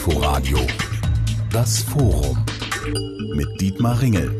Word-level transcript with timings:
Inforadio 0.00 0.58
Das 1.52 1.82
Forum 1.82 2.42
mit 3.34 3.60
Dietmar 3.60 4.00
Ringel. 4.00 4.34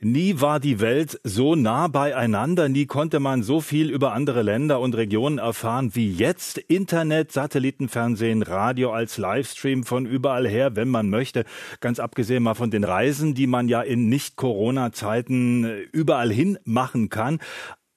Nie 0.00 0.40
war 0.40 0.58
die 0.58 0.80
Welt 0.80 1.20
so 1.22 1.54
nah 1.54 1.86
beieinander, 1.86 2.68
nie 2.68 2.86
konnte 2.86 3.20
man 3.20 3.44
so 3.44 3.60
viel 3.60 3.88
über 3.88 4.14
andere 4.14 4.42
Länder 4.42 4.80
und 4.80 4.96
Regionen 4.96 5.38
erfahren 5.38 5.94
wie 5.94 6.10
jetzt. 6.10 6.58
Internet, 6.58 7.30
Satellitenfernsehen, 7.30 8.42
Radio 8.42 8.90
als 8.90 9.18
Livestream 9.18 9.84
von 9.84 10.06
überall 10.06 10.48
her, 10.48 10.74
wenn 10.74 10.88
man 10.88 11.08
möchte. 11.08 11.44
Ganz 11.78 12.00
abgesehen 12.00 12.42
mal 12.42 12.54
von 12.54 12.72
den 12.72 12.82
Reisen, 12.82 13.34
die 13.34 13.46
man 13.46 13.68
ja 13.68 13.80
in 13.80 14.08
Nicht-Corona-Zeiten 14.08 15.86
überall 15.92 16.32
hin 16.32 16.58
machen 16.64 17.10
kann. 17.10 17.38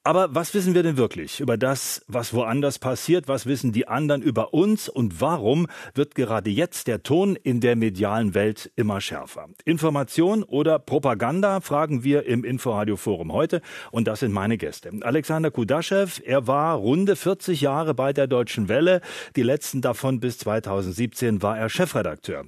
Aber 0.05 0.35
was 0.35 0.53
wissen 0.53 0.75
wir 0.75 0.83
denn 0.83 0.97
wirklich 0.97 1.39
über 1.39 1.57
das, 1.57 2.05
was 2.07 2.31
woanders 2.31 2.77
passiert? 2.77 3.27
Was 3.27 3.47
wissen 3.47 3.71
die 3.71 3.87
anderen 3.87 4.21
über 4.21 4.53
uns? 4.53 4.87
Und 4.87 5.19
warum 5.19 5.65
wird 5.95 6.13
gerade 6.13 6.51
jetzt 6.51 6.85
der 6.85 7.01
Ton 7.01 7.35
in 7.35 7.59
der 7.59 7.75
medialen 7.75 8.35
Welt 8.35 8.71
immer 8.75 9.01
schärfer? 9.01 9.47
Information 9.65 10.43
oder 10.43 10.77
Propaganda, 10.77 11.59
fragen 11.59 12.03
wir 12.03 12.27
im 12.27 12.43
Inforadio 12.43 12.97
Forum 12.97 13.33
heute. 13.33 13.61
Und 13.89 14.07
das 14.07 14.19
sind 14.19 14.31
meine 14.31 14.59
Gäste. 14.59 14.91
Alexander 15.01 15.49
Kudaschew, 15.49 16.21
er 16.23 16.45
war 16.45 16.75
runde 16.75 17.15
40 17.15 17.61
Jahre 17.61 17.95
bei 17.95 18.13
der 18.13 18.27
Deutschen 18.27 18.69
Welle. 18.69 19.01
Die 19.35 19.41
letzten 19.41 19.81
davon 19.81 20.19
bis 20.19 20.37
2017 20.37 21.41
war 21.41 21.57
er 21.57 21.67
Chefredakteur. 21.67 22.45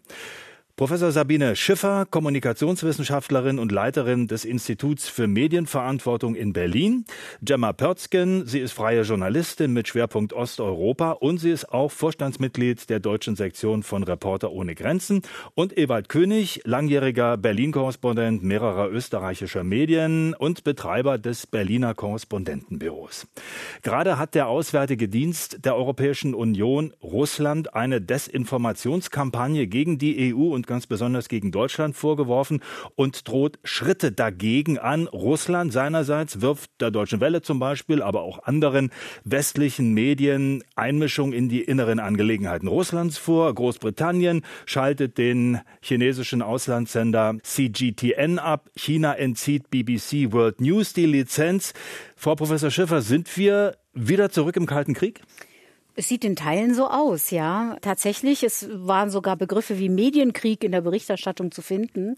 Professor 0.78 1.12
Sabine 1.12 1.56
Schiffer, 1.56 2.06
Kommunikationswissenschaftlerin 2.06 3.58
und 3.58 3.72
Leiterin 3.72 4.28
des 4.28 4.46
Instituts 4.46 5.10
für 5.10 5.26
Medienverantwortung 5.26 6.36
in 6.36 6.54
Berlin. 6.54 7.06
Gemma 7.42 7.74
Pörzgen, 7.74 8.46
sie 8.46 8.60
ist 8.60 8.74
freie 8.74 9.02
Journalistin 9.02 9.74
mit 9.74 9.88
Schwerpunkt 9.88 10.34
Osteuropa 10.34 11.14
und 11.14 11.40
sie 11.40 11.50
ist 11.50 11.74
auch 11.74 11.92
Vorstandsmitglied 11.92 12.92
der 12.92 13.00
deutschen 13.00 13.36
Sektion 13.36 13.82
von 13.82 14.04
Reporter 14.04 14.52
ohne 14.52 14.76
Grenzen. 14.76 15.24
Und 15.56 15.76
Ewald 15.76 16.10
König, 16.10 16.62
langjähriger 16.64 17.38
Berlin-Korrespondent 17.38 18.44
mehrerer 18.44 18.92
österreichischer 18.92 19.64
Medien 19.64 20.36
und 20.36 20.64
Betreiber 20.64 21.18
des 21.18 21.48
Berliner 21.48 21.96
Korrespondentenbüros. 21.96 23.26
Gerade 23.82 24.20
hat 24.20 24.36
der 24.36 24.48
Auswärtige 24.48 25.10
Dienst 25.10 25.66
der 25.66 25.76
Europäischen 25.76 26.36
Union 26.36 26.94
Russland 27.02 27.74
eine 27.74 28.00
Desinformationskampagne 28.00 29.66
gegen 29.66 29.98
die 29.98 30.36
EU 30.36 30.54
und 30.54 30.67
ganz 30.68 30.86
besonders 30.86 31.30
gegen 31.30 31.52
Deutschland 31.52 31.96
vorgeworfen 31.96 32.62
und 32.96 33.28
droht 33.28 33.60
Schritte 33.64 34.12
dagegen 34.12 34.78
an. 34.78 35.08
Russland 35.08 35.74
seinerseits 35.74 36.42
wirft 36.42 36.70
der 36.80 36.92
Deutschen 36.92 37.20
Welle 37.22 37.42
zum 37.42 37.60
Beispiel, 37.60 38.02
aber 38.02 38.22
auch 38.22 38.44
anderen 38.44 38.92
westlichen 39.24 39.94
Medien 39.94 40.64
Einmischung 40.76 41.34
in 41.34 41.50
die 41.50 41.62
inneren 41.64 42.00
Angelegenheiten 42.00 42.68
Russlands 42.68 43.18
vor. 43.18 43.54
Großbritannien 43.54 44.44
schaltet 44.66 45.18
den 45.18 45.62
chinesischen 45.82 46.42
Auslandssender 46.42 47.38
CGTN 47.42 48.40
ab. 48.40 48.70
China 48.76 49.14
entzieht 49.14 49.70
BBC 49.70 50.32
World 50.32 50.62
News 50.62 50.94
die 50.94 51.06
Lizenz. 51.06 51.74
Frau 52.16 52.36
Professor 52.36 52.70
Schiffer, 52.70 53.02
sind 53.02 53.38
wir 53.38 53.78
wieder 53.94 54.30
zurück 54.30 54.56
im 54.58 54.66
Kalten 54.66 54.94
Krieg? 54.94 55.22
Es 56.00 56.10
sieht 56.10 56.24
in 56.24 56.36
Teilen 56.36 56.76
so 56.76 56.88
aus, 56.88 57.32
ja. 57.32 57.76
Tatsächlich, 57.82 58.44
es 58.44 58.70
waren 58.72 59.10
sogar 59.10 59.36
Begriffe 59.36 59.80
wie 59.80 59.90
Medienkrieg 59.90 60.64
in 60.64 60.72
der 60.72 60.82
Berichterstattung 60.82 61.52
zu 61.52 61.64
finden. 61.64 62.18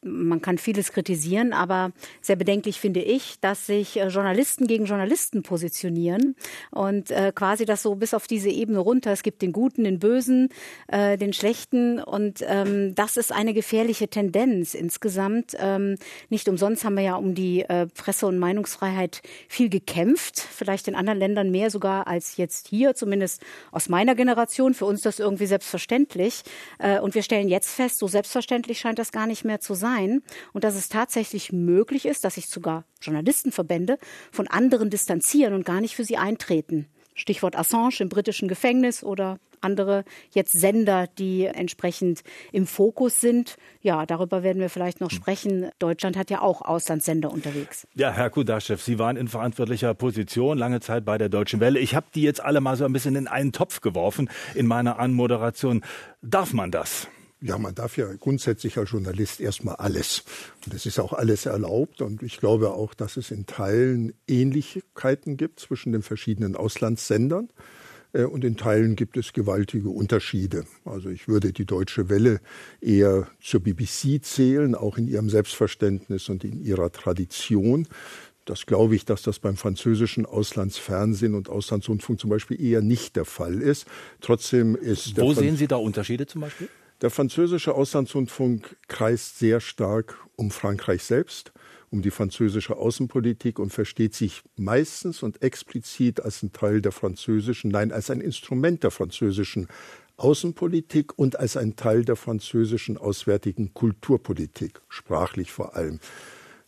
Man 0.00 0.40
kann 0.40 0.58
vieles 0.58 0.92
kritisieren, 0.92 1.52
aber 1.52 1.90
sehr 2.20 2.36
bedenklich 2.36 2.78
finde 2.78 3.00
ich, 3.00 3.40
dass 3.40 3.66
sich 3.66 3.96
äh, 3.96 4.06
Journalisten 4.06 4.68
gegen 4.68 4.84
Journalisten 4.84 5.42
positionieren 5.42 6.36
und 6.70 7.10
äh, 7.10 7.32
quasi 7.34 7.64
das 7.64 7.82
so 7.82 7.96
bis 7.96 8.14
auf 8.14 8.28
diese 8.28 8.48
Ebene 8.48 8.78
runter. 8.78 9.10
Es 9.10 9.24
gibt 9.24 9.42
den 9.42 9.50
Guten, 9.50 9.82
den 9.82 9.98
Bösen, 9.98 10.50
äh, 10.86 11.16
den 11.16 11.32
Schlechten 11.32 11.98
und 11.98 12.44
ähm, 12.46 12.94
das 12.94 13.16
ist 13.16 13.32
eine 13.32 13.54
gefährliche 13.54 14.06
Tendenz 14.06 14.72
insgesamt. 14.72 15.56
Ähm, 15.58 15.96
nicht 16.28 16.48
umsonst 16.48 16.84
haben 16.84 16.94
wir 16.94 17.02
ja 17.02 17.16
um 17.16 17.34
die 17.34 17.62
äh, 17.62 17.88
Presse- 17.88 18.28
und 18.28 18.38
Meinungsfreiheit 18.38 19.20
viel 19.48 19.68
gekämpft, 19.68 20.38
vielleicht 20.38 20.86
in 20.86 20.94
anderen 20.94 21.18
Ländern 21.18 21.50
mehr 21.50 21.70
sogar 21.70 22.06
als 22.06 22.36
jetzt 22.36 22.68
hier, 22.68 22.94
zumindest 22.94 23.15
aus 23.70 23.88
meiner 23.88 24.14
Generation. 24.14 24.74
Für 24.74 24.86
uns 24.86 25.02
das 25.02 25.18
irgendwie 25.18 25.46
selbstverständlich 25.46 26.42
äh, 26.78 26.98
und 27.00 27.14
wir 27.14 27.22
stellen 27.22 27.48
jetzt 27.48 27.70
fest, 27.70 27.98
so 27.98 28.08
selbstverständlich 28.08 28.78
scheint 28.78 28.98
das 28.98 29.12
gar 29.12 29.26
nicht 29.26 29.44
mehr 29.44 29.60
zu 29.60 29.74
sein 29.74 30.22
und 30.52 30.64
dass 30.64 30.74
es 30.74 30.88
tatsächlich 30.88 31.52
möglich 31.52 32.06
ist, 32.06 32.24
dass 32.24 32.34
sich 32.34 32.46
sogar 32.48 32.84
Journalistenverbände 33.00 33.98
von 34.32 34.48
anderen 34.48 34.90
distanzieren 34.90 35.54
und 35.54 35.64
gar 35.64 35.80
nicht 35.80 35.96
für 35.96 36.04
sie 36.04 36.16
eintreten. 36.16 36.88
Stichwort 37.16 37.56
Assange 37.56 37.96
im 37.98 38.08
britischen 38.08 38.46
Gefängnis 38.46 39.02
oder 39.02 39.38
andere 39.60 40.04
jetzt 40.30 40.52
Sender, 40.52 41.06
die 41.18 41.46
entsprechend 41.46 42.22
im 42.52 42.66
Fokus 42.66 43.20
sind. 43.20 43.56
Ja, 43.80 44.06
darüber 44.06 44.42
werden 44.42 44.60
wir 44.60 44.70
vielleicht 44.70 45.00
noch 45.00 45.10
sprechen. 45.10 45.70
Deutschland 45.78 46.16
hat 46.16 46.30
ja 46.30 46.42
auch 46.42 46.62
Auslandssender 46.62 47.32
unterwegs. 47.32 47.86
Ja, 47.94 48.12
Herr 48.12 48.30
Kudaschew, 48.30 48.76
Sie 48.76 48.98
waren 48.98 49.16
in 49.16 49.28
verantwortlicher 49.28 49.94
Position 49.94 50.58
lange 50.58 50.80
Zeit 50.80 51.04
bei 51.04 51.18
der 51.18 51.28
Deutschen 51.28 51.58
Welle. 51.58 51.80
Ich 51.80 51.94
habe 51.94 52.06
die 52.14 52.22
jetzt 52.22 52.40
alle 52.40 52.60
mal 52.60 52.76
so 52.76 52.84
ein 52.84 52.92
bisschen 52.92 53.16
in 53.16 53.26
einen 53.26 53.52
Topf 53.52 53.80
geworfen 53.80 54.30
in 54.54 54.66
meiner 54.66 54.98
Anmoderation. 54.98 55.82
Darf 56.22 56.52
man 56.52 56.70
das? 56.70 57.08
Ja, 57.46 57.58
man 57.58 57.76
darf 57.76 57.96
ja 57.96 58.12
grundsätzlich 58.14 58.76
als 58.76 58.90
Journalist 58.90 59.40
erstmal 59.40 59.76
alles. 59.76 60.24
Und 60.64 60.74
es 60.74 60.84
ist 60.84 60.98
auch 60.98 61.12
alles 61.12 61.46
erlaubt. 61.46 62.02
Und 62.02 62.24
ich 62.24 62.38
glaube 62.38 62.70
auch, 62.72 62.92
dass 62.92 63.16
es 63.16 63.30
in 63.30 63.46
Teilen 63.46 64.12
Ähnlichkeiten 64.26 65.36
gibt 65.36 65.60
zwischen 65.60 65.92
den 65.92 66.02
verschiedenen 66.02 66.56
Auslandssendern. 66.56 67.48
Äh, 68.12 68.24
und 68.24 68.44
in 68.44 68.56
Teilen 68.56 68.96
gibt 68.96 69.16
es 69.16 69.32
gewaltige 69.32 69.90
Unterschiede. 69.90 70.64
Also 70.84 71.08
ich 71.08 71.28
würde 71.28 71.52
die 71.52 71.66
Deutsche 71.66 72.08
Welle 72.08 72.40
eher 72.80 73.28
zur 73.40 73.60
BBC 73.60 74.24
zählen, 74.24 74.74
auch 74.74 74.98
in 74.98 75.06
ihrem 75.06 75.30
Selbstverständnis 75.30 76.28
und 76.28 76.42
in 76.42 76.60
ihrer 76.64 76.90
Tradition. 76.90 77.86
Das 78.44 78.66
glaube 78.66 78.96
ich, 78.96 79.04
dass 79.04 79.22
das 79.22 79.38
beim 79.38 79.56
französischen 79.56 80.26
Auslandsfernsehen 80.26 81.34
und 81.34 81.48
Auslandsrundfunk 81.48 82.18
zum 82.18 82.30
Beispiel 82.30 82.60
eher 82.60 82.80
nicht 82.80 83.14
der 83.14 83.24
Fall 83.24 83.60
ist. 83.60 83.86
Trotzdem 84.20 84.74
ist. 84.74 85.16
Wo 85.16 85.32
sehen 85.32 85.56
Sie 85.56 85.68
da 85.68 85.76
Unterschiede 85.76 86.26
zum 86.26 86.40
Beispiel? 86.40 86.68
Der 87.02 87.10
französische 87.10 87.74
Auslandsrundfunk 87.74 88.76
kreist 88.88 89.38
sehr 89.38 89.60
stark 89.60 90.16
um 90.34 90.50
Frankreich 90.50 91.02
selbst, 91.02 91.52
um 91.90 92.00
die 92.00 92.10
französische 92.10 92.78
Außenpolitik 92.78 93.58
und 93.58 93.70
versteht 93.70 94.14
sich 94.14 94.42
meistens 94.56 95.22
und 95.22 95.42
explizit 95.42 96.20
als 96.20 96.42
ein 96.42 96.54
Teil 96.54 96.80
der 96.80 96.92
französischen, 96.92 97.70
nein, 97.70 97.92
als 97.92 98.08
ein 98.08 98.22
Instrument 98.22 98.82
der 98.82 98.90
französischen 98.90 99.68
Außenpolitik 100.16 101.18
und 101.18 101.38
als 101.38 101.58
ein 101.58 101.76
Teil 101.76 102.06
der 102.06 102.16
französischen 102.16 102.96
auswärtigen 102.96 103.74
Kulturpolitik, 103.74 104.80
sprachlich 104.88 105.52
vor 105.52 105.76
allem. 105.76 106.00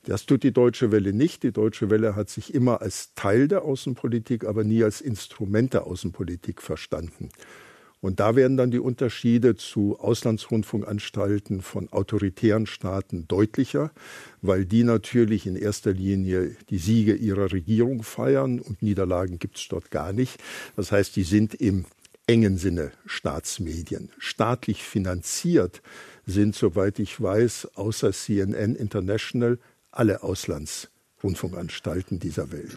Das 0.05 0.27
tut 0.27 0.43
die 0.43 0.53
Deutsche 0.53 0.93
Welle 0.93 1.15
nicht. 1.15 1.43
Die 1.43 1.53
Deutsche 1.53 1.89
Welle 1.89 2.17
hat 2.17 2.29
sich 2.29 2.53
immer 2.53 2.83
als 2.83 3.15
Teil 3.15 3.49
der 3.49 3.63
Außenpolitik, 3.63 4.45
aber 4.45 4.63
nie 4.63 4.85
als 4.85 5.01
Instrument 5.01 5.73
der 5.73 5.87
Außenpolitik 5.87 6.61
verstanden. 6.61 7.31
Und 8.01 8.21
da 8.21 8.37
werden 8.37 8.57
dann 8.57 8.71
die 8.71 8.79
Unterschiede 8.79 9.57
zu 9.57 9.99
Auslandsrundfunkanstalten 9.99 11.63
von 11.63 11.89
autoritären 11.91 12.67
Staaten 12.67 13.27
deutlicher, 13.27 13.91
weil 14.41 14.65
die 14.65 14.85
natürlich 14.85 15.47
in 15.47 15.57
erster 15.57 15.93
Linie 15.93 16.57
die 16.71 16.79
Siege 16.79 17.15
ihrer 17.15 17.53
Regierung 17.53 18.03
feiern 18.05 18.61
und 18.61 18.83
Niederlagen 18.83 19.39
gibt 19.39 19.59
es 19.59 19.67
dort 19.69 19.91
gar 19.91 20.13
nicht. 20.13 20.41
Das 20.77 20.93
heißt, 20.93 21.17
die 21.17 21.25
sind 21.25 21.55
im 21.55 21.87
engen 22.29 22.59
Sinne 22.59 22.93
Staatsmedien. 23.07 24.11
Staatlich 24.19 24.85
finanziert 24.85 25.83
sind, 26.27 26.55
soweit 26.55 26.99
ich 27.01 27.21
weiß, 27.21 27.71
außer 27.75 28.13
CNN 28.13 28.77
International 28.77 29.59
alle 29.91 30.23
Auslandsrundfunkanstalten 30.23 32.21
dieser 32.21 32.53
Welt. 32.53 32.77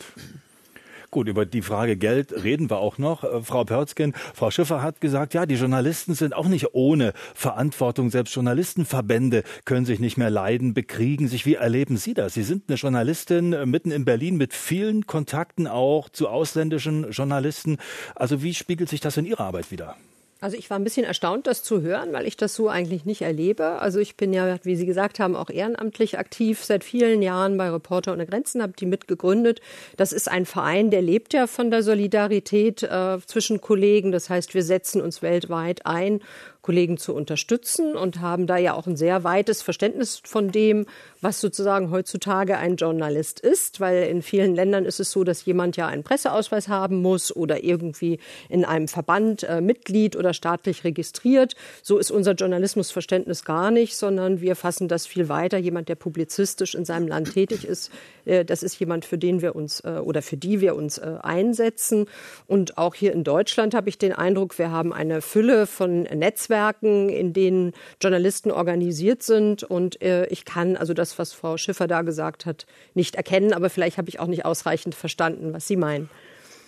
Gut, 1.12 1.28
über 1.28 1.46
die 1.46 1.62
Frage 1.62 1.98
Geld 1.98 2.32
reden 2.42 2.70
wir 2.70 2.78
auch 2.78 2.98
noch. 2.98 3.26
Äh, 3.26 3.42
Frau 3.44 3.66
Pörzgen, 3.66 4.14
Frau 4.34 4.50
Schiffer 4.50 4.82
hat 4.82 5.02
gesagt, 5.02 5.34
ja, 5.34 5.46
die 5.46 5.56
Journalisten 5.56 6.14
sind 6.14 6.34
auch 6.34 6.48
nicht 6.48 6.74
ohne 6.74 7.12
Verantwortung. 7.36 8.10
Selbst 8.10 8.34
Journalistenverbände 8.34 9.44
können 9.66 9.86
sich 9.86 10.00
nicht 10.00 10.18
mehr 10.18 10.30
leiden, 10.30 10.74
bekriegen 10.74 11.28
sich. 11.28 11.46
Wie 11.46 11.56
erleben 11.56 11.98
Sie 11.98 12.14
das? 12.14 12.34
Sie 12.34 12.44
sind 12.44 12.70
eine 12.70 12.78
Journalistin 12.78 13.52
äh, 13.52 13.66
mitten 13.66 13.92
in 13.92 14.06
Berlin 14.06 14.38
mit 14.38 14.54
vielen 14.54 15.06
Kontakten 15.06 15.68
auch 15.68 16.08
zu 16.08 16.30
ausländischen 16.30 17.12
Journalisten. 17.12 17.78
Also 18.16 18.42
wie 18.42 18.54
spiegelt 18.54 18.88
sich 18.88 19.02
das 19.02 19.18
in 19.18 19.26
Ihrer 19.26 19.42
Arbeit 19.42 19.70
wieder? 19.70 19.98
Also 20.44 20.58
ich 20.58 20.72
war 20.72 20.80
ein 20.80 20.84
bisschen 20.84 21.06
erstaunt, 21.06 21.46
das 21.46 21.62
zu 21.62 21.84
hören, 21.84 22.14
weil 22.14 22.26
ich 22.26 22.36
das 22.36 22.56
so 22.56 22.68
eigentlich 22.68 23.06
nicht 23.06 23.22
erlebe. 23.22 23.80
Also 23.80 24.00
ich 24.00 24.18
bin 24.18 24.34
ja, 24.34 24.58
wie 24.64 24.76
Sie 24.76 24.88
gesagt 24.88 25.20
haben, 25.20 25.36
auch 25.36 25.52
ehrenamtlich 25.52 26.18
aktiv 26.18 26.66
seit 26.66 26.84
vielen 26.84 27.22
Jahren 27.22 27.58
bei 27.58 27.70
Reporter 27.70 28.12
ohne 28.12 28.26
Grenzen, 28.26 28.64
habe 28.64 28.74
die 28.74 28.88
mitgegründet. 28.88 29.62
Das 29.98 30.12
ist 30.12 30.28
ein 30.28 30.48
Verein, 30.48 30.90
der 30.90 31.04
lebt 31.04 31.36
ja 31.36 31.46
von 31.46 31.70
der 31.70 31.84
Solidarität 31.84 32.82
äh, 32.82 33.20
zwischen 33.24 33.62
Kollegen. 33.62 34.12
Das 34.12 34.32
heißt, 34.32 34.56
wir 34.56 34.64
setzen 34.64 35.00
uns 35.00 35.22
weltweit 35.22 35.86
ein 35.86 36.22
Kollegen 36.62 36.98
zu 36.98 37.16
unterstützen 37.16 37.96
und 37.96 38.22
haben 38.22 38.46
da 38.46 38.58
ja 38.58 38.74
auch 38.74 38.86
ein 38.86 38.96
sehr 38.96 39.24
weites 39.24 39.62
Verständnis 39.62 40.22
von 40.24 40.52
dem, 40.52 40.86
was 41.20 41.42
sozusagen 41.42 41.90
heutzutage 41.92 42.58
ein 42.58 42.76
Journalist 42.76 43.40
ist, 43.40 43.80
weil 43.80 44.04
in 44.04 44.22
vielen 44.22 44.54
Ländern 44.54 44.86
ist 44.86 45.00
es 45.00 45.12
so, 45.12 45.24
dass 45.24 45.46
jemand 45.46 45.78
ja 45.78 45.88
einen 45.88 46.04
Presseausweis 46.04 46.68
haben 46.68 47.02
muss 47.02 47.36
oder 47.36 47.64
irgendwie 47.64 48.20
in 48.50 48.64
einem 48.64 48.88
Verband 48.88 49.44
äh, 49.44 49.62
Mitglied 49.62 50.16
oder 50.16 50.34
staatlich 50.34 50.84
registriert. 50.84 51.56
So 51.82 51.98
ist 51.98 52.12
unser 52.12 52.34
Journalismusverständnis 52.34 53.44
gar 53.44 53.72
nicht, 53.72 53.96
sondern 53.96 54.42
wir 54.42 54.56
fassen 54.56 54.88
das 54.88 55.08
viel 55.08 55.30
weiter. 55.30 55.58
Jemand, 55.58 55.90
der 55.90 55.96
publizistisch 55.96 56.76
in 56.76 56.86
seinem 56.86 57.08
Land 57.08 57.34
tätig 57.34 57.66
ist, 57.66 57.92
das 58.26 58.64
ist 58.64 58.80
jemand, 58.80 59.06
für 59.06 59.18
den 59.18 59.42
wir 59.42 59.56
uns 59.56 59.82
äh, 59.82 60.00
oder 60.04 60.22
für 60.22 60.38
die 60.38 60.62
wir 60.62 60.76
uns 60.76 60.98
äh, 60.98 61.18
einsetzen. 61.22 62.06
Und 62.48 62.78
auch 62.78 62.96
hier 62.96 63.14
in 63.14 63.24
Deutschland 63.24 63.74
habe 63.74 63.90
ich 63.90 63.98
den 63.98 64.14
Eindruck, 64.14 64.58
wir 64.58 64.72
haben 64.72 64.94
eine 64.94 65.22
Fülle 65.22 65.68
von 65.68 66.04
Netzwerken, 66.04 67.10
in 67.10 67.34
denen 67.34 67.74
Journalisten 68.02 68.52
organisiert 68.52 69.24
sind. 69.24 69.64
Und 69.64 70.02
äh, 70.02 70.26
ich 70.28 70.46
kann 70.46 70.76
also 70.76 70.94
das 70.94 71.18
was 71.20 71.34
Frau 71.34 71.58
Schiffer 71.58 71.88
da 71.88 72.02
gesagt 72.02 72.46
hat, 72.46 72.66
nicht 72.94 73.16
erkennen. 73.16 73.54
Aber 73.54 73.70
vielleicht 73.70 73.98
habe 73.98 74.10
ich 74.10 74.20
auch 74.20 74.28
nicht 74.28 74.46
ausreichend 74.46 74.96
verstanden, 74.96 75.54
was 75.54 75.68
Sie 75.68 75.76
meinen. 75.76 76.10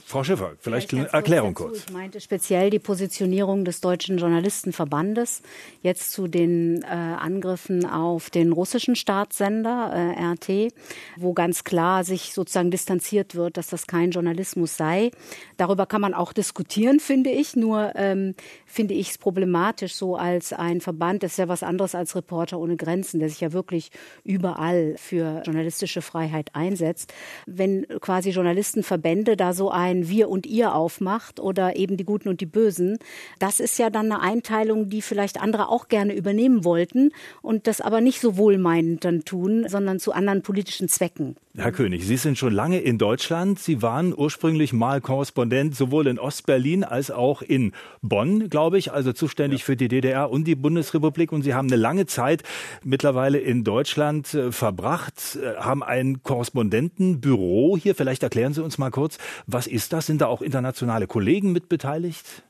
Frau 0.05 0.23
Schiffer, 0.23 0.53
vielleicht, 0.59 0.89
vielleicht 0.89 1.11
eine 1.11 1.13
Erklärung 1.13 1.53
kurz. 1.53 1.85
Ich 1.87 1.93
meinte 1.93 2.19
speziell 2.19 2.69
die 2.69 2.79
Positionierung 2.79 3.63
des 3.65 3.79
Deutschen 3.79 4.17
Journalistenverbandes 4.17 5.41
jetzt 5.81 6.11
zu 6.11 6.27
den 6.27 6.83
äh, 6.83 6.87
Angriffen 6.87 7.85
auf 7.85 8.29
den 8.29 8.51
russischen 8.51 8.95
Staatssender 8.95 9.91
äh, 9.93 10.33
RT, 10.33 10.73
wo 11.17 11.33
ganz 11.33 11.63
klar 11.63 12.03
sich 12.03 12.33
sozusagen 12.33 12.69
distanziert 12.69 13.35
wird, 13.35 13.57
dass 13.57 13.67
das 13.67 13.87
kein 13.87 14.11
Journalismus 14.11 14.75
sei. 14.77 15.11
Darüber 15.57 15.85
kann 15.85 16.01
man 16.01 16.13
auch 16.13 16.33
diskutieren, 16.33 16.99
finde 16.99 17.29
ich. 17.31 17.55
Nur 17.55 17.93
ähm, 17.95 18.35
finde 18.65 18.93
ich 18.93 19.11
es 19.11 19.17
problematisch, 19.17 19.95
so 19.95 20.15
als 20.15 20.53
ein 20.53 20.81
Verband, 20.81 21.23
das 21.23 21.31
ist 21.31 21.37
ja 21.37 21.47
was 21.47 21.63
anderes 21.63 21.95
als 21.95 22.15
Reporter 22.15 22.59
ohne 22.59 22.75
Grenzen, 22.75 23.19
der 23.19 23.29
sich 23.29 23.39
ja 23.39 23.53
wirklich 23.53 23.89
überall 24.23 24.95
für 24.97 25.41
journalistische 25.45 26.01
Freiheit 26.01 26.49
einsetzt. 26.53 27.13
Wenn 27.45 27.87
quasi 28.01 28.31
Journalistenverbände 28.31 29.37
da 29.37 29.53
so 29.53 29.71
ein 29.71 29.92
ein 29.93 30.09
Wir 30.09 30.29
und 30.29 30.45
Ihr 30.45 30.75
aufmacht 30.75 31.39
oder 31.39 31.75
eben 31.75 31.97
die 31.97 32.05
Guten 32.05 32.29
und 32.29 32.41
die 32.41 32.45
Bösen. 32.45 32.97
Das 33.39 33.59
ist 33.59 33.77
ja 33.77 33.89
dann 33.89 34.11
eine 34.11 34.21
Einteilung, 34.21 34.89
die 34.89 35.01
vielleicht 35.01 35.39
andere 35.39 35.69
auch 35.69 35.87
gerne 35.87 36.15
übernehmen 36.15 36.65
wollten 36.65 37.11
und 37.41 37.67
das 37.67 37.81
aber 37.81 38.01
nicht 38.01 38.19
so 38.19 38.37
wohlmeinend 38.37 39.05
dann 39.05 39.23
tun, 39.25 39.65
sondern 39.67 39.99
zu 39.99 40.11
anderen 40.11 40.41
politischen 40.41 40.89
Zwecken. 40.89 41.35
Herr 41.55 41.71
König, 41.71 42.03
Sie 42.07 42.17
sind 42.17 42.39
schon 42.39 42.51
lange 42.51 42.79
in 42.79 42.97
Deutschland. 42.97 43.59
Sie 43.59 43.83
waren 43.83 44.11
ursprünglich 44.17 44.73
mal 44.73 45.01
Korrespondent 45.01 45.75
sowohl 45.75 46.07
in 46.07 46.17
Ostberlin 46.17 46.83
als 46.83 47.11
auch 47.11 47.43
in 47.43 47.73
Bonn, 48.01 48.49
glaube 48.49 48.79
ich, 48.79 48.91
also 48.91 49.13
zuständig 49.13 49.59
ja. 49.59 49.65
für 49.65 49.75
die 49.75 49.87
DDR 49.87 50.31
und 50.31 50.45
die 50.45 50.55
Bundesrepublik. 50.55 51.31
Und 51.31 51.43
Sie 51.43 51.53
haben 51.53 51.67
eine 51.67 51.75
lange 51.75 52.07
Zeit 52.07 52.41
mittlerweile 52.83 53.37
in 53.37 53.63
Deutschland 53.63 54.33
äh, 54.33 54.51
verbracht, 54.51 55.37
äh, 55.39 55.57
haben 55.57 55.83
ein 55.83 56.23
Korrespondentenbüro 56.23 57.77
hier. 57.79 57.93
Vielleicht 57.93 58.23
erklären 58.23 58.55
Sie 58.55 58.63
uns 58.63 58.79
mal 58.79 58.89
kurz, 58.89 59.19
was 59.45 59.67
ist 59.67 59.82
das? 59.89 60.05
Sind 60.05 60.21
da 60.21 60.27
auch 60.27 60.41
internationale 60.41 61.07
Kollegen 61.07 61.51
mit 61.51 61.69
beteiligt? 61.69 62.43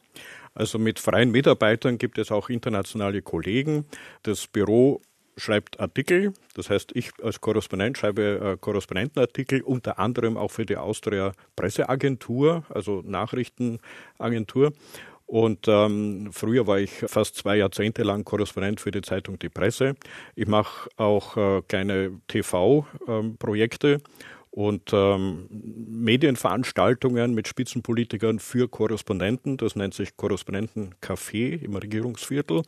Also 0.55 0.77
mit 0.77 0.99
freien 0.99 1.31
Mitarbeitern 1.31 1.97
gibt 1.97 2.17
es 2.17 2.31
auch 2.31 2.49
internationale 2.49 3.21
Kollegen. 3.21 3.85
Das 4.21 4.47
Büro 4.47 5.01
schreibt 5.35 5.79
Artikel, 5.79 6.33
das 6.53 6.69
heißt, 6.69 6.91
ich 6.93 7.11
als 7.23 7.41
Korrespondent 7.41 7.97
schreibe 7.97 8.53
äh, 8.53 8.57
Korrespondentenartikel, 8.59 9.61
unter 9.61 9.97
anderem 9.97 10.37
auch 10.37 10.51
für 10.51 10.65
die 10.65 10.77
Austria 10.77 11.31
Presseagentur, 11.55 12.63
also 12.69 13.01
Nachrichtenagentur. 13.03 14.73
Und 15.25 15.67
ähm, 15.67 16.29
früher 16.31 16.67
war 16.67 16.79
ich 16.79 16.91
fast 16.91 17.35
zwei 17.35 17.57
Jahrzehnte 17.57 18.03
lang 18.03 18.23
Korrespondent 18.23 18.79
für 18.79 18.91
die 18.91 19.01
Zeitung 19.01 19.39
Die 19.39 19.49
Presse. 19.49 19.95
Ich 20.35 20.47
mache 20.47 20.89
auch 20.97 21.37
äh, 21.37 21.61
kleine 21.67 22.19
TV-Projekte. 22.27 23.93
Ähm, 23.93 24.01
und 24.53 24.91
ähm, 24.93 25.47
Medienveranstaltungen 25.49 27.33
mit 27.33 27.47
Spitzenpolitikern 27.47 28.37
für 28.37 28.67
Korrespondenten. 28.67 29.57
Das 29.57 29.75
nennt 29.75 29.95
sich 29.95 30.15
Korrespondentencafé 30.15 31.59
im 31.59 31.75
Regierungsviertel 31.75 32.61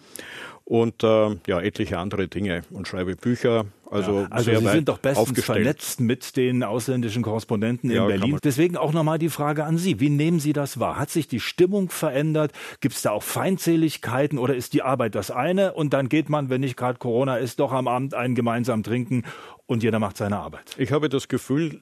und 0.64 1.04
äh, 1.04 1.36
ja 1.46 1.62
etliche 1.62 2.00
andere 2.00 2.28
Dinge 2.28 2.64
und 2.72 2.88
schreibe 2.88 3.16
Bücher. 3.16 3.68
Also, 3.90 4.22
ja, 4.22 4.28
also 4.30 4.60
Sie 4.60 4.68
sind 4.68 4.90
doch 4.90 4.98
bestens 4.98 5.44
vernetzt 5.44 6.00
mit 6.00 6.36
den 6.38 6.64
ausländischen 6.64 7.22
Korrespondenten 7.22 7.90
in 7.90 7.98
ja, 7.98 8.06
Berlin. 8.06 8.40
Deswegen 8.44 8.78
auch 8.78 8.94
nochmal 8.94 9.20
die 9.20 9.30
Frage 9.30 9.64
an 9.64 9.78
Sie. 9.78 10.00
Wie 10.00 10.10
nehmen 10.10 10.40
Sie 10.40 10.54
das 10.54 10.80
wahr? 10.80 10.98
Hat 10.98 11.10
sich 11.10 11.28
die 11.28 11.40
Stimmung 11.40 11.90
verändert? 11.90 12.52
Gibt 12.82 12.96
es 12.96 13.02
da 13.02 13.12
auch 13.12 13.24
Feindseligkeiten 13.24 14.40
oder 14.40 14.56
ist 14.56 14.74
die 14.74 14.82
Arbeit 14.82 15.16
das 15.16 15.32
eine 15.32 15.74
und 15.74 15.94
dann 15.94 16.10
geht 16.10 16.30
man, 16.30 16.50
wenn 16.50 16.62
nicht 16.62 16.78
gerade 16.78 16.98
Corona 16.98 17.38
ist, 17.38 17.60
doch 17.60 17.72
am 17.72 17.88
Abend 17.88 18.14
einen 18.14 18.36
gemeinsam 18.36 18.84
trinken 18.84 19.24
und 19.66 19.84
jeder 19.84 20.00
macht 20.00 20.18
seine 20.18 20.38
Arbeit? 20.38 20.76
Ich 20.78 20.92
habe 20.92 21.10
das 21.10 21.28
Gefühl, 21.28 21.81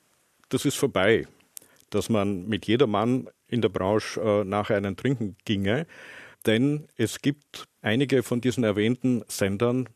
das 0.50 0.66
ist 0.66 0.76
vorbei, 0.76 1.28
dass 1.90 2.10
man 2.10 2.48
mit 2.48 2.66
jedermann 2.66 3.30
in 3.48 3.62
der 3.62 3.70
Branche 3.70 4.20
äh, 4.20 4.44
nachher 4.44 4.78
einen 4.78 4.98
trinken 4.98 5.38
ginge. 5.46 5.86
Denn 6.46 6.88
es 6.98 7.22
gibt 7.22 7.66
einige 7.82 8.24
von 8.24 8.42
diesen 8.42 8.64
erwähnten 8.64 9.24
Sendern 9.28 9.88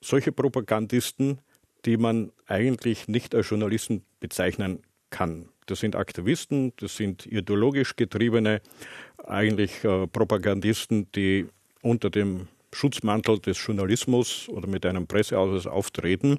solche 0.00 0.32
Propagandisten, 0.32 1.38
die 1.84 1.96
man 1.96 2.32
eigentlich 2.46 3.08
nicht 3.08 3.34
als 3.34 3.48
Journalisten 3.50 4.04
bezeichnen 4.20 4.82
kann. 5.10 5.48
Das 5.66 5.80
sind 5.80 5.96
Aktivisten, 5.96 6.72
das 6.76 6.96
sind 6.96 7.26
ideologisch 7.26 7.96
getriebene, 7.96 8.60
eigentlich 9.18 9.84
äh, 9.84 10.06
Propagandisten, 10.06 11.10
die 11.12 11.46
unter 11.82 12.10
dem 12.10 12.48
Schutzmantel 12.72 13.38
des 13.38 13.64
Journalismus 13.64 14.48
oder 14.48 14.66
mit 14.66 14.84
einem 14.86 15.06
Presseausweis 15.06 15.66
auftreten. 15.66 16.38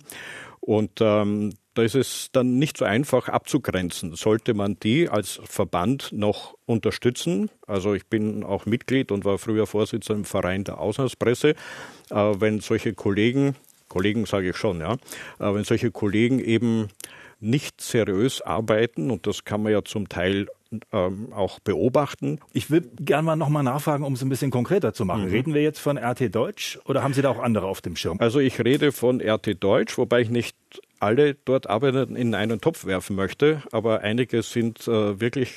Und 0.60 1.00
ähm, 1.02 1.54
da 1.74 1.84
ist 1.84 1.96
es 1.96 2.30
dann 2.31 2.60
nicht 2.60 2.78
so 2.78 2.86
einfach 2.86 3.30
abzugrenzen. 3.30 4.16
Sollte 4.16 4.54
man 4.54 4.78
die 4.81 5.08
als 5.08 5.40
Verband 5.46 6.12
noch 6.12 6.56
unterstützen? 6.66 7.50
Also 7.66 7.94
ich 7.94 8.08
bin 8.08 8.44
auch 8.44 8.66
Mitglied 8.66 9.12
und 9.12 9.24
war 9.26 9.38
früher 9.38 9.66
Vorsitzender 9.66 10.20
im 10.20 10.26
Verein 10.26 10.64
der 10.64 10.80
Auslandspresse. 10.80 11.50
Äh, 11.50 11.56
wenn 12.16 12.60
solche 12.60 12.94
Kollegen, 12.94 13.56
Kollegen 13.88 14.26
sage 14.26 14.50
ich 14.50 14.58
schon, 14.58 14.81
ja, 14.81 14.94
äh, 15.40 15.54
wenn 15.54 15.64
solche 15.64 15.92
Kollegen 15.92 16.40
eben 16.40 16.90
nicht 17.40 17.80
seriös 17.80 18.42
arbeiten, 18.42 19.12
und 19.12 19.26
das 19.26 19.46
kann 19.46 19.64
man 19.64 19.72
ja 19.72 19.84
zum 19.84 20.10
Teil 20.10 20.48
ähm, 20.92 21.33
auch 21.33 21.60
beobachten. 21.60 22.39
Ich 22.54 22.69
will 22.69 22.89
gerne 23.00 23.24
mal 23.24 23.36
nochmal 23.36 23.63
nachfragen, 23.63 24.04
um 24.04 24.13
es 24.13 24.21
ein 24.21 24.30
bisschen 24.30 24.51
konkreter 24.51 24.94
zu 24.94 25.06
machen. 25.06 25.25
Mhm. 25.25 25.31
Reden 25.31 25.54
wir 25.54 25.62
jetzt 25.62 25.80
von 25.80 25.98
RT 25.98 26.33
Deutsch 26.33 26.80
oder 26.86 27.04
haben 27.04 27.13
Sie 27.13 27.21
da 27.21 27.30
auch 27.30 27.39
andere 27.39 27.68
auf 27.68 27.81
dem 27.81 27.95
Schirm? 27.95 28.18
Also 28.19 28.39
ich 28.39 28.63
rede 28.63 28.92
von 28.92 29.21
RT 29.21 29.63
Deutsch, 29.63 29.98
wobei 29.98 30.21
ich 30.21 30.30
nicht 30.30 30.56
alle 31.00 31.33
dort 31.33 31.68
arbeiten 31.68 32.16
in 32.16 32.36
einen 32.36 32.62
Topf 32.62 32.86
werfen 32.86 33.16
möchte, 33.16 33.63
aber 33.71 34.01
einige 34.01 34.44
sind 34.44 34.88
äh, 34.88 35.19
wirklich 35.19 35.54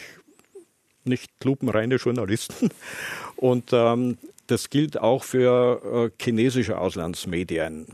nicht 1.04 1.30
lupenreine 1.44 1.96
Journalisten. 1.96 2.70
Und 3.36 3.70
ähm, 3.72 4.18
das 4.46 4.70
gilt 4.70 4.98
auch 5.00 5.24
für 5.24 6.10
äh, 6.10 6.22
chinesische 6.22 6.78
Auslandsmedien 6.78 7.86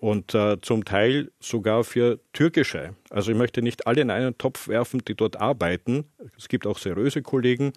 und 0.00 0.34
äh, 0.34 0.58
zum 0.62 0.84
Teil 0.86 1.30
sogar 1.40 1.84
für 1.84 2.18
türkische. 2.32 2.94
Also 3.10 3.32
ich 3.32 3.36
möchte 3.36 3.60
nicht 3.60 3.86
alle 3.86 4.00
in 4.00 4.10
einen 4.10 4.36
Topf 4.38 4.66
werfen, 4.66 5.02
die 5.06 5.14
dort 5.14 5.38
arbeiten. 5.38 6.04
Es 6.38 6.48
gibt 6.48 6.66
auch 6.66 6.78
seriöse 6.78 7.20
Kollegen, 7.20 7.72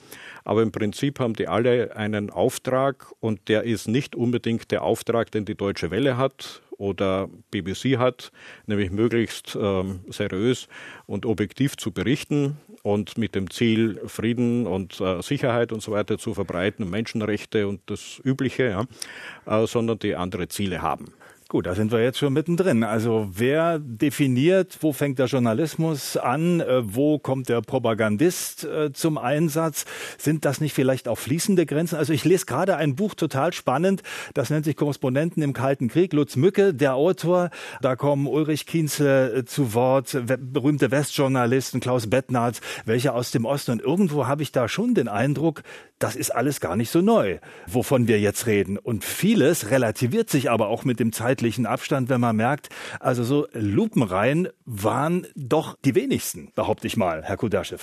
aber 0.45 0.61
im 0.61 0.71
Prinzip 0.71 1.19
haben 1.19 1.33
die 1.33 1.49
alle 1.49 1.95
einen 1.97 2.29
Auftrag 2.29 3.11
und 3.19 3.49
der 3.49 3.63
ist 3.63 3.89
nicht 3.89 4.15
unbedingt 4.15 4.71
der 4.71 4.83
Auftrag, 4.83 5.31
den 5.31 5.43
die 5.43 5.55
Deutsche 5.55 5.91
Welle 5.91 6.15
hat 6.15 6.61
oder 6.77 7.29
BBC 7.51 7.97
hat, 7.97 8.31
nämlich 8.67 8.89
möglichst 8.89 9.57
ähm, 9.59 9.99
seriös 10.09 10.69
und 11.05 11.25
objektiv 11.25 11.75
zu 11.75 11.91
berichten 11.91 12.57
und 12.83 13.17
mit 13.17 13.35
dem 13.35 13.49
Ziel, 13.49 13.99
Frieden 14.07 14.65
und 14.65 14.99
äh, 15.01 15.21
Sicherheit 15.21 15.73
und 15.73 15.81
so 15.81 15.91
weiter 15.91 16.17
zu 16.17 16.33
verbreiten, 16.33 16.89
Menschenrechte 16.89 17.67
und 17.67 17.81
das 17.87 18.21
Übliche, 18.23 18.69
ja, 18.69 19.63
äh, 19.63 19.67
sondern 19.67 19.99
die 19.99 20.15
andere 20.15 20.47
Ziele 20.47 20.81
haben. 20.81 21.13
Gut, 21.53 21.67
da 21.67 21.75
sind 21.75 21.91
wir 21.91 22.01
jetzt 22.01 22.17
schon 22.17 22.33
mittendrin. 22.33 22.83
Also 22.83 23.29
wer 23.31 23.77
definiert, 23.77 24.79
wo 24.81 24.91
fängt 24.91 25.19
der 25.19 25.27
Journalismus 25.27 26.17
an, 26.17 26.61
äh, 26.61 26.81
wo 26.83 27.19
kommt 27.19 27.47
der 27.47 27.61
Propagandist 27.61 28.63
äh, 28.63 28.91
zum 28.91 29.19
Einsatz? 29.19 29.85
Sind 30.17 30.45
das 30.45 30.61
nicht 30.61 30.73
vielleicht 30.73 31.07
auch 31.07 31.19
fließende 31.19 31.67
Grenzen? 31.67 31.95
Also 31.95 32.11
ich 32.11 32.25
lese 32.25 32.47
gerade 32.47 32.77
ein 32.77 32.95
Buch 32.95 33.13
total 33.13 33.53
spannend, 33.53 34.01
das 34.33 34.49
nennt 34.49 34.65
sich 34.65 34.75
Korrespondenten 34.75 35.43
im 35.43 35.53
Kalten 35.53 35.89
Krieg. 35.89 36.13
Lutz 36.13 36.37
Mücke, 36.37 36.73
der 36.73 36.95
Autor, 36.95 37.51
da 37.83 37.95
kommen 37.95 38.25
Ulrich 38.25 38.65
Kienzle 38.65 39.31
äh, 39.31 39.45
zu 39.45 39.75
Wort, 39.75 40.19
berühmte 40.25 40.89
Westjournalisten, 40.89 41.81
Klaus 41.81 42.09
Bettnarz, 42.09 42.61
welche 42.85 43.13
aus 43.13 43.29
dem 43.29 43.45
Osten. 43.45 43.73
Und 43.73 43.81
irgendwo 43.83 44.25
habe 44.25 44.41
ich 44.41 44.51
da 44.51 44.67
schon 44.67 44.95
den 44.95 45.07
Eindruck, 45.07 45.61
das 46.03 46.17
ist 46.17 46.35
alles 46.35 46.59
gar 46.59 46.75
nicht 46.75 46.89
so 46.91 46.99
neu, 46.99 47.39
wovon 47.65 48.09
wir 48.09 48.19
jetzt 48.19 48.45
reden. 48.45 48.77
Und 48.77 49.05
vieles 49.05 49.71
relativiert 49.71 50.29
sich 50.29 50.51
aber 50.51 50.67
auch 50.67 50.83
mit 50.83 50.99
dem 50.99 51.13
zeitlichen 51.13 51.65
Abstand, 51.65 52.09
wenn 52.09 52.19
man 52.19 52.35
merkt, 52.35 52.67
also 52.99 53.23
so 53.23 53.47
Lupenreihen 53.53 54.49
waren 54.65 55.25
doch 55.35 55.77
die 55.85 55.95
wenigsten, 55.95 56.51
behaupte 56.55 56.87
ich 56.87 56.97
mal, 56.97 57.23
Herr 57.23 57.37
Kudaschew. 57.37 57.77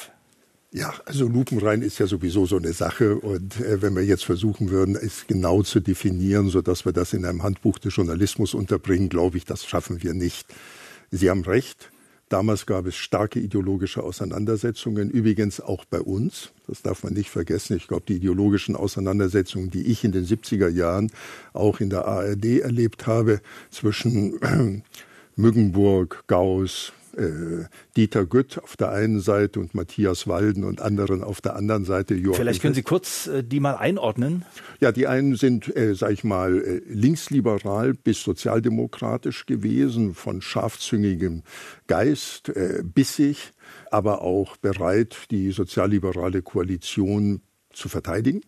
Ja, 0.73 0.93
also 1.07 1.27
lupenrein 1.27 1.81
ist 1.81 1.99
ja 1.99 2.07
sowieso 2.07 2.45
so 2.45 2.59
eine 2.59 2.75
Sache. 2.75 3.17
Und 3.17 3.59
äh, 3.59 3.81
wenn 3.81 3.97
wir 3.97 4.05
jetzt 4.05 4.25
versuchen 4.25 4.71
würden, 4.71 4.97
es 4.97 5.27
genau 5.27 5.63
zu 5.63 5.81
definieren, 5.81 6.51
so 6.51 6.61
dass 6.61 6.85
wir 6.85 6.93
das 6.93 7.15
in 7.15 7.25
einem 7.25 7.43
Handbuch 7.43 7.79
des 7.79 7.97
Journalismus 7.97 8.53
unterbringen, 8.53 9.09
glaube 9.09 9.39
ich, 9.39 9.47
das 9.47 9.65
schaffen 9.65 10.03
wir 10.03 10.13
nicht. 10.13 10.47
Sie 11.11 11.31
haben 11.31 11.43
recht. 11.43 11.91
Damals 12.31 12.65
gab 12.65 12.87
es 12.87 12.95
starke 12.95 13.41
ideologische 13.41 14.05
Auseinandersetzungen, 14.05 15.11
übrigens 15.11 15.61
auch 15.61 15.85
bei 15.85 16.01
uns. 16.01 16.53
Das 16.69 16.81
darf 16.81 17.03
man 17.03 17.13
nicht 17.13 17.29
vergessen. 17.29 17.77
Ich 17.77 17.89
glaube, 17.89 18.05
die 18.07 18.15
ideologischen 18.15 18.77
Auseinandersetzungen, 18.77 19.71
die 19.71 19.83
ich 19.91 20.05
in 20.05 20.13
den 20.13 20.25
70er 20.25 20.69
Jahren 20.69 21.11
auch 21.55 21.81
in 21.81 21.91
der 21.91 22.05
ARD 22.07 22.61
erlebt 22.61 23.09
habe, 23.09 23.41
zwischen 23.73 24.85
Müggenburg, 25.37 26.23
Gauss, 26.29 26.93
äh, 27.17 27.67
Dieter 27.97 28.27
Gütt 28.27 28.59
auf 28.63 28.77
der 28.77 28.91
einen 28.91 29.21
Seite 29.21 29.61
und 29.61 29.75
Matthias 29.75 30.27
Walden 30.27 30.65
und 30.65 30.81
anderen 30.81 31.23
auf 31.23 31.41
der 31.41 31.57
anderen 31.57 31.85
Seite. 31.85 32.15
Joachim 32.15 32.43
Vielleicht 32.43 32.63
können 32.63 32.75
Sie 32.75 32.83
kurz 32.83 33.27
äh, 33.27 33.43
die 33.43 33.61
mal 33.61 33.77
einordnen. 33.77 34.45
Ja, 34.81 34.93
die 34.93 35.07
einen 35.07 35.37
sind, 35.37 35.75
äh, 35.77 35.95
sag 35.95 36.13
ich 36.13 36.25
mal, 36.25 36.61
äh, 36.63 36.83
linksliberal 36.89 37.95
bis 37.95 38.23
sozialdemokratisch 38.23 39.47
gewesen, 39.47 40.15
von 40.15 40.43
scharfzüngigem 40.43 41.43
Geist, 41.87 42.49
äh, 42.51 42.83
bissig, 42.83 43.53
aber 43.91 44.23
auch 44.23 44.57
bereit, 44.57 45.17
die 45.31 45.51
sozialliberale 45.53 46.43
Koalition 46.43 47.43
zu 47.73 47.89
verteidigen. 47.89 48.43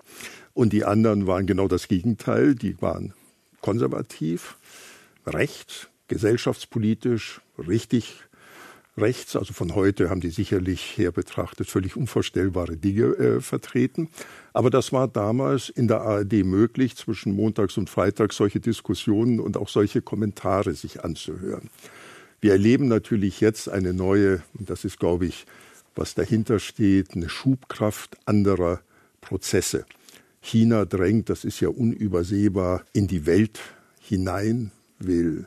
Und 0.54 0.72
die 0.72 0.84
anderen 0.84 1.26
waren 1.26 1.46
genau 1.46 1.68
das 1.68 1.88
Gegenteil. 1.88 2.54
Die 2.54 2.80
waren 2.82 3.14
konservativ, 3.60 4.56
rechts, 5.26 5.88
gesellschaftspolitisch, 6.08 7.40
richtig 7.58 8.24
rechts, 8.96 9.36
also 9.36 9.52
von 9.52 9.74
heute 9.74 10.10
haben 10.10 10.20
die 10.20 10.30
sicherlich 10.30 10.96
her 10.98 11.12
betrachtet 11.12 11.68
völlig 11.68 11.96
unvorstellbare 11.96 12.76
Dinge 12.76 13.04
äh, 13.16 13.40
vertreten. 13.40 14.08
Aber 14.52 14.70
das 14.70 14.92
war 14.92 15.08
damals 15.08 15.68
in 15.70 15.88
der 15.88 16.02
ARD 16.02 16.44
möglich, 16.44 16.96
zwischen 16.96 17.34
Montags 17.34 17.78
und 17.78 17.88
Freitags 17.88 18.36
solche 18.36 18.60
Diskussionen 18.60 19.40
und 19.40 19.56
auch 19.56 19.68
solche 19.68 20.02
Kommentare 20.02 20.74
sich 20.74 21.04
anzuhören. 21.04 21.70
Wir 22.40 22.52
erleben 22.52 22.88
natürlich 22.88 23.40
jetzt 23.40 23.68
eine 23.68 23.94
neue, 23.94 24.42
und 24.58 24.68
das 24.68 24.84
ist, 24.84 24.98
glaube 24.98 25.26
ich, 25.26 25.46
was 25.94 26.14
dahinter 26.14 26.58
steht, 26.58 27.14
eine 27.14 27.28
Schubkraft 27.28 28.16
anderer 28.26 28.80
Prozesse. 29.20 29.86
China 30.40 30.84
drängt, 30.84 31.30
das 31.30 31.44
ist 31.44 31.60
ja 31.60 31.68
unübersehbar, 31.68 32.84
in 32.92 33.06
die 33.06 33.26
Welt 33.26 33.60
hinein, 34.00 34.72
will 34.98 35.46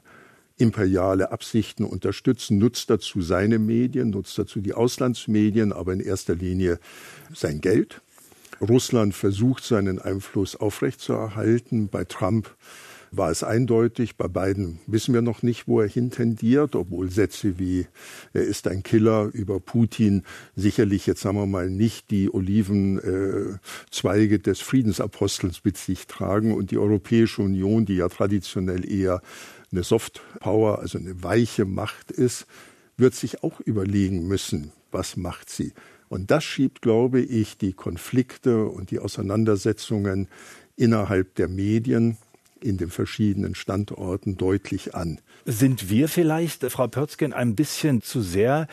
imperiale 0.57 1.31
Absichten 1.31 1.83
unterstützen, 1.83 2.57
nutzt 2.57 2.89
dazu 2.89 3.21
seine 3.21 3.59
Medien, 3.59 4.11
nutzt 4.11 4.37
dazu 4.37 4.61
die 4.61 4.73
Auslandsmedien, 4.73 5.73
aber 5.73 5.93
in 5.93 5.99
erster 5.99 6.35
Linie 6.35 6.79
sein 7.33 7.61
Geld. 7.61 8.01
Russland 8.61 9.13
versucht 9.13 9.65
seinen 9.65 9.99
Einfluss 9.99 10.55
aufrechtzuerhalten. 10.55 11.89
Bei 11.89 12.05
Trump 12.05 12.55
war 13.11 13.29
es 13.31 13.43
eindeutig. 13.43 14.15
Bei 14.17 14.27
beiden 14.27 14.79
wissen 14.87 15.13
wir 15.13 15.21
noch 15.21 15.43
nicht, 15.43 15.67
wo 15.67 15.81
er 15.81 15.87
hintendiert, 15.87 16.75
obwohl 16.75 17.11
Sätze 17.11 17.59
wie 17.59 17.85
er 18.33 18.43
ist 18.43 18.67
ein 18.67 18.81
Killer 18.83 19.29
über 19.33 19.59
Putin 19.59 20.23
sicherlich 20.55 21.05
jetzt 21.07 21.21
sagen 21.21 21.37
wir 21.37 21.45
mal 21.45 21.69
nicht 21.69 22.11
die 22.11 22.33
Olivenzweige 22.33 24.39
des 24.39 24.61
Friedensapostels 24.61 25.63
mit 25.63 25.77
sich 25.77 26.07
tragen 26.07 26.53
und 26.53 26.71
die 26.71 26.77
Europäische 26.77 27.41
Union, 27.41 27.85
die 27.85 27.97
ja 27.97 28.09
traditionell 28.09 28.89
eher 28.89 29.21
eine 29.75 29.83
Soft 29.83 30.21
Power, 30.39 30.79
also 30.79 30.97
eine 30.97 31.21
weiche 31.23 31.65
Macht 31.65 32.11
ist, 32.11 32.47
wird 32.97 33.13
sich 33.13 33.43
auch 33.43 33.59
überlegen 33.59 34.27
müssen, 34.27 34.71
was 34.91 35.17
macht 35.17 35.49
sie. 35.49 35.73
Und 36.07 36.31
das 36.31 36.43
schiebt, 36.43 36.81
glaube 36.81 37.19
ich, 37.19 37.57
die 37.57 37.73
Konflikte 37.73 38.65
und 38.65 38.91
die 38.91 38.99
Auseinandersetzungen 38.99 40.29
innerhalb 40.77 41.35
der 41.35 41.49
Medien 41.49 42.17
in 42.61 42.77
den 42.77 42.89
verschiedenen 42.89 43.53
Standorten 43.53 44.37
deutlich 44.37 44.95
an. 44.95 45.19
Sind 45.45 45.89
wir 45.89 46.07
vielleicht, 46.07 46.63
Frau 46.71 46.87
Pörzgen, 46.87 47.33
ein 47.33 47.55
bisschen 47.55 48.01
zu 48.01 48.21
sehr 48.21 48.67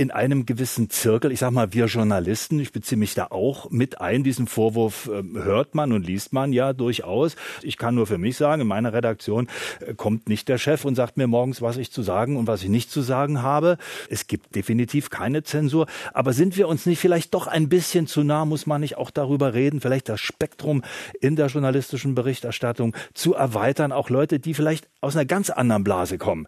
in 0.00 0.10
einem 0.10 0.46
gewissen 0.46 0.88
Zirkel, 0.88 1.30
ich 1.30 1.40
sage 1.40 1.52
mal, 1.52 1.74
wir 1.74 1.84
Journalisten, 1.84 2.58
ich 2.58 2.72
beziehe 2.72 2.98
mich 2.98 3.12
da 3.12 3.26
auch 3.26 3.70
mit 3.70 4.00
ein, 4.00 4.24
diesen 4.24 4.46
Vorwurf 4.46 5.10
äh, 5.12 5.22
hört 5.38 5.74
man 5.74 5.92
und 5.92 6.06
liest 6.06 6.32
man 6.32 6.54
ja 6.54 6.72
durchaus. 6.72 7.36
Ich 7.60 7.76
kann 7.76 7.96
nur 7.96 8.06
für 8.06 8.16
mich 8.16 8.38
sagen, 8.38 8.62
in 8.62 8.68
meiner 8.68 8.94
Redaktion 8.94 9.48
äh, 9.80 9.92
kommt 9.92 10.26
nicht 10.26 10.48
der 10.48 10.56
Chef 10.56 10.86
und 10.86 10.94
sagt 10.94 11.18
mir 11.18 11.26
morgens, 11.26 11.60
was 11.60 11.76
ich 11.76 11.92
zu 11.92 12.00
sagen 12.00 12.38
und 12.38 12.46
was 12.46 12.62
ich 12.62 12.70
nicht 12.70 12.90
zu 12.90 13.02
sagen 13.02 13.42
habe. 13.42 13.76
Es 14.08 14.26
gibt 14.26 14.54
definitiv 14.54 15.10
keine 15.10 15.42
Zensur. 15.42 15.86
Aber 16.14 16.32
sind 16.32 16.56
wir 16.56 16.66
uns 16.66 16.86
nicht 16.86 16.98
vielleicht 16.98 17.34
doch 17.34 17.46
ein 17.46 17.68
bisschen 17.68 18.06
zu 18.06 18.24
nah, 18.24 18.46
muss 18.46 18.66
man 18.66 18.80
nicht 18.80 18.96
auch 18.96 19.10
darüber 19.10 19.52
reden, 19.52 19.82
vielleicht 19.82 20.08
das 20.08 20.22
Spektrum 20.22 20.82
in 21.20 21.36
der 21.36 21.48
journalistischen 21.48 22.14
Berichterstattung 22.14 22.96
zu 23.12 23.34
erweitern, 23.34 23.92
auch 23.92 24.08
Leute, 24.08 24.40
die 24.40 24.54
vielleicht 24.54 24.88
aus 25.02 25.14
einer 25.14 25.26
ganz 25.26 25.50
anderen 25.50 25.84
Blase 25.84 26.16
kommen, 26.16 26.46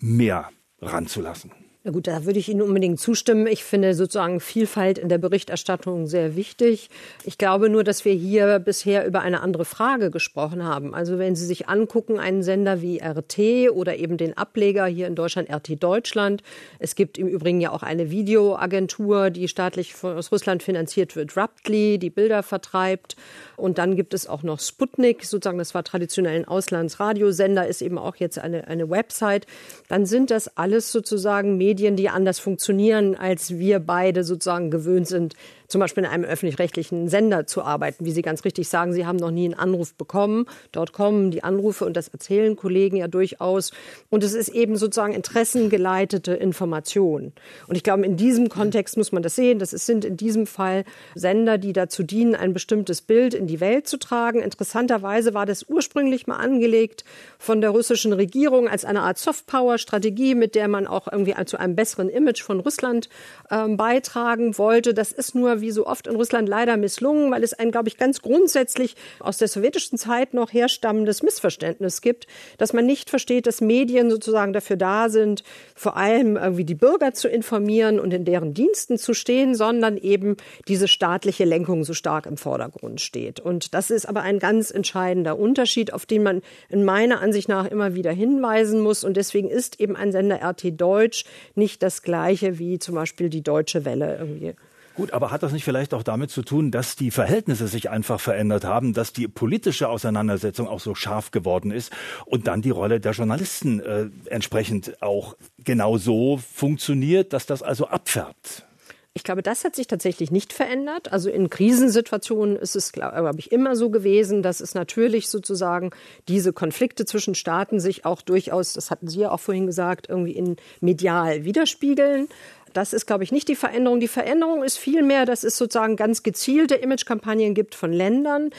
mehr 0.00 0.48
ranzulassen? 0.80 1.52
Na 1.82 1.92
gut, 1.92 2.08
da 2.08 2.26
würde 2.26 2.38
ich 2.38 2.50
Ihnen 2.50 2.60
unbedingt 2.60 3.00
zustimmen. 3.00 3.46
Ich 3.46 3.64
finde 3.64 3.94
sozusagen 3.94 4.40
Vielfalt 4.40 4.98
in 4.98 5.08
der 5.08 5.16
Berichterstattung 5.16 6.06
sehr 6.06 6.36
wichtig. 6.36 6.90
Ich 7.24 7.38
glaube 7.38 7.70
nur, 7.70 7.84
dass 7.84 8.04
wir 8.04 8.12
hier 8.12 8.58
bisher 8.58 9.06
über 9.06 9.22
eine 9.22 9.40
andere 9.40 9.64
Frage 9.64 10.10
gesprochen 10.10 10.62
haben. 10.62 10.94
Also 10.94 11.18
wenn 11.18 11.34
Sie 11.34 11.46
sich 11.46 11.70
angucken, 11.70 12.18
einen 12.18 12.42
Sender 12.42 12.82
wie 12.82 13.00
RT 13.00 13.72
oder 13.72 13.96
eben 13.96 14.18
den 14.18 14.36
Ableger 14.36 14.84
hier 14.84 15.06
in 15.06 15.14
Deutschland, 15.14 15.48
RT 15.50 15.82
Deutschland. 15.82 16.42
Es 16.80 16.96
gibt 16.96 17.16
im 17.16 17.28
Übrigen 17.28 17.62
ja 17.62 17.72
auch 17.72 17.82
eine 17.82 18.10
Videoagentur, 18.10 19.30
die 19.30 19.48
staatlich 19.48 19.94
aus 20.04 20.30
Russland 20.32 20.62
finanziert 20.62 21.16
wird, 21.16 21.34
Raptly, 21.34 21.98
die 21.98 22.10
Bilder 22.10 22.42
vertreibt. 22.42 23.16
Und 23.56 23.78
dann 23.78 23.96
gibt 23.96 24.12
es 24.12 24.26
auch 24.26 24.42
noch 24.42 24.60
Sputnik, 24.60 25.24
sozusagen, 25.24 25.56
das 25.56 25.74
war 25.74 25.82
traditionell 25.82 26.36
ein 26.36 26.44
Auslandsradiosender, 26.46 27.66
ist 27.66 27.80
eben 27.80 27.96
auch 27.96 28.16
jetzt 28.16 28.38
eine, 28.38 28.68
eine 28.68 28.90
Website. 28.90 29.46
Dann 29.88 30.04
sind 30.04 30.30
das 30.30 30.58
alles 30.58 30.92
sozusagen 30.92 31.56
Medien, 31.56 31.69
die 31.96 32.08
anders 32.08 32.38
funktionieren, 32.38 33.14
als 33.14 33.58
wir 33.58 33.80
beide 33.80 34.24
sozusagen 34.24 34.70
gewöhnt 34.70 35.08
sind, 35.08 35.34
zum 35.70 35.80
Beispiel 35.80 36.04
in 36.04 36.10
einem 36.10 36.24
öffentlich-rechtlichen 36.24 37.08
Sender 37.08 37.46
zu 37.46 37.62
arbeiten. 37.62 38.04
Wie 38.04 38.10
Sie 38.10 38.22
ganz 38.22 38.44
richtig 38.44 38.68
sagen, 38.68 38.92
Sie 38.92 39.06
haben 39.06 39.16
noch 39.16 39.30
nie 39.30 39.44
einen 39.44 39.54
Anruf 39.54 39.94
bekommen. 39.94 40.46
Dort 40.72 40.92
kommen 40.92 41.30
die 41.30 41.44
Anrufe 41.44 41.84
und 41.84 41.96
das 41.96 42.08
erzählen 42.08 42.56
Kollegen 42.56 42.96
ja 42.96 43.08
durchaus. 43.08 43.70
Und 44.10 44.24
es 44.24 44.34
ist 44.34 44.48
eben 44.48 44.76
sozusagen 44.76 45.14
interessengeleitete 45.14 46.32
Information. 46.34 47.32
Und 47.68 47.76
ich 47.76 47.84
glaube, 47.84 48.04
in 48.04 48.16
diesem 48.16 48.48
Kontext 48.48 48.96
muss 48.96 49.12
man 49.12 49.22
das 49.22 49.36
sehen. 49.36 49.58
Das 49.58 49.70
sind 49.70 50.04
in 50.04 50.16
diesem 50.16 50.46
Fall 50.46 50.84
Sender, 51.14 51.56
die 51.56 51.72
dazu 51.72 52.02
dienen, 52.02 52.34
ein 52.34 52.52
bestimmtes 52.52 53.00
Bild 53.00 53.34
in 53.34 53.46
die 53.46 53.60
Welt 53.60 53.86
zu 53.86 53.98
tragen. 53.98 54.42
Interessanterweise 54.42 55.34
war 55.34 55.46
das 55.46 55.62
ursprünglich 55.68 56.26
mal 56.26 56.36
angelegt 56.36 57.04
von 57.38 57.60
der 57.60 57.70
russischen 57.70 58.12
Regierung 58.12 58.68
als 58.68 58.84
eine 58.84 59.02
Art 59.02 59.18
Softpower-Strategie, 59.18 60.34
mit 60.34 60.54
der 60.56 60.66
man 60.66 60.86
auch 60.86 61.06
irgendwie 61.10 61.34
zu 61.46 61.58
einem 61.58 61.76
besseren 61.76 62.08
Image 62.08 62.42
von 62.42 62.60
Russland 62.60 63.08
ähm, 63.50 63.76
beitragen 63.76 64.58
wollte. 64.58 64.94
Das 64.94 65.12
ist 65.12 65.34
nur 65.34 65.59
wie 65.60 65.70
so 65.70 65.86
oft 65.86 66.06
in 66.06 66.16
Russland 66.16 66.48
leider 66.48 66.76
misslungen, 66.76 67.30
weil 67.30 67.42
es 67.42 67.52
ein, 67.52 67.70
glaube 67.70 67.88
ich, 67.88 67.96
ganz 67.96 68.22
grundsätzlich 68.22 68.96
aus 69.18 69.38
der 69.38 69.48
sowjetischen 69.48 69.98
Zeit 69.98 70.34
noch 70.34 70.52
herstammendes 70.52 71.22
Missverständnis 71.22 72.00
gibt, 72.00 72.26
dass 72.58 72.72
man 72.72 72.86
nicht 72.86 73.10
versteht, 73.10 73.46
dass 73.46 73.60
Medien 73.60 74.10
sozusagen 74.10 74.52
dafür 74.52 74.76
da 74.76 75.08
sind, 75.08 75.42
vor 75.74 75.96
allem 75.96 76.36
irgendwie 76.36 76.64
die 76.64 76.74
Bürger 76.74 77.12
zu 77.12 77.28
informieren 77.28 78.00
und 78.00 78.12
in 78.12 78.24
deren 78.24 78.54
Diensten 78.54 78.98
zu 78.98 79.14
stehen, 79.14 79.54
sondern 79.54 79.96
eben 79.96 80.36
diese 80.68 80.88
staatliche 80.88 81.44
Lenkung 81.44 81.84
so 81.84 81.94
stark 81.94 82.26
im 82.26 82.36
Vordergrund 82.36 83.00
steht. 83.00 83.40
Und 83.40 83.74
das 83.74 83.90
ist 83.90 84.06
aber 84.06 84.22
ein 84.22 84.38
ganz 84.38 84.70
entscheidender 84.70 85.38
Unterschied, 85.38 85.92
auf 85.92 86.06
den 86.06 86.22
man 86.22 86.42
in 86.68 86.84
meiner 86.84 87.20
Ansicht 87.20 87.48
nach 87.48 87.66
immer 87.66 87.94
wieder 87.94 88.12
hinweisen 88.12 88.80
muss. 88.80 89.04
Und 89.04 89.16
deswegen 89.16 89.50
ist 89.50 89.80
eben 89.80 89.96
ein 89.96 90.12
Sender 90.12 90.40
RT 90.42 90.80
Deutsch 90.80 91.24
nicht 91.54 91.82
das 91.82 92.02
gleiche 92.02 92.58
wie 92.58 92.78
zum 92.78 92.94
Beispiel 92.94 93.28
die 93.28 93.42
Deutsche 93.42 93.84
Welle 93.84 94.16
irgendwie. 94.18 94.54
Gut, 95.00 95.14
aber 95.14 95.30
hat 95.30 95.42
das 95.42 95.52
nicht 95.52 95.64
vielleicht 95.64 95.94
auch 95.94 96.02
damit 96.02 96.30
zu 96.30 96.42
tun, 96.42 96.70
dass 96.70 96.94
die 96.94 97.10
Verhältnisse 97.10 97.68
sich 97.68 97.88
einfach 97.88 98.20
verändert 98.20 98.64
haben, 98.64 98.92
dass 98.92 99.14
die 99.14 99.28
politische 99.28 99.88
Auseinandersetzung 99.88 100.68
auch 100.68 100.80
so 100.80 100.94
scharf 100.94 101.30
geworden 101.30 101.70
ist 101.70 101.90
und 102.26 102.46
dann 102.46 102.60
die 102.60 102.68
Rolle 102.68 103.00
der 103.00 103.12
Journalisten 103.12 103.80
äh, 103.80 104.10
entsprechend 104.26 105.02
auch 105.02 105.38
genau 105.64 105.96
so 105.96 106.36
funktioniert, 106.36 107.32
dass 107.32 107.46
das 107.46 107.62
also 107.62 107.86
abfärbt? 107.86 108.66
Ich 109.12 109.24
glaube, 109.24 109.42
das 109.42 109.64
hat 109.64 109.74
sich 109.74 109.88
tatsächlich 109.88 110.30
nicht 110.30 110.52
verändert. 110.52 111.12
Also 111.12 111.30
in 111.30 111.50
Krisensituationen 111.50 112.54
ist 112.54 112.76
es, 112.76 112.92
glaube 112.92 113.34
ich, 113.38 113.50
immer 113.50 113.74
so 113.74 113.90
gewesen, 113.90 114.42
dass 114.42 114.60
es 114.60 114.74
natürlich 114.74 115.28
sozusagen 115.28 115.90
diese 116.28 116.52
Konflikte 116.52 117.06
zwischen 117.06 117.34
Staaten 117.34 117.80
sich 117.80 118.04
auch 118.04 118.22
durchaus, 118.22 118.74
das 118.74 118.90
hatten 118.92 119.08
Sie 119.08 119.20
ja 119.20 119.32
auch 119.32 119.40
vorhin 119.40 119.66
gesagt, 119.66 120.08
irgendwie 120.08 120.36
in 120.36 120.56
medial 120.80 121.44
widerspiegeln. 121.44 122.28
Das 122.72 122.92
ist, 122.92 123.06
glaube 123.06 123.24
ich, 123.24 123.32
nicht 123.32 123.48
die 123.48 123.56
Veränderung. 123.56 124.00
Die 124.00 124.08
Veränderung 124.08 124.62
ist 124.62 124.78
vielmehr, 124.78 125.26
dass 125.26 125.44
es 125.44 125.56
sozusagen 125.56 125.96
ganz 125.96 126.22
gezielte 126.22 126.76
Imagekampagnen 126.76 127.54
gibt 127.54 127.74
von 127.74 127.92
Ländern, 127.92 128.50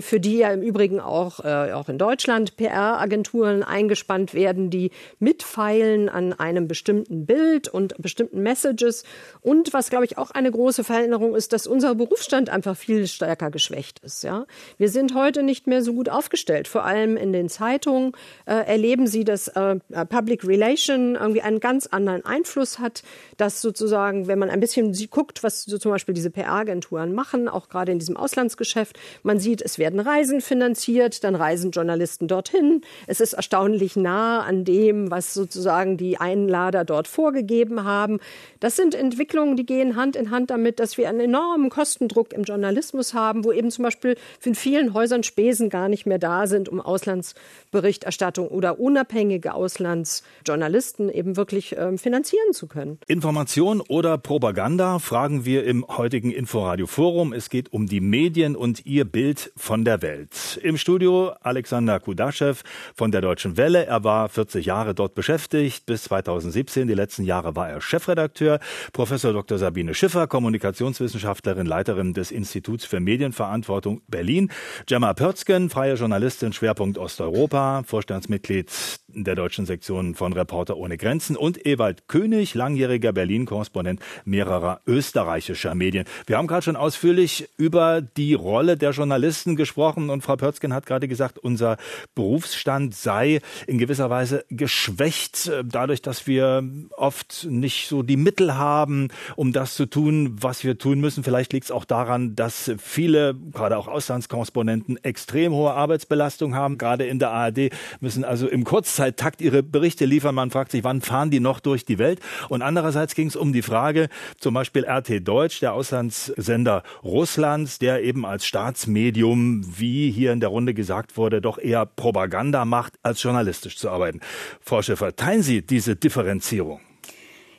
für 0.00 0.20
die 0.20 0.38
ja 0.38 0.50
im 0.50 0.62
Übrigen 0.62 1.00
auch, 1.00 1.44
äh, 1.44 1.72
auch 1.72 1.88
in 1.88 1.98
Deutschland 1.98 2.56
PR-Agenturen 2.56 3.62
eingespannt 3.62 4.34
werden, 4.34 4.70
die 4.70 4.90
mitfeilen 5.18 6.08
an 6.08 6.32
einem 6.32 6.68
bestimmten 6.68 7.26
Bild 7.26 7.68
und 7.68 7.94
bestimmten 7.98 8.42
Messages. 8.42 9.04
Und 9.40 9.72
was, 9.72 9.90
glaube 9.90 10.04
ich, 10.04 10.18
auch 10.18 10.30
eine 10.30 10.50
große 10.50 10.84
Veränderung 10.84 11.34
ist, 11.34 11.52
dass 11.52 11.66
unser 11.66 11.94
Berufsstand 11.94 12.50
einfach 12.50 12.76
viel 12.76 13.06
stärker 13.06 13.50
geschwächt 13.50 14.00
ist. 14.00 14.24
Ja? 14.24 14.46
Wir 14.78 14.88
sind 14.88 15.14
heute 15.14 15.42
nicht 15.42 15.66
mehr 15.66 15.82
so 15.82 15.92
gut 15.92 16.08
aufgestellt. 16.08 16.68
Vor 16.68 16.84
allem 16.84 17.16
in 17.16 17.32
den 17.32 17.48
Zeitungen 17.48 18.12
äh, 18.46 18.54
erleben 18.54 19.06
Sie, 19.06 19.24
dass 19.24 19.48
äh, 19.48 19.76
Public 20.08 20.46
Relation 20.46 21.14
irgendwie 21.14 21.42
einen 21.42 21.60
ganz 21.60 21.86
anderen 21.86 22.24
Einfluss 22.24 22.78
hat, 22.78 23.02
dass 23.36 23.59
sozusagen, 23.60 24.26
wenn 24.26 24.38
man 24.38 24.50
ein 24.50 24.60
bisschen 24.60 24.92
guckt, 25.10 25.42
was 25.42 25.64
so 25.64 25.78
zum 25.78 25.90
Beispiel 25.90 26.14
diese 26.14 26.30
PR-Agenturen 26.30 27.14
machen, 27.14 27.48
auch 27.48 27.68
gerade 27.68 27.92
in 27.92 27.98
diesem 27.98 28.16
Auslandsgeschäft, 28.16 28.98
man 29.22 29.38
sieht, 29.38 29.62
es 29.62 29.78
werden 29.78 30.00
Reisen 30.00 30.40
finanziert, 30.40 31.24
dann 31.24 31.34
reisen 31.34 31.70
Journalisten 31.70 32.28
dorthin. 32.28 32.82
Es 33.06 33.20
ist 33.20 33.32
erstaunlich 33.32 33.96
nah 33.96 34.42
an 34.42 34.64
dem, 34.64 35.10
was 35.10 35.34
sozusagen 35.34 35.96
die 35.96 36.18
Einlader 36.18 36.84
dort 36.84 37.08
vorgegeben 37.08 37.84
haben. 37.84 38.18
Das 38.60 38.76
sind 38.76 38.94
Entwicklungen, 38.94 39.56
die 39.56 39.66
gehen 39.66 39.96
Hand 39.96 40.16
in 40.16 40.30
Hand 40.30 40.50
damit, 40.50 40.80
dass 40.80 40.98
wir 40.98 41.08
einen 41.08 41.20
enormen 41.20 41.70
Kostendruck 41.70 42.32
im 42.32 42.44
Journalismus 42.44 43.14
haben, 43.14 43.44
wo 43.44 43.52
eben 43.52 43.70
zum 43.70 43.84
Beispiel 43.84 44.16
in 44.44 44.54
vielen 44.54 44.94
Häusern 44.94 45.22
Spesen 45.22 45.70
gar 45.70 45.88
nicht 45.88 46.06
mehr 46.06 46.18
da 46.18 46.46
sind, 46.46 46.68
um 46.68 46.80
Auslandsberichterstattung 46.80 48.48
oder 48.48 48.80
unabhängige 48.80 49.54
Auslandsjournalisten 49.54 51.08
eben 51.08 51.36
wirklich 51.36 51.76
äh, 51.76 51.96
finanzieren 51.96 52.52
zu 52.52 52.66
können. 52.66 52.98
Information 53.06 53.49
oder 53.58 54.16
Propaganda 54.16 55.00
fragen 55.00 55.44
wir 55.44 55.64
im 55.64 55.84
heutigen 55.88 56.30
Inforadio 56.30 56.86
Forum. 56.86 57.32
Es 57.32 57.50
geht 57.50 57.72
um 57.72 57.86
die 57.86 58.00
Medien 58.00 58.54
und 58.54 58.86
ihr 58.86 59.04
Bild 59.04 59.52
von 59.56 59.84
der 59.84 60.02
Welt. 60.02 60.60
Im 60.62 60.76
Studio 60.76 61.32
Alexander 61.40 61.98
Kudaschew 61.98 62.54
von 62.94 63.10
der 63.10 63.22
Deutschen 63.22 63.56
Welle. 63.56 63.86
Er 63.86 64.04
war 64.04 64.28
40 64.28 64.66
Jahre 64.66 64.94
dort 64.94 65.16
beschäftigt 65.16 65.84
bis 65.84 66.04
2017. 66.04 66.86
Die 66.86 66.94
letzten 66.94 67.24
Jahre 67.24 67.56
war 67.56 67.68
er 67.68 67.80
Chefredakteur. 67.80 68.60
Professor 68.92 69.32
Dr. 69.32 69.58
Sabine 69.58 69.94
Schiffer, 69.94 70.28
Kommunikationswissenschaftlerin, 70.28 71.66
Leiterin 71.66 72.14
des 72.14 72.30
Instituts 72.30 72.84
für 72.84 73.00
Medienverantwortung 73.00 74.02
Berlin. 74.06 74.52
Gemma 74.86 75.12
Pörzgen, 75.12 75.70
freie 75.70 75.94
Journalistin, 75.94 76.52
Schwerpunkt 76.52 76.98
Osteuropa, 76.98 77.82
Vorstandsmitglied 77.84 78.70
der 79.14 79.34
deutschen 79.34 79.66
Sektion 79.66 80.14
von 80.14 80.32
Reporter 80.32 80.76
ohne 80.76 80.96
Grenzen 80.96 81.36
und 81.36 81.66
Ewald 81.66 82.08
König, 82.08 82.54
langjähriger 82.54 83.12
Berlin-Korrespondent 83.12 84.00
mehrerer 84.24 84.80
österreichischer 84.86 85.74
Medien. 85.74 86.04
Wir 86.26 86.38
haben 86.38 86.46
gerade 86.46 86.62
schon 86.62 86.76
ausführlich 86.76 87.48
über 87.56 88.00
die 88.00 88.34
Rolle 88.34 88.76
der 88.76 88.90
Journalisten 88.90 89.56
gesprochen 89.56 90.10
und 90.10 90.22
Frau 90.22 90.36
Pörzgen 90.36 90.72
hat 90.72 90.86
gerade 90.86 91.08
gesagt, 91.08 91.38
unser 91.38 91.76
Berufsstand 92.14 92.94
sei 92.94 93.40
in 93.66 93.78
gewisser 93.78 94.10
Weise 94.10 94.44
geschwächt, 94.50 95.48
äh, 95.48 95.64
dadurch, 95.64 96.02
dass 96.02 96.26
wir 96.26 96.64
oft 96.96 97.46
nicht 97.48 97.88
so 97.88 98.02
die 98.02 98.16
Mittel 98.16 98.54
haben, 98.56 99.08
um 99.36 99.52
das 99.52 99.74
zu 99.74 99.86
tun, 99.86 100.36
was 100.40 100.64
wir 100.64 100.78
tun 100.78 101.00
müssen. 101.00 101.24
Vielleicht 101.24 101.52
liegt 101.52 101.64
es 101.64 101.70
auch 101.70 101.84
daran, 101.84 102.34
dass 102.36 102.72
viele, 102.78 103.34
gerade 103.34 103.76
auch 103.76 103.88
Auslandskorrespondenten, 103.88 105.02
extrem 105.04 105.52
hohe 105.52 105.72
Arbeitsbelastung 105.72 106.54
haben. 106.54 106.78
Gerade 106.78 107.06
in 107.06 107.18
der 107.18 107.30
ARD 107.30 107.70
müssen 108.00 108.24
also 108.24 108.48
im 108.48 108.64
Kurzzeittakt 109.00 109.40
ihre 109.40 109.62
Berichte 109.62 110.04
liefern. 110.04 110.34
Man 110.34 110.50
fragt 110.50 110.72
sich, 110.72 110.84
wann 110.84 111.00
fahren 111.00 111.30
die 111.30 111.40
noch 111.40 111.60
durch 111.60 111.86
die 111.86 111.98
Welt? 111.98 112.20
Und 112.50 112.60
andererseits 112.60 113.14
ging 113.14 113.28
es 113.28 113.36
um 113.36 113.54
die 113.54 113.62
Frage, 113.62 114.10
zum 114.38 114.52
Beispiel 114.52 114.84
RT 114.84 115.26
Deutsch, 115.26 115.60
der 115.60 115.72
Auslandssender 115.72 116.82
Russlands, 117.02 117.78
der 117.78 118.02
eben 118.02 118.26
als 118.26 118.44
Staatsmedium, 118.44 119.62
wie 119.78 120.10
hier 120.10 120.32
in 120.32 120.40
der 120.40 120.50
Runde 120.50 120.74
gesagt 120.74 121.16
wurde, 121.16 121.40
doch 121.40 121.56
eher 121.56 121.86
Propaganda 121.86 122.66
macht, 122.66 122.98
als 123.02 123.22
journalistisch 123.22 123.78
zu 123.78 123.88
arbeiten. 123.88 124.20
Frau 124.60 124.82
Schäfer, 124.82 125.16
teilen 125.16 125.42
Sie 125.42 125.62
diese 125.62 125.96
Differenzierung? 125.96 126.80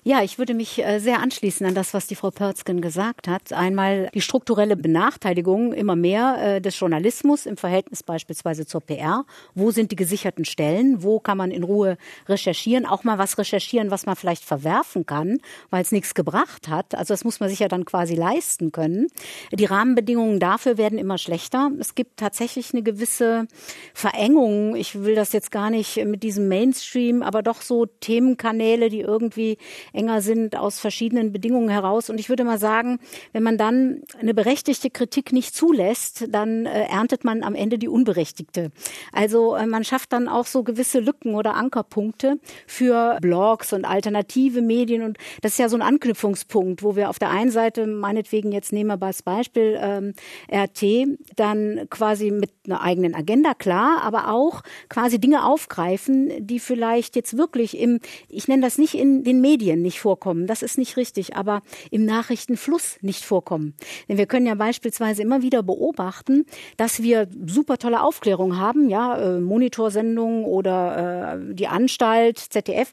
Ja, 0.04 0.24
ich 0.24 0.40
würde 0.40 0.56
mich 0.56 0.84
äh, 0.84 0.98
sehr 0.98 1.20
anschließen 1.20 1.64
an 1.64 1.76
das, 1.76 1.94
was 1.94 2.08
die 2.08 2.16
Frau 2.16 2.32
Pörzgen 2.32 2.82
gesagt 2.82 3.28
hat. 3.28 3.54
Einmal 3.54 4.10
die 4.16 4.22
strukturelle 4.22 4.76
Benachteiligung 4.76 5.74
immer 5.74 5.96
mehr 5.96 6.38
äh, 6.42 6.60
des 6.60 6.80
Journalismus 6.80 7.46
im 7.46 7.56
Verhältnis 7.56 8.02
beispielsweise 8.02 8.66
zur 8.66 8.82
PR. 8.82 9.26
Wo 9.54 9.70
sind 9.70 9.92
die 9.92 9.96
gesicherten 9.96 10.44
Stellen? 10.44 11.04
Wo 11.04 11.20
kann 11.20 11.38
man 11.38 11.52
in 11.52 11.62
Ruhe 11.62 12.00
recherchieren? 12.28 12.88
Auch 12.88 13.04
mal 13.04 13.20
was 13.20 13.38
recherchieren, 13.38 13.92
was 13.92 14.08
man 14.08 14.16
vielleicht 14.16 14.44
verwerfen 14.44 15.06
kann, 15.06 15.38
weil 15.70 15.84
es 15.84 15.92
nichts 15.92 16.16
gebracht 16.16 16.68
hat. 16.68 16.96
Also 16.96 17.14
das 17.14 17.24
muss 17.24 17.40
man 17.40 17.50
sich 17.50 17.60
ja 17.60 17.68
dann 17.68 17.86
quasi 17.86 18.16
leisten 18.16 18.72
können. 18.72 19.06
Die 19.52 19.66
Rahmenbedingungen 19.66 20.40
dafür 20.40 20.80
werden 20.80 20.98
immer 20.98 21.20
schlechter. 21.20 21.70
Es 21.80 21.94
gibt 21.94 22.18
tatsächlich 22.18 22.74
eine 22.74 22.82
gewisse 22.82 23.46
Verengung. 23.94 24.76
Ich 24.76 25.04
will 25.04 25.14
das 25.14 25.32
jetzt 25.32 25.52
gar 25.52 25.70
nicht 25.70 26.04
mit 26.06 26.24
diesem 26.24 26.48
Mainstream, 26.48 27.22
aber 27.22 27.44
doch 27.44 27.62
so 27.62 27.86
Themenkanäle, 27.86 28.90
die 28.90 29.02
irgendwie 29.02 29.60
enger 29.94 30.22
sind 30.22 30.56
aus 30.56 30.80
verschiedenen 30.80 31.32
Bedingungen 31.32 31.70
heraus. 31.70 32.10
Und 32.10 32.20
ich 32.20 32.30
würde 32.30 32.44
mal 32.44 32.58
sagen, 32.58 33.00
wenn 33.34 33.44
man 33.44 33.58
dann 33.58 34.02
eine 34.20 34.34
berechtigte 34.34 34.90
Kritik 34.90 35.32
nicht 35.32 35.56
zulässt, 35.56 36.28
dann 36.30 36.66
äh, 36.66 36.86
erntet 36.86 37.24
man 37.24 37.44
am 37.44 37.56
Ende 37.56 37.78
die 37.78 37.88
unberechtigte. 37.88 38.72
Also 39.12 39.56
äh, 39.56 39.66
man 39.66 39.84
schafft 39.84 40.14
dann 40.14 40.28
auch 40.28 40.46
so 40.46 40.64
gewisse 40.64 41.00
Lücken 41.00 41.36
oder 41.36 41.56
Ankerpunkte 41.56 42.40
für 42.68 43.18
Blogs 43.22 43.74
und 43.74 43.86
alternative 43.86 44.62
Medien. 44.62 45.04
Und 45.04 45.18
das 45.42 45.54
ist 45.54 45.60
ja 45.60 45.70
so 45.70 45.78
ein 45.78 45.82
Anknüpfungspunkt, 45.82 46.84
wo 46.84 46.96
wir 46.96 47.10
auf 47.10 47.20
der 47.20 47.30
einen 47.30 47.52
Seite, 47.52 47.88
meinetwegen 47.88 48.52
jetzt 48.52 48.72
nehmen 48.74 49.00
wir 49.00 49.06
als 49.06 49.24
Beispiel 49.24 49.78
ähm, 49.82 50.14
RT, 50.52 51.18
dann 51.36 51.88
quasi 51.90 52.32
mit 52.32 52.52
einer 52.66 52.82
eigenen 52.82 53.16
Agenda, 53.16 53.54
klar, 53.54 54.02
aber 54.04 54.32
auch 54.32 54.62
quasi 54.90 55.20
Dinge 55.20 55.46
aufgreifen, 55.46 56.32
die 56.46 56.60
vielleicht 56.60 57.16
jetzt 57.16 57.38
wirklich 57.38 57.78
im, 57.78 58.00
ich 58.30 58.48
nenne 58.48 58.62
das 58.62 58.78
nicht 58.78 58.94
in 58.94 59.24
den 59.24 59.42
Medien, 59.42 59.81
nicht 59.82 60.00
vorkommen. 60.00 60.48
Das 60.48 60.62
ist 60.62 60.78
nicht 60.78 60.98
richtig, 60.98 61.36
aber 61.36 61.62
im 61.90 62.06
Nachrichtenfluss 62.06 62.98
nicht 63.02 63.24
vorkommen. 63.24 63.76
Denn 64.08 64.18
wir 64.18 64.26
können 64.26 64.46
ja 64.46 64.56
beispielsweise 64.56 65.22
immer 65.22 65.42
wieder 65.42 65.64
beobachten, 65.64 66.46
dass 66.78 67.02
wir 67.02 67.28
super 67.46 67.78
tolle 67.78 68.02
Aufklärung 68.02 68.58
haben, 68.58 68.90
ja, 68.90 69.18
äh, 69.18 69.40
Monitorsendungen 69.40 70.46
oder 70.46 71.36
äh, 71.36 71.54
die 71.54 71.68
Anstalt, 71.68 72.40
ZDF, 72.40 72.92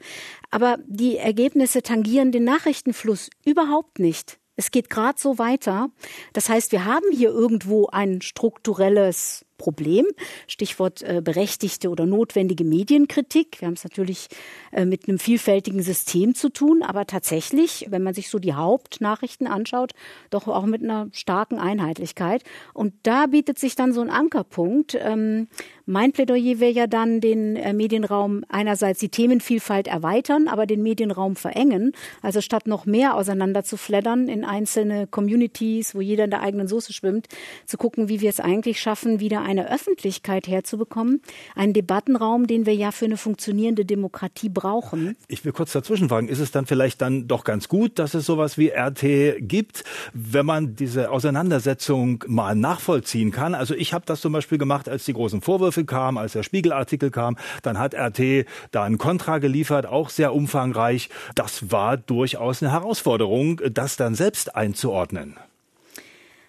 aber 0.51 0.79
die 0.87 1.17
Ergebnisse 1.17 1.83
tangieren 1.83 2.33
den 2.33 2.45
Nachrichtenfluss 2.45 3.31
überhaupt 3.45 3.99
nicht. 3.99 4.39
Es 4.57 4.73
geht 4.73 4.91
gerade 4.91 5.19
so 5.21 5.39
weiter. 5.39 5.91
Das 6.33 6.49
heißt, 6.49 6.73
wir 6.73 6.85
haben 6.85 7.07
hier 7.13 7.31
irgendwo 7.31 7.87
ein 7.87 8.21
strukturelles 8.21 9.47
Problem. 9.59 10.07
Stichwort 10.47 11.03
äh, 11.03 11.21
berechtigte 11.23 11.91
oder 11.91 12.07
notwendige 12.07 12.65
Medienkritik. 12.65 13.61
Wir 13.61 13.67
haben 13.67 13.75
es 13.75 13.85
natürlich 13.85 14.29
äh, 14.73 14.85
mit 14.85 15.09
einem 15.09 15.19
vielfältigen 15.19 15.83
System 15.83 16.35
zu 16.35 16.49
tun, 16.49 16.83
aber 16.83 17.07
tatsächlich, 17.07 17.87
wenn 17.91 18.03
man 18.03 18.15
sich 18.15 18.31
so 18.31 18.39
die 18.39 18.55
Hauptnachrichten 18.55 19.47
anschaut, 19.47 19.93
doch 20.31 20.49
auch 20.49 20.65
mit 20.65 20.83
einer 20.83 21.09
starken 21.13 21.59
Einheitlichkeit. 21.59 22.43
Und 22.73 22.95
da 23.03 23.27
bietet 23.27 23.59
sich 23.59 23.75
dann 23.75 23.93
so 23.93 24.01
ein 24.01 24.11
Ankerpunkt. 24.11 24.97
Ähm, 24.99 25.49
mein 25.91 26.13
Plädoyer 26.13 26.61
wäre 26.61 26.73
ja 26.73 26.87
dann, 26.87 27.21
den 27.21 27.57
äh, 27.57 27.73
Medienraum 27.73 28.45
einerseits 28.49 29.01
die 29.01 29.09
Themenvielfalt 29.09 29.89
erweitern, 29.89 30.47
aber 30.47 30.67
den 30.67 30.83
Medienraum 30.83 31.35
verengen. 31.35 31.93
Also 32.23 32.41
statt 32.41 32.67
noch 32.67 32.87
mehr 32.87 33.17
auseinander 33.17 33.65
zu 33.65 33.77
fleddern 33.77 34.29
in 34.29 34.45
einzelne 34.45 35.07
Communities, 35.07 35.95
wo 35.95 36.01
jeder 36.01 36.25
in 36.25 36.31
der 36.31 36.43
eigenen 36.43 36.69
Soße 36.69 36.93
schwimmt, 36.93 37.27
zu 37.65 37.79
gucken, 37.79 38.09
wie 38.09 38.21
wir 38.21 38.31
es 38.31 38.39
eigentlich 38.39 38.81
schaffen, 38.81 39.19
wieder 39.19 39.43
eine 39.49 39.71
Öffentlichkeit 39.71 40.47
herzubekommen, 40.47 41.23
einen 41.57 41.73
Debattenraum, 41.73 42.47
den 42.47 42.67
wir 42.67 42.75
ja 42.75 42.93
für 42.93 43.07
eine 43.07 43.17
funktionierende 43.17 43.87
Demokratie 43.87 44.51
brauchen. 44.51 45.17
Ich 45.27 45.45
will 45.45 45.53
kurz 45.53 45.73
dazwischen 45.73 46.11
fragen, 46.11 46.29
ist 46.29 46.39
es 46.39 46.51
dann 46.51 46.67
vielleicht 46.67 47.01
dann 47.01 47.29
doch 47.29 47.45
ganz 47.45 47.69
gut, 47.69 47.99
dass 47.99 48.13
es 48.13 48.27
sowas 48.27 48.59
wie 48.59 48.69
RT 48.69 49.39
gibt, 49.39 49.85
wenn 50.13 50.45
man 50.45 50.77
diese 50.77 51.11
Auseinandersetzung 51.11 52.23
mal 52.27 52.55
nachvollziehen 52.55 53.31
kann? 53.31 53.55
Also 53.55 53.75
ich 53.75 53.95
habe 53.95 54.05
das 54.07 54.21
zum 54.21 54.35
Beispiel 54.35 54.59
gemacht, 54.59 54.87
als 54.89 55.07
die 55.07 55.15
großen 55.15 55.41
Vorwürfe 55.41 55.87
kamen, 55.87 56.19
als 56.19 56.35
der 56.35 56.43
Spiegelartikel 56.43 57.11
kam, 57.11 57.39
dann 57.63 57.79
hat 57.79 57.95
RT 57.95 58.47
da 58.71 58.85
ein 58.85 58.99
Kontra 58.99 59.39
geliefert, 59.39 59.87
auch 59.87 60.11
sehr 60.11 60.35
umfangreich. 60.35 61.09
Das 61.35 61.73
war 61.73 61.97
durchaus 61.97 62.63
eine 62.63 62.73
Herausforderung, 62.73 63.63
das 63.73 63.97
dann 63.97 64.15
selbst 64.15 64.55
einzuordnen. 64.55 65.37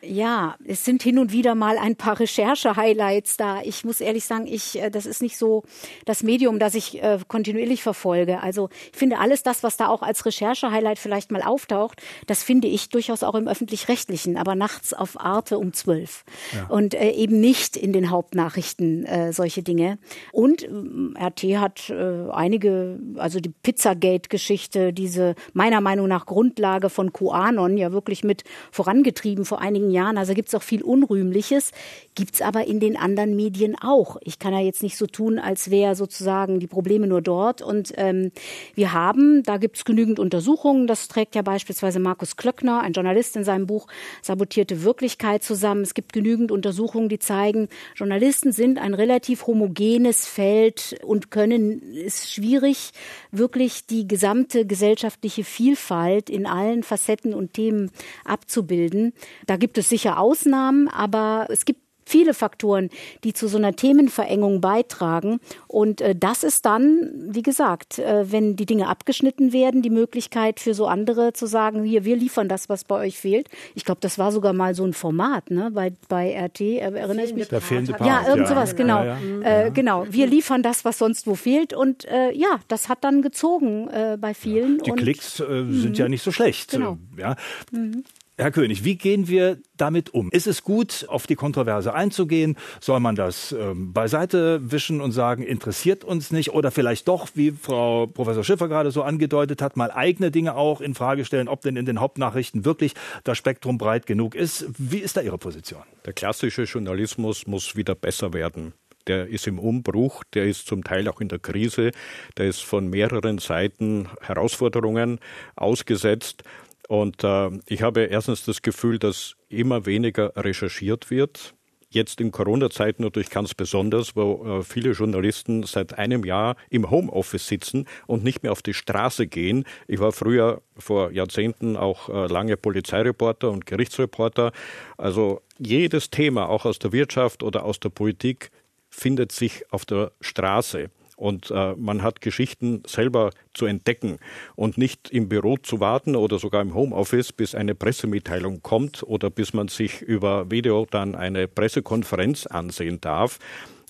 Ja, 0.01 0.55
es 0.65 0.85
sind 0.85 1.03
hin 1.03 1.19
und 1.19 1.33
wieder 1.33 1.55
mal 1.55 1.77
ein 1.77 1.97
paar 1.97 2.19
Recherche-Highlights 2.19 3.35
da. 3.35 3.61
Ich 3.63 3.83
muss 3.83 3.99
ehrlich 3.99 4.23
sagen, 4.23 4.47
ich, 4.47 4.81
äh, 4.81 4.89
das 4.89 5.05
ist 5.05 5.21
nicht 5.21 5.37
so 5.37 5.63
das 6.05 6.23
Medium, 6.23 6.57
das 6.57 6.73
ich 6.73 7.03
äh, 7.03 7.19
kontinuierlich 7.27 7.83
verfolge. 7.83 8.41
Also 8.41 8.69
ich 8.93 8.97
finde 8.97 9.19
alles 9.19 9.43
das, 9.43 9.61
was 9.61 9.75
da 9.75 9.89
auch 9.89 10.01
als 10.01 10.25
Recherche-Highlight 10.25 10.99
vielleicht 10.99 11.31
mal 11.31 11.41
auftaucht, 11.41 12.01
das 12.27 12.43
finde 12.43 12.69
ich 12.69 12.87
durchaus 12.87 13.23
auch 13.23 13.35
im 13.35 13.49
öffentlich-rechtlichen, 13.49 14.37
aber 14.37 14.55
nachts 14.55 14.93
auf 14.93 15.19
Arte 15.19 15.57
um 15.57 15.73
zwölf 15.73 16.23
ja. 16.53 16.67
und 16.67 16.93
äh, 16.93 17.11
eben 17.11 17.41
nicht 17.41 17.75
in 17.75 17.91
den 17.91 18.09
Hauptnachrichten 18.09 19.05
äh, 19.05 19.33
solche 19.33 19.63
Dinge. 19.63 19.97
Und 20.31 20.63
äh, 20.63 21.25
RT 21.25 21.43
hat 21.59 21.89
äh, 21.89 22.29
einige, 22.31 22.99
also 23.17 23.41
die 23.41 23.49
Pizzagate-Geschichte, 23.49 24.93
diese 24.93 25.35
meiner 25.51 25.81
Meinung 25.81 26.07
nach 26.07 26.25
Grundlage 26.25 26.89
von 26.89 27.11
QAnon 27.11 27.75
ja 27.75 27.91
wirklich 27.91 28.23
mit 28.23 28.45
vorangetrieben 28.71 29.43
vor 29.43 29.59
einigen 29.59 29.88
einigen 29.89 29.91
Jahren. 29.91 30.17
Also 30.17 30.33
gibt 30.33 30.49
es 30.49 30.55
auch 30.55 30.63
viel 30.63 30.83
Unrühmliches, 30.83 31.71
gibt 32.15 32.35
es 32.35 32.41
aber 32.41 32.67
in 32.67 32.79
den 32.79 32.97
anderen 32.97 33.35
Medien 33.35 33.75
auch. 33.79 34.17
Ich 34.21 34.39
kann 34.39 34.53
ja 34.53 34.59
jetzt 34.59 34.83
nicht 34.83 34.97
so 34.97 35.07
tun, 35.07 35.39
als 35.39 35.69
wäre 35.69 35.95
sozusagen 35.95 36.59
die 36.59 36.67
Probleme 36.67 37.07
nur 37.07 37.21
dort. 37.21 37.61
Und 37.61 37.93
ähm, 37.97 38.31
wir 38.75 38.93
haben, 38.93 39.43
da 39.43 39.57
gibt 39.57 39.77
es 39.77 39.85
genügend 39.85 40.19
Untersuchungen, 40.19 40.87
das 40.87 41.07
trägt 41.07 41.35
ja 41.35 41.41
beispielsweise 41.41 41.99
Markus 41.99 42.35
Klöckner, 42.35 42.81
ein 42.81 42.93
Journalist 42.93 43.35
in 43.35 43.43
seinem 43.43 43.65
Buch 43.65 43.87
Sabotierte 44.21 44.83
Wirklichkeit 44.83 45.43
zusammen. 45.43 45.81
Es 45.81 45.93
gibt 45.93 46.13
genügend 46.13 46.51
Untersuchungen, 46.51 47.09
die 47.09 47.19
zeigen, 47.19 47.67
Journalisten 47.95 48.51
sind 48.51 48.77
ein 48.77 48.93
relativ 48.93 49.47
homogenes 49.47 50.25
Feld 50.25 50.99
und 51.03 51.31
können 51.31 51.81
es 52.05 52.31
schwierig, 52.31 52.91
wirklich 53.31 53.85
die 53.85 54.07
gesamte 54.07 54.65
gesellschaftliche 54.65 55.43
Vielfalt 55.43 56.29
in 56.29 56.45
allen 56.45 56.83
Facetten 56.83 57.33
und 57.33 57.53
Themen 57.53 57.91
abzubilden. 58.25 59.13
Da 59.47 59.57
gibt 59.57 59.78
es 59.79 59.89
sicher 59.89 60.19
Ausnahmen, 60.19 60.87
aber 60.87 61.47
es 61.49 61.65
gibt 61.65 61.81
viele 62.09 62.33
Faktoren, 62.33 62.89
die 63.23 63.33
zu 63.33 63.47
so 63.47 63.57
einer 63.57 63.75
Themenverengung 63.75 64.61
beitragen. 64.61 65.39
Und 65.67 66.01
äh, 66.01 66.15
das 66.15 66.43
ist 66.43 66.65
dann, 66.65 67.11
wie 67.29 67.43
gesagt, 67.43 67.99
äh, 67.99 68.31
wenn 68.31 68.55
die 68.55 68.65
Dinge 68.65 68.87
abgeschnitten 68.87 69.53
werden, 69.53 69.81
die 69.81 69.91
Möglichkeit 69.91 70.59
für 70.59 70.73
so 70.73 70.87
andere 70.87 71.33
zu 71.33 71.45
sagen, 71.45 71.83
hier, 71.83 72.05
wir 72.05 72.15
liefern 72.15 72.49
das, 72.49 72.67
was 72.67 72.83
bei 72.83 72.95
euch 72.95 73.19
fehlt. 73.19 73.49
Ich 73.75 73.85
glaube, 73.85 74.01
das 74.01 74.17
war 74.17 74.31
sogar 74.31 74.53
mal 74.53 74.73
so 74.73 74.83
ein 74.83 74.93
Format, 74.93 75.51
ne, 75.51 75.69
bei, 75.71 75.93
bei 76.07 76.35
RT, 76.35 76.61
äh, 76.61 76.77
erinnere 76.79 77.25
ich 77.25 77.33
mich. 77.33 77.47
Der 77.47 77.61
fehlende 77.61 77.93
Part. 77.93 78.09
Ja, 78.09 78.27
irgend 78.27 78.47
sowas, 78.47 78.75
genau. 78.75 79.03
Ja, 79.03 79.17
ja. 79.19 79.65
Äh, 79.65 79.71
genau. 79.71 80.05
Wir 80.09 80.25
liefern 80.25 80.63
das, 80.63 80.85
was 80.85 80.97
sonst 80.97 81.27
wo 81.27 81.35
fehlt. 81.35 81.73
Und 81.73 82.05
äh, 82.05 82.31
ja, 82.31 82.59
das 82.67 82.89
hat 82.89 83.03
dann 83.03 83.21
gezogen 83.21 83.87
äh, 83.89 84.17
bei 84.19 84.33
vielen. 84.33 84.79
Die 84.79 84.91
und, 84.91 84.97
Klicks 84.97 85.39
äh, 85.39 85.65
sind 85.69 85.97
ja 85.97 86.09
nicht 86.09 86.23
so 86.23 86.31
schlecht. 86.31 86.71
Genau. 86.71 86.97
Ja. 87.17 87.35
Mhm. 87.71 88.03
Herr 88.39 88.51
König, 88.51 88.85
wie 88.85 88.95
gehen 88.95 89.27
wir 89.27 89.57
damit 89.75 90.13
um? 90.13 90.29
Ist 90.31 90.47
es 90.47 90.63
gut, 90.63 91.05
auf 91.09 91.27
die 91.27 91.35
Kontroverse 91.35 91.93
einzugehen? 91.93 92.55
Soll 92.79 93.01
man 93.01 93.15
das 93.15 93.51
ähm, 93.51 93.91
beiseite 93.91 94.71
wischen 94.71 95.01
und 95.01 95.11
sagen, 95.11 95.43
interessiert 95.43 96.05
uns 96.05 96.31
nicht? 96.31 96.53
Oder 96.53 96.71
vielleicht 96.71 97.09
doch, 97.09 97.27
wie 97.33 97.51
Frau 97.51 98.07
Professor 98.07 98.45
Schiffer 98.45 98.69
gerade 98.69 98.91
so 98.91 99.03
angedeutet 99.03 99.61
hat, 99.61 99.75
mal 99.75 99.91
eigene 99.91 100.31
Dinge 100.31 100.55
auch 100.55 100.79
in 100.79 100.95
Frage 100.95 101.25
stellen, 101.25 101.49
ob 101.49 101.63
denn 101.63 101.75
in 101.75 101.85
den 101.85 101.99
Hauptnachrichten 101.99 102.63
wirklich 102.63 102.93
das 103.25 103.37
Spektrum 103.37 103.77
breit 103.77 104.05
genug 104.05 104.35
ist? 104.35 104.67
Wie 104.77 104.99
ist 104.99 105.17
da 105.17 105.21
Ihre 105.21 105.37
Position? 105.37 105.83
Der 106.05 106.13
klassische 106.13 106.63
Journalismus 106.63 107.45
muss 107.45 107.75
wieder 107.75 107.93
besser 107.93 108.31
werden 108.31 108.71
der 109.07 109.27
ist 109.27 109.47
im 109.47 109.59
Umbruch, 109.59 110.23
der 110.35 110.45
ist 110.45 110.67
zum 110.67 110.83
Teil 110.83 111.07
auch 111.07 111.19
in 111.19 111.29
der 111.29 111.39
Krise, 111.39 111.91
der 112.37 112.45
ist 112.45 112.61
von 112.61 112.89
mehreren 112.89 113.39
Seiten 113.39 114.07
Herausforderungen 114.21 115.19
ausgesetzt. 115.55 116.43
Und 116.89 117.23
äh, 117.23 117.51
ich 117.67 117.83
habe 117.83 118.05
erstens 118.05 118.45
das 118.45 118.63
Gefühl, 118.63 118.97
dass 118.97 119.35
immer 119.47 119.85
weniger 119.85 120.33
recherchiert 120.35 121.11
wird. 121.11 121.53
Jetzt 121.87 122.19
in 122.19 122.31
Corona-Zeiten 122.31 123.03
natürlich 123.03 123.29
ganz 123.29 123.53
besonders, 123.53 124.15
wo 124.15 124.43
äh, 124.43 124.63
viele 124.63 124.93
Journalisten 124.93 125.61
seit 125.61 125.99
einem 125.99 126.25
Jahr 126.25 126.55
im 126.71 126.89
Homeoffice 126.89 127.47
sitzen 127.47 127.85
und 128.07 128.23
nicht 128.23 128.41
mehr 128.41 128.51
auf 128.51 128.63
die 128.63 128.73
Straße 128.73 129.27
gehen. 129.27 129.65
Ich 129.87 129.99
war 129.99 130.11
früher 130.11 130.63
vor 130.79 131.11
Jahrzehnten 131.11 131.77
auch 131.77 132.09
äh, 132.09 132.25
lange 132.25 132.57
Polizeireporter 132.57 133.51
und 133.51 133.67
Gerichtsreporter. 133.67 134.51
Also 134.97 135.43
jedes 135.59 136.09
Thema, 136.09 136.49
auch 136.49 136.65
aus 136.65 136.79
der 136.79 136.91
Wirtschaft 136.91 137.43
oder 137.43 137.65
aus 137.65 137.79
der 137.79 137.89
Politik, 137.89 138.49
findet 138.89 139.31
sich 139.31 139.71
auf 139.71 139.85
der 139.85 140.11
Straße. 140.21 140.89
Und 141.19 141.51
äh, 141.51 141.75
man 141.75 142.01
hat 142.01 142.21
Geschichten 142.21 142.81
selber 142.87 143.31
zu 143.53 143.65
entdecken 143.65 144.19
und 144.55 144.77
nicht 144.77 145.09
im 145.09 145.27
Büro 145.27 145.57
zu 145.57 145.81
warten 145.81 146.15
oder 146.15 146.39
sogar 146.39 146.61
im 146.61 146.73
Homeoffice, 146.73 147.33
bis 147.33 147.55
eine 147.55 147.75
Pressemitteilung 147.75 148.63
kommt 148.63 149.03
oder 149.03 149.29
bis 149.29 149.53
man 149.53 149.67
sich 149.67 150.01
über 150.01 150.49
Video 150.49 150.87
dann 150.89 151.15
eine 151.15 151.49
Pressekonferenz 151.49 152.45
ansehen 152.47 153.01
darf. 153.01 153.37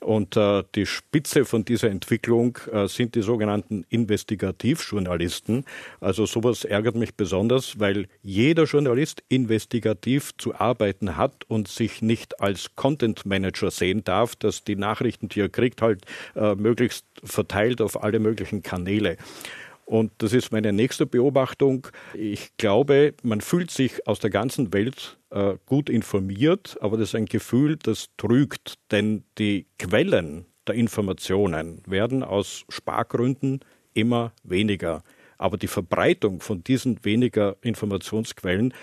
Und 0.01 0.37
äh, 0.37 0.63
die 0.75 0.85
Spitze 0.85 1.45
von 1.45 1.65
dieser 1.65 1.89
Entwicklung 1.89 2.57
äh, 2.71 2.87
sind 2.87 3.15
die 3.15 3.21
sogenannten 3.21 3.85
Investigativjournalisten. 3.89 5.65
Also 5.99 6.25
sowas 6.25 6.63
ärgert 6.65 6.95
mich 6.95 7.15
besonders, 7.15 7.79
weil 7.79 8.07
jeder 8.21 8.63
Journalist 8.63 9.23
investigativ 9.29 10.35
zu 10.37 10.55
arbeiten 10.55 11.17
hat 11.17 11.43
und 11.47 11.67
sich 11.67 12.01
nicht 12.01 12.41
als 12.41 12.75
Content 12.75 13.25
Manager 13.25 13.71
sehen 13.71 14.03
darf, 14.03 14.35
dass 14.35 14.63
die 14.63 14.75
Nachrichten, 14.75 15.29
die 15.29 15.41
er 15.41 15.49
kriegt, 15.49 15.81
halt 15.81 16.05
äh, 16.35 16.55
möglichst 16.55 17.05
verteilt 17.23 17.81
auf 17.81 18.03
alle 18.03 18.19
möglichen 18.19 18.63
Kanäle. 18.63 19.17
Und 19.89 20.11
das 20.19 20.33
ist 20.33 20.51
meine 20.51 20.71
nächste 20.71 21.07
Beobachtung. 21.07 21.87
Ich 22.13 22.55
glaube, 22.57 23.15
man 23.23 23.41
fühlt 23.41 23.71
sich 23.71 24.05
aus 24.07 24.19
der 24.19 24.29
ganzen 24.29 24.71
Welt 24.71 25.17
äh, 25.31 25.55
gut 25.65 25.89
informiert, 25.89 26.77
aber 26.79 26.95
das 26.95 27.09
ist 27.09 27.15
ein 27.15 27.25
Gefühl, 27.25 27.75
das 27.75 28.09
trügt, 28.15 28.75
denn 28.91 29.23
die 29.39 29.65
Quellen 29.79 30.45
der 30.67 30.75
Informationen 30.75 31.81
werden 31.87 32.21
aus 32.21 32.65
Spargründen 32.69 33.61
immer 33.95 34.31
weniger. 34.43 35.01
Aber 35.39 35.57
die 35.57 35.65
Verbreitung 35.65 36.39
von 36.39 36.63
diesen 36.63 37.03
weniger 37.03 37.55
Informationsquellen, 37.61 38.75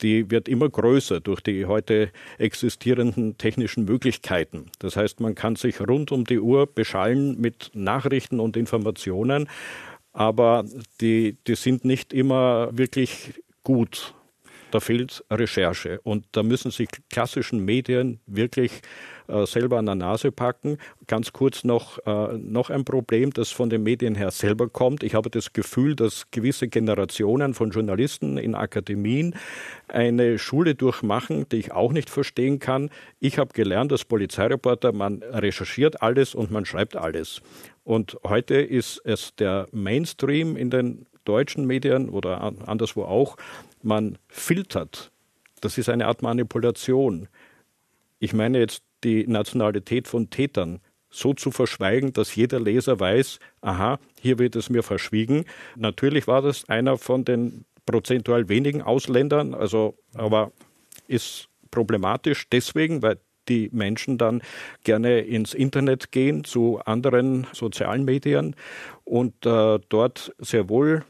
die 0.00 0.30
wird 0.30 0.48
immer 0.48 0.70
größer 0.70 1.20
durch 1.20 1.42
die 1.42 1.66
heute 1.66 2.10
existierenden 2.38 3.36
technischen 3.36 3.84
Möglichkeiten. 3.84 4.70
Das 4.78 4.96
heißt, 4.96 5.20
man 5.20 5.34
kann 5.34 5.56
sich 5.56 5.78
rund 5.80 6.10
um 6.10 6.24
die 6.24 6.40
Uhr 6.40 6.66
beschallen 6.66 7.38
mit 7.38 7.70
Nachrichten 7.74 8.40
und 8.40 8.56
Informationen 8.56 9.46
aber 10.14 10.64
die, 11.00 11.36
die 11.46 11.56
sind 11.56 11.84
nicht 11.84 12.12
immer 12.14 12.70
wirklich 12.72 13.34
gut. 13.62 14.14
Da 14.70 14.80
fehlt 14.80 15.22
Recherche 15.30 16.00
und 16.02 16.24
da 16.32 16.42
müssen 16.42 16.70
sich 16.70 16.88
klassischen 17.10 17.64
Medien 17.64 18.20
wirklich 18.26 18.80
äh, 19.28 19.46
selber 19.46 19.78
an 19.78 19.86
der 19.86 19.94
Nase 19.94 20.32
packen. 20.32 20.78
Ganz 21.06 21.32
kurz 21.32 21.64
noch, 21.64 21.98
äh, 22.06 22.38
noch 22.38 22.70
ein 22.70 22.84
Problem, 22.84 23.32
das 23.32 23.50
von 23.50 23.70
den 23.70 23.82
Medien 23.82 24.14
her 24.14 24.30
selber 24.30 24.68
kommt. 24.68 25.02
Ich 25.02 25.14
habe 25.14 25.30
das 25.30 25.52
Gefühl, 25.52 25.96
dass 25.96 26.30
gewisse 26.30 26.68
Generationen 26.68 27.54
von 27.54 27.70
Journalisten 27.70 28.38
in 28.38 28.54
Akademien 28.54 29.34
eine 29.88 30.38
Schule 30.38 30.74
durchmachen, 30.74 31.48
die 31.50 31.56
ich 31.56 31.72
auch 31.72 31.92
nicht 31.92 32.10
verstehen 32.10 32.58
kann. 32.58 32.90
Ich 33.20 33.38
habe 33.38 33.52
gelernt 33.52 33.92
als 33.92 34.04
Polizeireporter, 34.04 34.92
man 34.92 35.22
recherchiert 35.22 36.02
alles 36.02 36.34
und 36.34 36.50
man 36.50 36.64
schreibt 36.64 36.96
alles. 36.96 37.40
Und 37.84 38.18
heute 38.24 38.54
ist 38.54 39.00
es 39.04 39.34
der 39.34 39.68
Mainstream 39.72 40.56
in 40.56 40.70
den 40.70 41.06
deutschen 41.24 41.66
Medien 41.66 42.08
oder 42.08 42.42
anderswo 42.66 43.04
auch, 43.04 43.36
man 43.82 44.18
filtert. 44.28 45.10
Das 45.60 45.78
ist 45.78 45.88
eine 45.88 46.06
Art 46.06 46.22
Manipulation. 46.22 47.28
Ich 48.18 48.32
meine 48.32 48.58
jetzt 48.58 48.82
die 49.04 49.26
Nationalität 49.26 50.08
von 50.08 50.30
Tätern 50.30 50.80
so 51.10 51.32
zu 51.32 51.52
verschweigen, 51.52 52.12
dass 52.12 52.34
jeder 52.34 52.58
Leser 52.58 52.98
weiß, 52.98 53.38
aha, 53.60 54.00
hier 54.20 54.38
wird 54.38 54.56
es 54.56 54.68
mir 54.68 54.82
verschwiegen. 54.82 55.44
Natürlich 55.76 56.26
war 56.26 56.42
das 56.42 56.68
einer 56.68 56.98
von 56.98 57.24
den 57.24 57.64
prozentual 57.86 58.48
wenigen 58.48 58.82
Ausländern, 58.82 59.54
also 59.54 59.94
aber 60.14 60.50
ist 61.06 61.48
problematisch 61.70 62.48
deswegen, 62.50 63.02
weil 63.02 63.18
die 63.48 63.68
Menschen 63.72 64.18
dann 64.18 64.42
gerne 64.84 65.20
ins 65.20 65.54
Internet 65.54 66.10
gehen 66.12 66.44
zu 66.44 66.80
anderen 66.84 67.46
sozialen 67.52 68.04
Medien 68.04 68.56
und 69.04 69.46
äh, 69.46 69.78
dort 69.88 70.34
sehr 70.38 70.68
wohl 70.68 71.04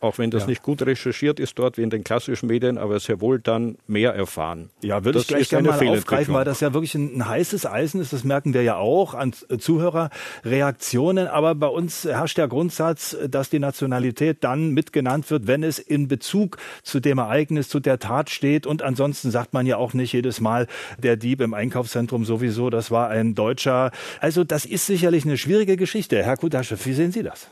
auch 0.00 0.18
wenn 0.18 0.30
das 0.30 0.42
ja. 0.42 0.48
nicht 0.48 0.62
gut 0.62 0.82
recherchiert 0.82 1.40
ist 1.40 1.58
dort 1.58 1.78
wie 1.78 1.82
in 1.82 1.90
den 1.90 2.04
klassischen 2.04 2.46
Medien, 2.46 2.78
aber 2.78 2.98
sehr 3.00 3.20
wohl 3.20 3.38
dann 3.38 3.76
mehr 3.86 4.14
erfahren. 4.14 4.70
Ja, 4.82 5.04
würde 5.04 5.18
das 5.18 5.22
ich 5.22 5.28
gleich 5.28 5.48
gerne 5.48 5.68
mal 5.68 5.88
aufgreifen, 5.88 6.34
weil 6.34 6.44
das 6.44 6.60
ja 6.60 6.72
wirklich 6.72 6.94
ein, 6.94 7.26
heißes 7.26 7.66
Eisen 7.66 8.00
ist. 8.00 8.12
Das 8.12 8.24
merken 8.24 8.54
wir 8.54 8.62
ja 8.62 8.76
auch 8.76 9.14
an 9.14 9.32
Zuhörerreaktionen. 9.32 11.28
Aber 11.28 11.54
bei 11.54 11.66
uns 11.66 12.04
herrscht 12.04 12.38
der 12.38 12.48
Grundsatz, 12.48 13.16
dass 13.28 13.50
die 13.50 13.58
Nationalität 13.58 14.38
dann 14.42 14.70
mitgenannt 14.70 15.30
wird, 15.30 15.46
wenn 15.46 15.62
es 15.62 15.78
in 15.78 16.08
Bezug 16.08 16.58
zu 16.82 17.00
dem 17.00 17.18
Ereignis, 17.18 17.68
zu 17.68 17.80
der 17.80 17.98
Tat 17.98 18.30
steht. 18.30 18.66
Und 18.66 18.82
ansonsten 18.82 19.30
sagt 19.30 19.52
man 19.52 19.66
ja 19.66 19.76
auch 19.76 19.94
nicht 19.94 20.12
jedes 20.12 20.40
Mal, 20.40 20.66
der 20.98 21.16
Dieb 21.16 21.40
im 21.40 21.54
Einkaufszentrum 21.54 22.24
sowieso, 22.24 22.70
das 22.70 22.90
war 22.90 23.08
ein 23.08 23.34
Deutscher. 23.34 23.90
Also 24.20 24.44
das 24.44 24.64
ist 24.64 24.86
sicherlich 24.86 25.24
eine 25.24 25.38
schwierige 25.38 25.76
Geschichte. 25.76 26.22
Herr 26.22 26.36
Kudasche, 26.36 26.76
wie 26.84 26.92
sehen 26.92 27.12
Sie 27.12 27.22
das? 27.22 27.48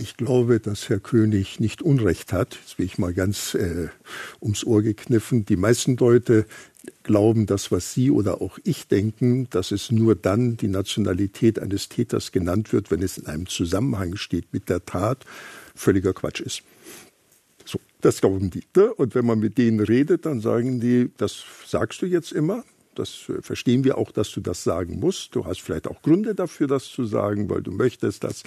Ich 0.00 0.16
glaube, 0.16 0.60
dass 0.60 0.88
Herr 0.88 0.98
König 0.98 1.60
nicht 1.60 1.82
Unrecht 1.82 2.32
hat. 2.32 2.54
Jetzt 2.54 2.78
bin 2.78 2.86
ich 2.86 2.96
mal 2.96 3.12
ganz 3.12 3.52
äh, 3.54 3.88
ums 4.40 4.64
Ohr 4.64 4.80
gekniffen. 4.80 5.44
Die 5.44 5.58
meisten 5.58 5.98
Leute 5.98 6.46
glauben, 7.02 7.44
das, 7.44 7.70
was 7.70 7.92
Sie 7.92 8.10
oder 8.10 8.40
auch 8.40 8.58
ich 8.64 8.88
denken, 8.88 9.50
dass 9.50 9.72
es 9.72 9.92
nur 9.92 10.14
dann 10.14 10.56
die 10.56 10.68
Nationalität 10.68 11.58
eines 11.58 11.90
Täters 11.90 12.32
genannt 12.32 12.72
wird, 12.72 12.90
wenn 12.90 13.02
es 13.02 13.18
in 13.18 13.26
einem 13.26 13.46
Zusammenhang 13.46 14.16
steht 14.16 14.54
mit 14.54 14.70
der 14.70 14.86
Tat, 14.86 15.26
völliger 15.74 16.14
Quatsch 16.14 16.40
ist. 16.40 16.62
So, 17.66 17.78
das 18.00 18.22
glauben 18.22 18.48
die. 18.48 18.64
Und 18.96 19.14
wenn 19.14 19.26
man 19.26 19.38
mit 19.38 19.58
denen 19.58 19.80
redet, 19.80 20.24
dann 20.24 20.40
sagen 20.40 20.80
die, 20.80 21.10
das 21.18 21.44
sagst 21.66 22.00
du 22.00 22.06
jetzt 22.06 22.32
immer, 22.32 22.64
das 22.94 23.28
äh, 23.28 23.42
verstehen 23.42 23.84
wir 23.84 23.98
auch, 23.98 24.10
dass 24.10 24.30
du 24.32 24.40
das 24.40 24.64
sagen 24.64 24.98
musst. 25.00 25.34
Du 25.34 25.44
hast 25.44 25.60
vielleicht 25.60 25.88
auch 25.88 26.02
Gründe 26.02 26.34
dafür, 26.34 26.66
das 26.66 26.84
zu 26.84 27.04
sagen, 27.04 27.48
weil 27.50 27.62
du 27.62 27.70
möchtest, 27.70 28.24
dass 28.24 28.42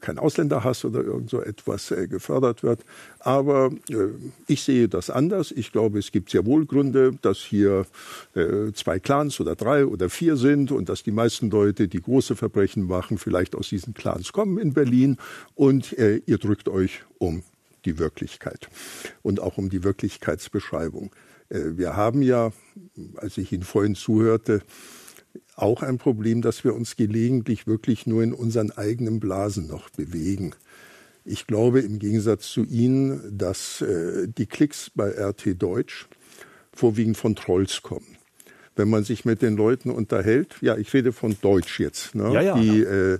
kein 0.00 0.18
Ausländer-Hass 0.18 0.84
oder 0.84 1.02
irgend 1.02 1.30
so 1.30 1.40
etwas 1.40 1.90
äh, 1.90 2.06
gefördert 2.08 2.62
wird. 2.62 2.84
Aber 3.18 3.70
äh, 3.90 4.08
ich 4.46 4.62
sehe 4.62 4.88
das 4.88 5.10
anders. 5.10 5.52
Ich 5.52 5.72
glaube, 5.72 5.98
es 5.98 6.12
gibt 6.12 6.30
sehr 6.30 6.46
wohl 6.46 6.66
Gründe, 6.66 7.12
dass 7.22 7.38
hier 7.38 7.86
zwei 8.74 8.98
Clans 8.98 9.40
oder 9.40 9.56
drei 9.56 9.84
oder 9.86 10.08
vier 10.08 10.36
sind 10.36 10.70
und 10.70 10.88
dass 10.88 11.02
die 11.02 11.10
meisten 11.10 11.50
Leute, 11.50 11.88
die 11.88 12.00
große 12.00 12.36
Verbrechen 12.36 12.84
machen, 12.84 13.18
vielleicht 13.18 13.54
aus 13.54 13.68
diesen 13.68 13.94
Clans 13.94 14.32
kommen 14.32 14.58
in 14.58 14.72
Berlin 14.72 15.16
und 15.54 15.92
ihr 15.92 16.38
drückt 16.38 16.68
euch 16.68 17.02
um 17.18 17.42
die 17.84 17.98
Wirklichkeit 17.98 18.68
und 19.22 19.40
auch 19.40 19.58
um 19.58 19.70
die 19.70 19.82
Wirklichkeitsbeschreibung. 19.82 21.10
Äh, 21.48 21.76
wir 21.76 21.96
haben 21.96 22.22
ja, 22.22 22.52
als 23.16 23.38
ich 23.38 23.52
Ihnen 23.52 23.62
vorhin 23.62 23.94
zuhörte, 23.94 24.62
auch 25.56 25.82
ein 25.82 25.98
Problem, 25.98 26.42
dass 26.42 26.64
wir 26.64 26.74
uns 26.74 26.96
gelegentlich 26.96 27.66
wirklich 27.66 28.06
nur 28.06 28.22
in 28.22 28.32
unseren 28.32 28.70
eigenen 28.70 29.20
Blasen 29.20 29.66
noch 29.66 29.90
bewegen. 29.90 30.52
Ich 31.24 31.46
glaube 31.46 31.80
im 31.80 31.98
Gegensatz 31.98 32.48
zu 32.48 32.64
Ihnen, 32.64 33.20
dass 33.36 33.80
äh, 33.82 34.28
die 34.28 34.46
Klicks 34.46 34.90
bei 34.94 35.10
RT 35.10 35.60
Deutsch 35.60 36.08
vorwiegend 36.72 37.16
von 37.16 37.34
Trolls 37.34 37.82
kommen. 37.82 38.16
Wenn 38.76 38.88
man 38.88 39.02
sich 39.02 39.24
mit 39.24 39.42
den 39.42 39.56
Leuten 39.56 39.90
unterhält, 39.90 40.56
ja, 40.60 40.76
ich 40.76 40.94
rede 40.94 41.12
von 41.12 41.36
Deutsch 41.42 41.80
jetzt, 41.80 42.14
ne, 42.14 42.32
ja, 42.32 42.40
ja, 42.40 42.58
die 42.58 42.78
ja. 42.78 43.14
Äh, 43.14 43.18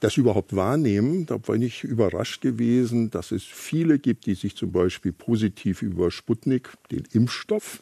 das 0.00 0.16
überhaupt 0.16 0.54
wahrnehmen. 0.54 1.26
Da 1.26 1.38
bin 1.38 1.62
ich 1.62 1.84
überrascht 1.84 2.40
gewesen, 2.40 3.10
dass 3.10 3.32
es 3.32 3.42
viele 3.44 3.98
gibt, 3.98 4.26
die 4.26 4.34
sich 4.34 4.56
zum 4.56 4.72
Beispiel 4.72 5.12
positiv 5.12 5.82
über 5.82 6.10
Sputnik, 6.10 6.70
den 6.90 7.04
Impfstoff, 7.12 7.80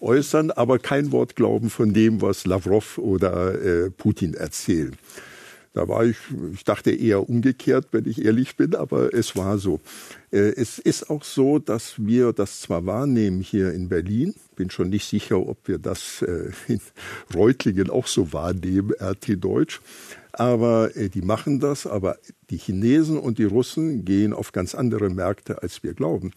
äußern, 0.00 0.50
aber 0.50 0.78
kein 0.78 1.12
Wort 1.12 1.36
glauben 1.36 1.70
von 1.70 1.92
dem, 1.92 2.22
was 2.22 2.46
Lavrov 2.46 2.98
oder 2.98 3.60
äh, 3.60 3.90
Putin 3.90 4.34
erzählen. 4.34 4.96
Da 5.78 5.86
war 5.86 6.04
ich, 6.04 6.16
ich 6.52 6.64
dachte 6.64 6.90
eher 6.90 7.30
umgekehrt, 7.30 7.86
wenn 7.92 8.04
ich 8.04 8.24
ehrlich 8.24 8.56
bin, 8.56 8.74
aber 8.74 9.14
es 9.14 9.36
war 9.36 9.58
so. 9.58 9.78
Äh, 10.32 10.54
es 10.56 10.80
ist 10.80 11.08
auch 11.08 11.22
so, 11.22 11.60
dass 11.60 12.04
wir 12.04 12.32
das 12.32 12.62
zwar 12.62 12.84
wahrnehmen 12.84 13.40
hier 13.42 13.72
in 13.72 13.88
Berlin, 13.88 14.34
bin 14.56 14.70
schon 14.70 14.88
nicht 14.88 15.08
sicher, 15.08 15.38
ob 15.38 15.68
wir 15.68 15.78
das 15.78 16.22
äh, 16.22 16.50
in 16.66 16.80
Reutlingen 17.32 17.90
auch 17.90 18.08
so 18.08 18.32
wahrnehmen, 18.32 18.90
RT 19.00 19.44
Deutsch, 19.44 19.80
aber 20.32 20.96
äh, 20.96 21.08
die 21.10 21.22
machen 21.22 21.60
das, 21.60 21.86
aber 21.86 22.16
die 22.50 22.58
Chinesen 22.58 23.16
und 23.16 23.38
die 23.38 23.44
Russen 23.44 24.04
gehen 24.04 24.32
auf 24.32 24.50
ganz 24.50 24.74
andere 24.74 25.10
Märkte, 25.10 25.62
als 25.62 25.84
wir 25.84 25.94
glauben. 25.94 26.32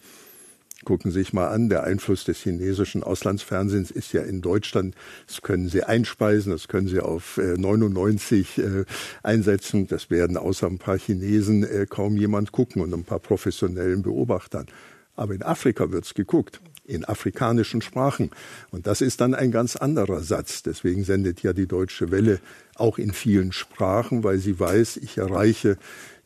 Gucken 0.84 1.12
Sie 1.12 1.20
sich 1.20 1.32
mal 1.32 1.48
an, 1.48 1.68
der 1.68 1.84
Einfluss 1.84 2.24
des 2.24 2.38
chinesischen 2.38 3.02
Auslandsfernsehens 3.02 3.90
ist 3.90 4.12
ja 4.12 4.22
in 4.22 4.40
Deutschland, 4.40 4.96
das 5.26 5.40
können 5.40 5.68
Sie 5.68 5.84
einspeisen, 5.84 6.50
das 6.50 6.66
können 6.66 6.88
Sie 6.88 7.00
auf 7.00 7.38
99 7.38 8.58
äh, 8.58 8.62
äh, 8.62 8.84
einsetzen. 9.22 9.86
Das 9.86 10.10
werden 10.10 10.36
außer 10.36 10.66
ein 10.66 10.78
paar 10.78 10.98
Chinesen 10.98 11.62
äh, 11.62 11.86
kaum 11.88 12.16
jemand 12.16 12.52
gucken 12.52 12.82
und 12.82 12.92
ein 12.92 13.04
paar 13.04 13.20
professionellen 13.20 14.02
Beobachtern. 14.02 14.66
Aber 15.14 15.34
in 15.34 15.42
Afrika 15.42 15.90
wird's 15.92 16.14
geguckt 16.14 16.60
in 16.84 17.04
afrikanischen 17.04 17.80
Sprachen. 17.80 18.30
Und 18.70 18.86
das 18.86 19.00
ist 19.00 19.20
dann 19.20 19.34
ein 19.34 19.52
ganz 19.52 19.76
anderer 19.76 20.20
Satz. 20.22 20.62
Deswegen 20.62 21.04
sendet 21.04 21.42
ja 21.42 21.52
die 21.52 21.68
Deutsche 21.68 22.10
Welle 22.10 22.40
auch 22.74 22.98
in 22.98 23.12
vielen 23.12 23.52
Sprachen, 23.52 24.24
weil 24.24 24.38
sie 24.38 24.58
weiß, 24.58 24.96
ich 24.96 25.18
erreiche 25.18 25.78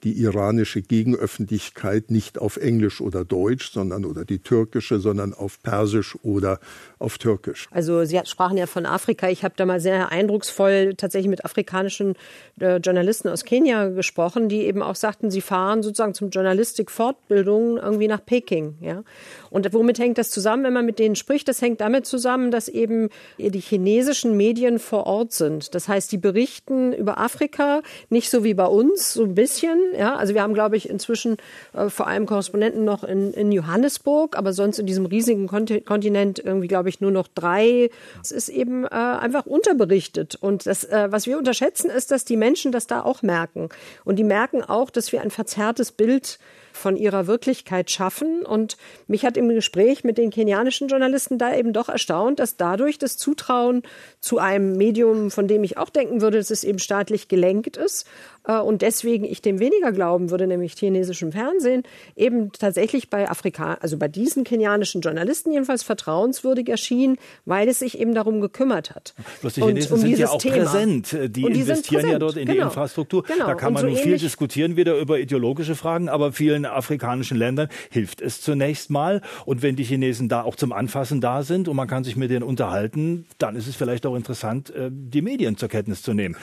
die 0.06 0.22
iranische 0.22 0.82
Gegenöffentlichkeit 0.82 2.12
nicht 2.12 2.38
auf 2.38 2.58
Englisch 2.58 3.00
oder 3.00 3.24
Deutsch, 3.24 3.72
sondern 3.72 4.04
oder 4.04 4.24
die 4.24 4.38
türkische, 4.38 5.00
sondern 5.00 5.34
auf 5.34 5.60
Persisch 5.64 6.16
oder 6.22 6.60
auf 7.00 7.18
Türkisch. 7.18 7.66
Also 7.72 8.04
Sie 8.04 8.20
sprachen 8.24 8.56
ja 8.56 8.66
von 8.66 8.86
Afrika. 8.86 9.28
Ich 9.28 9.42
habe 9.42 9.54
da 9.56 9.66
mal 9.66 9.80
sehr 9.80 10.12
eindrucksvoll 10.12 10.94
tatsächlich 10.96 11.28
mit 11.28 11.44
afrikanischen 11.44 12.14
äh, 12.60 12.76
Journalisten 12.76 13.28
aus 13.28 13.44
Kenia 13.44 13.88
gesprochen, 13.88 14.48
die 14.48 14.62
eben 14.62 14.80
auch 14.80 14.94
sagten, 14.94 15.32
sie 15.32 15.40
fahren 15.40 15.82
sozusagen 15.82 16.14
zum 16.14 16.30
Journalistik-Fortbildung 16.30 17.76
irgendwie 17.76 18.06
nach 18.06 18.24
Peking. 18.24 18.76
Ja? 18.80 19.02
Und 19.50 19.72
womit 19.72 19.98
hängt 19.98 20.18
das 20.18 20.30
zusammen, 20.30 20.62
wenn 20.62 20.72
man 20.72 20.86
mit 20.86 21.00
denen 21.00 21.16
spricht? 21.16 21.48
Das 21.48 21.60
hängt 21.62 21.80
damit 21.80 22.06
zusammen, 22.06 22.52
dass 22.52 22.68
eben 22.68 23.08
die 23.38 23.58
chinesischen 23.58 24.36
Medien 24.36 24.78
vor 24.78 25.06
Ort 25.08 25.32
sind. 25.32 25.74
Das 25.74 25.88
heißt, 25.88 26.12
die 26.12 26.18
berichten 26.18 26.92
über 26.92 27.18
Afrika 27.18 27.82
nicht 28.08 28.30
so 28.30 28.44
wie 28.44 28.54
bei 28.54 28.66
uns, 28.66 29.14
so 29.14 29.24
ein 29.24 29.34
bisschen. 29.34 29.80
Ja? 29.96 30.16
Also 30.16 30.34
wir 30.34 30.42
haben, 30.42 30.54
glaube 30.54 30.76
ich, 30.76 30.88
inzwischen 30.88 31.36
äh, 31.72 31.88
vor 31.88 32.06
allem 32.06 32.26
Korrespondenten 32.26 32.84
noch 32.84 33.04
in, 33.04 33.32
in 33.32 33.52
Johannesburg, 33.52 34.36
aber 34.36 34.52
sonst 34.52 34.78
in 34.78 34.86
diesem 34.86 35.06
riesigen 35.06 35.48
Kontinent 35.48 36.38
irgendwie, 36.38 36.68
glaube 36.68 36.88
ich, 36.88 37.00
nur 37.00 37.10
noch 37.10 37.28
drei. 37.28 37.90
Es 38.22 38.32
ist 38.32 38.48
eben 38.48 38.84
äh, 38.84 38.88
einfach 38.88 39.46
unterberichtet. 39.46 40.36
Und 40.40 40.66
das, 40.66 40.84
äh, 40.84 41.08
was 41.10 41.26
wir 41.26 41.38
unterschätzen, 41.38 41.90
ist, 41.90 42.10
dass 42.10 42.24
die 42.24 42.36
Menschen 42.36 42.72
das 42.72 42.86
da 42.86 43.02
auch 43.02 43.22
merken. 43.22 43.68
Und 44.04 44.16
die 44.16 44.24
merken 44.24 44.62
auch, 44.62 44.90
dass 44.90 45.12
wir 45.12 45.22
ein 45.22 45.30
verzerrtes 45.30 45.92
Bild 45.92 46.38
von 46.76 46.96
ihrer 46.96 47.26
Wirklichkeit 47.26 47.90
schaffen. 47.90 48.44
Und 48.44 48.76
mich 49.08 49.24
hat 49.24 49.36
im 49.36 49.48
Gespräch 49.48 50.04
mit 50.04 50.18
den 50.18 50.30
kenianischen 50.30 50.88
Journalisten 50.88 51.38
da 51.38 51.54
eben 51.54 51.72
doch 51.72 51.88
erstaunt, 51.88 52.38
dass 52.38 52.56
dadurch 52.56 52.98
das 52.98 53.16
Zutrauen 53.16 53.82
zu 54.20 54.38
einem 54.38 54.76
Medium, 54.76 55.30
von 55.30 55.48
dem 55.48 55.64
ich 55.64 55.78
auch 55.78 55.90
denken 55.90 56.20
würde, 56.20 56.38
dass 56.38 56.50
es 56.50 56.64
eben 56.64 56.78
staatlich 56.78 57.28
gelenkt 57.28 57.76
ist 57.76 58.06
und 58.54 58.82
deswegen 58.82 59.24
ich 59.24 59.42
dem 59.42 59.58
weniger 59.58 59.92
glauben 59.92 60.30
würde, 60.30 60.46
nämlich 60.46 60.74
chinesischem 60.74 61.32
Fernsehen, 61.32 61.82
eben 62.14 62.52
tatsächlich 62.52 63.10
bei 63.10 63.28
Afrika, 63.28 63.74
also 63.80 63.96
bei 63.96 64.08
diesen 64.08 64.44
kenianischen 64.44 65.00
Journalisten 65.00 65.52
jedenfalls 65.52 65.82
vertrauenswürdig 65.82 66.68
erschien, 66.68 67.16
weil 67.44 67.68
es 67.68 67.80
sich 67.80 67.98
eben 67.98 68.14
darum 68.14 68.40
gekümmert 68.40 68.94
hat. 68.94 69.14
Bloß 69.40 69.54
die 69.54 69.62
Chinesen 69.62 69.92
um 69.92 70.00
sind 70.00 70.18
ja 70.18 70.28
auch 70.28 70.38
Thema. 70.38 70.56
präsent. 70.56 71.12
Die, 71.12 71.28
die 71.28 71.42
investieren 71.42 72.02
präsent. 72.02 72.12
ja 72.12 72.18
dort 72.18 72.36
in 72.36 72.46
genau. 72.46 72.54
die 72.54 72.64
Infrastruktur. 72.64 73.22
Genau. 73.24 73.46
Da 73.46 73.54
kann 73.54 73.72
man 73.72 73.82
so 73.82 73.88
nun 73.88 73.96
viel 73.96 74.18
diskutieren 74.18 74.76
wieder 74.76 74.96
über 74.98 75.18
ideologische 75.18 75.74
Fragen, 75.74 76.08
aber 76.08 76.32
vielen 76.32 76.66
afrikanischen 76.66 77.36
Ländern 77.36 77.68
hilft 77.90 78.20
es 78.20 78.40
zunächst 78.40 78.90
mal. 78.90 79.22
Und 79.44 79.62
wenn 79.62 79.76
die 79.76 79.84
Chinesen 79.84 80.28
da 80.28 80.42
auch 80.42 80.56
zum 80.56 80.72
Anfassen 80.72 81.20
da 81.20 81.42
sind 81.42 81.68
und 81.68 81.76
man 81.76 81.88
kann 81.88 82.04
sich 82.04 82.16
mit 82.16 82.30
denen 82.30 82.42
unterhalten, 82.42 83.26
dann 83.38 83.56
ist 83.56 83.66
es 83.66 83.76
vielleicht 83.76 84.06
auch 84.06 84.14
interessant, 84.14 84.70
äh, 84.70 84.90
die 84.90 85.22
Medien 85.22 85.56
zur 85.56 85.68
Kenntnis 85.68 86.02
zu 86.02 86.14
nehmen. 86.14 86.36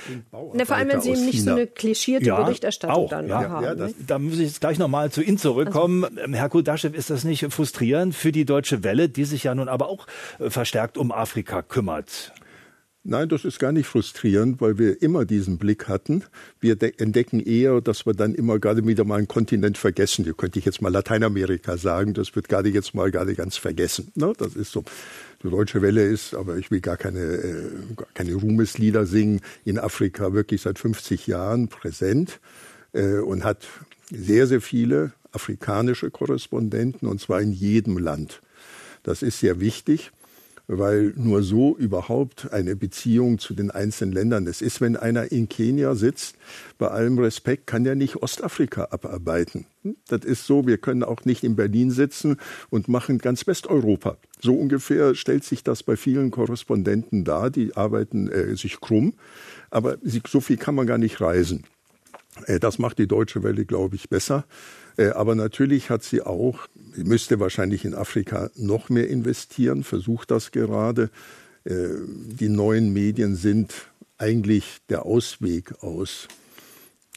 Na, 0.53 0.65
vor 0.65 0.75
allem, 0.75 0.89
wenn 0.89 1.01
sie 1.01 1.11
eben 1.11 1.25
nicht 1.25 1.39
China. 1.39 1.51
so 1.51 1.51
eine 1.51 1.67
klischierte 1.93 2.25
ja, 2.25 2.41
Berichterstattung 2.41 3.05
auch, 3.05 3.09
dann 3.09 3.27
ja. 3.27 3.49
haben. 3.49 3.63
Ja, 3.63 3.75
das, 3.75 3.93
da 4.05 4.19
muss 4.19 4.33
ich 4.33 4.47
jetzt 4.47 4.61
gleich 4.61 4.79
nochmal 4.79 5.11
zu 5.11 5.21
Ihnen 5.21 5.37
zurückkommen. 5.37 6.03
Also, 6.03 6.33
Herr 6.33 6.49
Kudaschew, 6.49 6.89
ist 6.89 7.09
das 7.09 7.23
nicht 7.23 7.45
frustrierend 7.49 8.15
für 8.15 8.31
die 8.31 8.45
Deutsche 8.45 8.83
Welle, 8.83 9.09
die 9.09 9.25
sich 9.25 9.43
ja 9.43 9.55
nun 9.55 9.69
aber 9.69 9.87
auch 9.87 10.07
äh, 10.39 10.49
verstärkt 10.49 10.97
um 10.97 11.11
Afrika 11.11 11.61
kümmert? 11.61 12.33
Nein, 13.05 13.27
das 13.27 13.43
ist 13.43 13.59
gar 13.59 13.73
nicht 13.73 13.85
frustrierend, 13.85 14.61
weil 14.61 14.77
wir 14.77 15.01
immer 15.01 15.25
diesen 15.25 15.57
Blick 15.57 15.89
hatten. 15.89 16.23
Wir 16.61 16.81
entdecken 16.81 17.41
eher, 17.41 17.81
dass 17.81 18.05
wir 18.05 18.13
dann 18.13 18.33
immer 18.33 18.59
gerade 18.59 18.87
wieder 18.87 19.03
mal 19.03 19.17
einen 19.17 19.27
Kontinent 19.27 19.77
vergessen. 19.77 20.23
Hier 20.23 20.33
könnte 20.33 20.57
ich 20.57 20.63
jetzt 20.63 20.81
mal 20.81 20.87
Lateinamerika 20.87 21.75
sagen. 21.75 22.13
Das 22.13 22.33
wird 22.33 22.47
gerade 22.47 22.69
jetzt 22.69 22.95
mal 22.95 23.11
gerade 23.11 23.35
ganz 23.35 23.57
vergessen. 23.57 24.13
Ne? 24.15 24.31
Das 24.37 24.55
ist 24.55 24.71
so. 24.71 24.85
Die 25.43 25.49
Deutsche 25.49 25.81
Welle 25.81 26.07
ist, 26.07 26.33
aber 26.33 26.55
ich 26.55 26.71
will 26.71 26.79
gar 26.79 26.95
keine, 26.95 27.19
äh, 27.19 27.71
keine 28.13 28.35
Ruhmeslieder 28.35 29.05
singen, 29.05 29.41
in 29.65 29.77
Afrika 29.77 30.31
wirklich 30.31 30.61
seit 30.61 30.79
50 30.79 31.27
Jahren 31.27 31.67
präsent 31.67 32.39
äh, 32.93 33.17
und 33.17 33.43
hat 33.43 33.67
sehr, 34.09 34.47
sehr 34.47 34.61
viele 34.61 35.11
afrikanische 35.33 36.09
Korrespondenten 36.09 37.09
und 37.09 37.19
zwar 37.19 37.41
in 37.41 37.51
jedem 37.51 37.97
Land. 37.97 38.39
Das 39.03 39.21
ist 39.21 39.41
sehr 39.41 39.59
wichtig 39.59 40.13
weil 40.67 41.13
nur 41.15 41.43
so 41.43 41.75
überhaupt 41.77 42.51
eine 42.53 42.75
Beziehung 42.75 43.37
zu 43.37 43.53
den 43.53 43.71
einzelnen 43.71 44.13
Ländern. 44.13 44.47
Es 44.47 44.61
ist, 44.61 44.81
wenn 44.81 44.95
einer 44.95 45.31
in 45.31 45.49
Kenia 45.49 45.95
sitzt, 45.95 46.35
bei 46.77 46.87
allem 46.87 47.19
Respekt 47.19 47.67
kann 47.67 47.85
er 47.85 47.95
nicht 47.95 48.17
Ostafrika 48.17 48.87
abarbeiten. 48.91 49.65
Das 50.07 50.23
ist 50.23 50.45
so, 50.45 50.65
wir 50.65 50.77
können 50.77 51.03
auch 51.03 51.25
nicht 51.25 51.43
in 51.43 51.55
Berlin 51.55 51.91
sitzen 51.91 52.37
und 52.69 52.87
machen 52.87 53.17
ganz 53.17 53.45
Westeuropa. 53.45 54.17
So 54.39 54.55
ungefähr 54.55 55.15
stellt 55.15 55.43
sich 55.43 55.63
das 55.63 55.83
bei 55.83 55.97
vielen 55.97 56.31
Korrespondenten 56.31 57.25
dar, 57.25 57.49
die 57.49 57.75
arbeiten 57.75 58.29
äh, 58.29 58.55
sich 58.55 58.79
krumm, 58.79 59.13
aber 59.69 59.97
so 60.27 60.39
viel 60.39 60.57
kann 60.57 60.75
man 60.75 60.87
gar 60.87 60.97
nicht 60.97 61.19
reisen. 61.19 61.63
Äh, 62.45 62.59
das 62.59 62.79
macht 62.79 62.99
die 62.99 63.07
Deutsche 63.07 63.43
Welle, 63.43 63.65
glaube 63.65 63.95
ich, 63.95 64.09
besser. 64.09 64.45
Äh, 64.97 65.09
aber 65.09 65.35
natürlich 65.35 65.89
hat 65.89 66.03
sie 66.03 66.21
auch, 66.21 66.67
müsste 66.95 67.39
wahrscheinlich 67.39 67.85
in 67.85 67.95
Afrika 67.95 68.49
noch 68.55 68.89
mehr 68.89 69.09
investieren, 69.09 69.83
versucht 69.83 70.31
das 70.31 70.51
gerade. 70.51 71.09
Die 71.65 72.49
neuen 72.49 72.91
Medien 72.91 73.37
sind 73.37 73.73
eigentlich 74.17 74.79
der 74.89 75.05
Ausweg 75.05 75.81
aus 75.81 76.27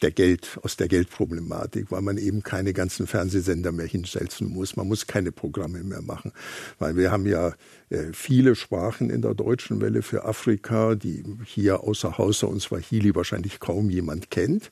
der 0.02 0.10
Geld, 0.10 0.58
aus 0.62 0.76
der 0.76 0.88
Geldproblematik, 0.88 1.90
weil 1.90 2.02
man 2.02 2.18
eben 2.18 2.42
keine 2.42 2.72
ganzen 2.72 3.06
Fernsehsender 3.06 3.72
mehr 3.72 3.86
hinsetzen 3.86 4.48
muss. 4.48 4.76
Man 4.76 4.88
muss 4.88 5.06
keine 5.06 5.32
Programme 5.32 5.82
mehr 5.82 6.02
machen, 6.02 6.32
weil 6.78 6.96
wir 6.96 7.10
haben 7.10 7.26
ja 7.26 7.54
äh, 7.88 8.12
viele 8.12 8.54
Sprachen 8.54 9.08
in 9.08 9.22
der 9.22 9.34
deutschen 9.34 9.80
Welle 9.80 10.02
für 10.02 10.24
Afrika, 10.24 10.94
die 10.94 11.24
hier 11.44 11.80
außer 11.80 12.18
Hausa 12.18 12.46
und 12.46 12.60
Swahili 12.60 13.14
wahrscheinlich 13.14 13.58
kaum 13.58 13.88
jemand 13.88 14.30
kennt. 14.30 14.70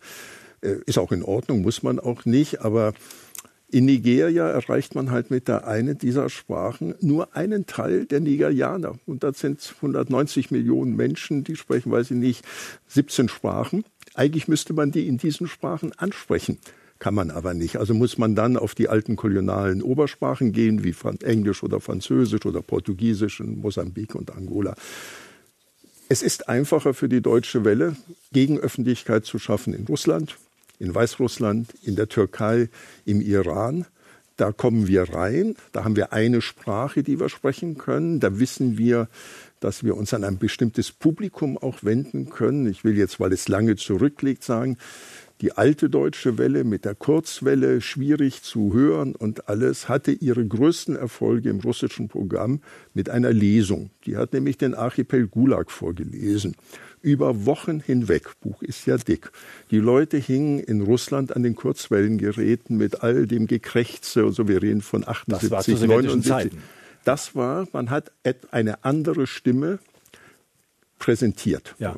Äh, 0.65 0.79
ist 0.87 0.99
auch 0.99 1.13
in 1.13 1.23
Ordnung, 1.23 1.63
muss 1.63 1.83
man 1.83 2.01
auch 2.01 2.25
nicht, 2.25 2.63
aber 2.63 2.95
in 3.71 3.87
Nigeria 3.87 4.49
erreicht 4.49 4.95
man 4.95 5.11
halt 5.11 5.31
mit 5.31 5.49
der 5.49 5.67
einen 5.67 5.99
dieser 5.99 6.31
Sprachen 6.31 6.95
nur 7.01 7.37
einen 7.37 7.67
Teil 7.67 8.07
der 8.07 8.21
Nigerianer. 8.21 8.95
Und 9.05 9.25
das 9.25 9.41
sind 9.41 9.75
190 9.77 10.51
Millionen 10.51 10.95
Menschen, 10.97 11.45
die 11.45 11.57
sprechen, 11.57 11.91
weiß 11.91 12.13
ich 12.13 12.17
nicht, 12.17 12.45
17 12.89 13.29
Sprachen. 13.29 13.85
Eigentlich 14.15 14.49
müsste 14.49 14.75
man 14.75 14.93
die 14.93 15.09
in 15.09 15.19
diesen 15.19 15.49
Sprachen 15.49 15.93
ansprechen. 15.93 16.59
Kann 17.01 17.15
man 17.15 17.33
aber 17.33 17.53
nicht. 17.53 17.77
Also 17.77 17.95
muss 17.95 18.17
man 18.17 18.37
dann 18.37 18.57
auf 18.57 18.77
die 18.77 18.89
alten 18.89 19.17
kolonialen 19.17 19.83
Obersprachen 19.83 20.53
gehen, 20.53 20.85
wie 20.85 20.95
Englisch 21.25 21.65
oder 21.65 21.81
Französisch 21.81 22.47
oder 22.47 22.63
Portugiesisch 22.63 23.41
in 23.41 23.59
Mosambik 23.59 24.15
und 24.15 24.31
Angola. 24.31 24.77
Es 26.09 26.23
ist 26.23 26.49
einfacher 26.49 26.95
für 26.95 27.09
die 27.09 27.23
deutsche 27.23 27.65
Welle, 27.65 27.97
Gegenöffentlichkeit 28.33 29.25
zu 29.25 29.39
schaffen 29.41 29.75
in 29.75 29.87
Russland, 29.87 30.37
in 30.85 30.95
Weißrussland, 30.95 31.75
in 31.83 31.97
der 31.97 32.09
Türkei, 32.09 32.69
im 33.05 33.21
Iran. 33.21 33.87
Da 34.37 34.53
kommen 34.53 34.89
wir 34.89 35.15
rein, 35.15 35.55
da 35.73 35.85
haben 35.85 35.97
wir 35.97 36.13
eine 36.13 36.41
Sprache, 36.41 37.03
die 37.03 37.21
wir 37.21 37.29
sprechen 37.29 37.79
können, 37.79 38.19
da 38.19 38.41
wissen 38.41 38.79
wir, 38.79 39.09
dass 39.61 39.85
wir 39.85 39.97
uns 39.97 40.13
an 40.13 40.25
ein 40.25 40.39
bestimmtes 40.39 40.91
Publikum 40.91 41.57
auch 41.57 41.85
wenden 41.85 42.29
können. 42.31 42.67
Ich 42.67 42.83
will 42.83 42.99
jetzt, 42.99 43.21
weil 43.21 43.33
es 43.33 43.49
lange 43.49 43.77
zurückliegt, 43.77 44.43
sagen, 44.43 44.77
die 45.41 45.53
alte 45.53 45.89
deutsche 45.89 46.37
Welle 46.37 46.65
mit 46.65 46.85
der 46.85 46.95
Kurzwelle, 46.95 47.81
schwierig 47.81 48.43
zu 48.43 48.73
hören 48.73 49.15
und 49.15 49.49
alles, 49.49 49.89
hatte 49.89 50.13
ihre 50.13 50.47
größten 50.47 50.97
Erfolge 50.97 51.51
im 51.51 51.61
russischen 51.61 52.09
Programm 52.09 52.61
mit 52.93 53.09
einer 53.11 53.33
Lesung. 53.33 53.91
Die 54.05 54.17
hat 54.17 54.33
nämlich 54.33 54.59
den 54.59 54.75
Archipel 54.75 55.27
Gulag 55.29 55.71
vorgelesen. 55.71 56.57
Über 57.05 57.45
Wochen 57.45 57.81
hinweg, 57.81 58.31
Buch 58.41 58.63
ist 58.63 58.87
ja 58.87 58.97
dick. 58.97 59.31
Die 59.71 59.79
Leute 59.79 60.17
hingen 60.17 60.59
in 60.59 60.81
Russland 60.81 61.37
an 61.37 61.43
den 61.43 61.55
Kurzwellengeräten 61.55 62.79
mit 62.79 63.03
all 63.03 63.27
dem 63.27 63.47
Gekrächze 63.47 64.25
und 64.25 64.33
so. 64.33 64.49
Wir 64.49 64.63
reden 64.63 64.81
von 64.81 65.07
78, 65.07 65.83
79. 65.83 66.27
Zeiten. 66.27 66.63
Das 67.05 67.37
war, 67.37 67.69
man 67.75 67.91
hat 67.91 68.11
eine 68.51 68.85
andere 68.85 69.27
Stimme 69.27 69.81
präsentiert. 70.99 71.75
Ja. 71.79 71.95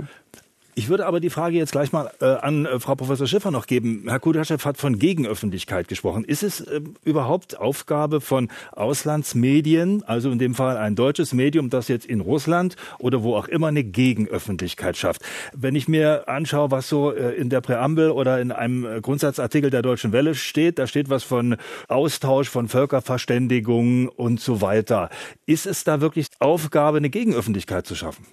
Ich 0.78 0.90
würde 0.90 1.06
aber 1.06 1.20
die 1.20 1.30
Frage 1.30 1.56
jetzt 1.56 1.72
gleich 1.72 1.90
mal 1.92 2.10
äh, 2.20 2.26
an 2.26 2.66
äh, 2.66 2.78
Frau 2.78 2.96
Professor 2.96 3.26
Schiffer 3.26 3.50
noch 3.50 3.66
geben. 3.66 4.04
Herr 4.08 4.20
Kudaschew 4.20 4.58
hat 4.62 4.76
von 4.76 4.98
Gegenöffentlichkeit 4.98 5.88
gesprochen. 5.88 6.22
Ist 6.22 6.42
es 6.42 6.60
äh, 6.60 6.82
überhaupt 7.02 7.58
Aufgabe 7.58 8.20
von 8.20 8.50
Auslandsmedien, 8.72 10.02
also 10.02 10.30
in 10.30 10.38
dem 10.38 10.54
Fall 10.54 10.76
ein 10.76 10.94
deutsches 10.94 11.32
Medium, 11.32 11.70
das 11.70 11.88
jetzt 11.88 12.04
in 12.04 12.20
Russland 12.20 12.76
oder 12.98 13.22
wo 13.22 13.36
auch 13.36 13.48
immer 13.48 13.68
eine 13.68 13.84
Gegenöffentlichkeit 13.84 14.98
schafft? 14.98 15.22
Wenn 15.54 15.76
ich 15.76 15.88
mir 15.88 16.28
anschaue, 16.28 16.70
was 16.70 16.90
so 16.90 17.10
äh, 17.10 17.30
in 17.36 17.48
der 17.48 17.62
Präambel 17.62 18.10
oder 18.10 18.38
in 18.38 18.52
einem 18.52 18.84
äh, 18.84 19.00
Grundsatzartikel 19.00 19.70
der 19.70 19.80
Deutschen 19.80 20.12
Welle 20.12 20.34
steht, 20.34 20.78
da 20.78 20.86
steht 20.86 21.08
was 21.08 21.24
von 21.24 21.56
Austausch, 21.88 22.50
von 22.50 22.68
Völkerverständigung 22.68 24.08
und 24.08 24.40
so 24.40 24.60
weiter. 24.60 25.08
Ist 25.46 25.64
es 25.64 25.84
da 25.84 26.02
wirklich 26.02 26.26
Aufgabe, 26.38 26.98
eine 26.98 27.08
Gegenöffentlichkeit 27.08 27.86
zu 27.86 27.94
schaffen? 27.94 28.26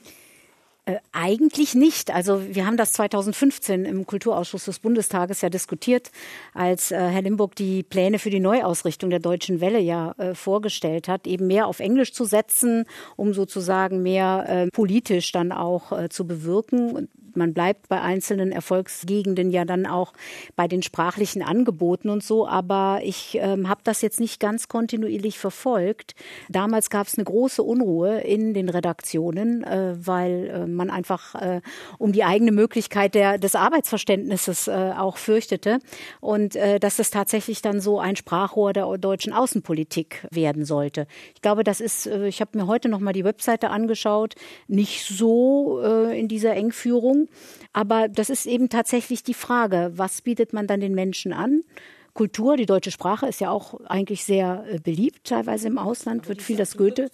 Äh, 0.85 0.97
eigentlich 1.13 1.75
nicht. 1.75 2.11
Also 2.11 2.41
wir 2.53 2.65
haben 2.65 2.75
das 2.75 2.91
2015 2.91 3.85
im 3.85 4.05
Kulturausschuss 4.05 4.65
des 4.65 4.79
Bundestages 4.79 5.39
ja 5.39 5.49
diskutiert, 5.49 6.11
als 6.53 6.91
äh, 6.91 6.97
Herr 6.97 7.21
Limburg 7.21 7.55
die 7.55 7.83
Pläne 7.83 8.19
für 8.19 8.29
die 8.29 8.41
Neuausrichtung 8.41 9.09
der 9.09 9.19
Deutschen 9.19 9.61
Welle 9.61 9.79
ja 9.79 10.11
äh, 10.17 10.35
vorgestellt 10.35 11.07
hat, 11.07 11.25
eben 11.25 11.47
mehr 11.47 11.67
auf 11.67 11.79
Englisch 11.79 12.11
zu 12.11 12.25
setzen, 12.25 12.83
um 13.15 13.33
sozusagen 13.33 14.03
mehr 14.03 14.45
äh, 14.47 14.67
politisch 14.71 15.31
dann 15.31 15.53
auch 15.53 15.93
äh, 15.93 16.09
zu 16.09 16.27
bewirken 16.27 17.07
man 17.37 17.53
bleibt 17.53 17.89
bei 17.89 18.01
einzelnen 18.01 18.51
Erfolgsgegenden 18.51 19.51
ja 19.51 19.65
dann 19.65 19.85
auch 19.85 20.13
bei 20.55 20.67
den 20.67 20.83
sprachlichen 20.83 21.41
Angeboten 21.41 22.09
und 22.09 22.23
so, 22.23 22.47
aber 22.47 22.99
ich 23.03 23.37
ähm, 23.41 23.69
habe 23.69 23.81
das 23.83 24.01
jetzt 24.01 24.19
nicht 24.19 24.39
ganz 24.39 24.67
kontinuierlich 24.67 25.39
verfolgt. 25.39 26.15
Damals 26.49 26.89
gab 26.89 27.07
es 27.07 27.17
eine 27.17 27.25
große 27.25 27.63
Unruhe 27.63 28.19
in 28.21 28.53
den 28.53 28.69
Redaktionen, 28.69 29.63
äh, 29.63 29.95
weil 29.97 30.47
äh, 30.47 30.67
man 30.67 30.89
einfach 30.89 31.35
äh, 31.35 31.61
um 31.97 32.11
die 32.11 32.23
eigene 32.23 32.51
Möglichkeit 32.51 33.15
der, 33.15 33.37
des 33.37 33.55
Arbeitsverständnisses 33.55 34.67
äh, 34.67 34.93
auch 34.97 35.17
fürchtete 35.17 35.79
und 36.21 36.55
äh, 36.55 36.79
dass 36.79 36.97
das 36.97 37.11
tatsächlich 37.11 37.61
dann 37.61 37.79
so 37.79 37.99
ein 37.99 38.15
Sprachrohr 38.15 38.73
der 38.73 38.97
deutschen 38.97 39.33
Außenpolitik 39.33 40.27
werden 40.31 40.65
sollte. 40.65 41.07
Ich 41.35 41.41
glaube, 41.41 41.63
das 41.63 41.81
ist, 41.81 42.07
äh, 42.07 42.27
ich 42.27 42.41
habe 42.41 42.57
mir 42.57 42.67
heute 42.67 42.89
noch 42.89 42.99
mal 42.99 43.13
die 43.13 43.23
Webseite 43.23 43.69
angeschaut, 43.69 44.35
nicht 44.67 45.05
so 45.05 45.79
in 46.13 46.27
dieser 46.27 46.53
Engführung. 46.53 47.22
Aber 47.73 48.07
das 48.07 48.29
ist 48.29 48.45
eben 48.45 48.69
tatsächlich 48.69 49.23
die 49.23 49.33
Frage, 49.33 49.91
was 49.95 50.21
bietet 50.21 50.53
man 50.53 50.67
dann 50.67 50.79
den 50.79 50.95
Menschen 50.95 51.33
an? 51.33 51.63
Kultur, 52.13 52.57
die 52.57 52.67
deutsche 52.67 52.91
Sprache 52.91 53.25
ist 53.25 53.41
ja 53.41 53.49
auch 53.49 53.79
eigentlich 53.85 54.23
sehr 54.23 54.63
äh, 54.69 54.79
beliebt, 54.79 55.23
teilweise 55.23 55.67
im 55.67 55.79
Ausland 55.79 56.29
wird 56.29 56.43
viel 56.43 56.57
das 56.57 56.77
Goethe, 56.77 57.09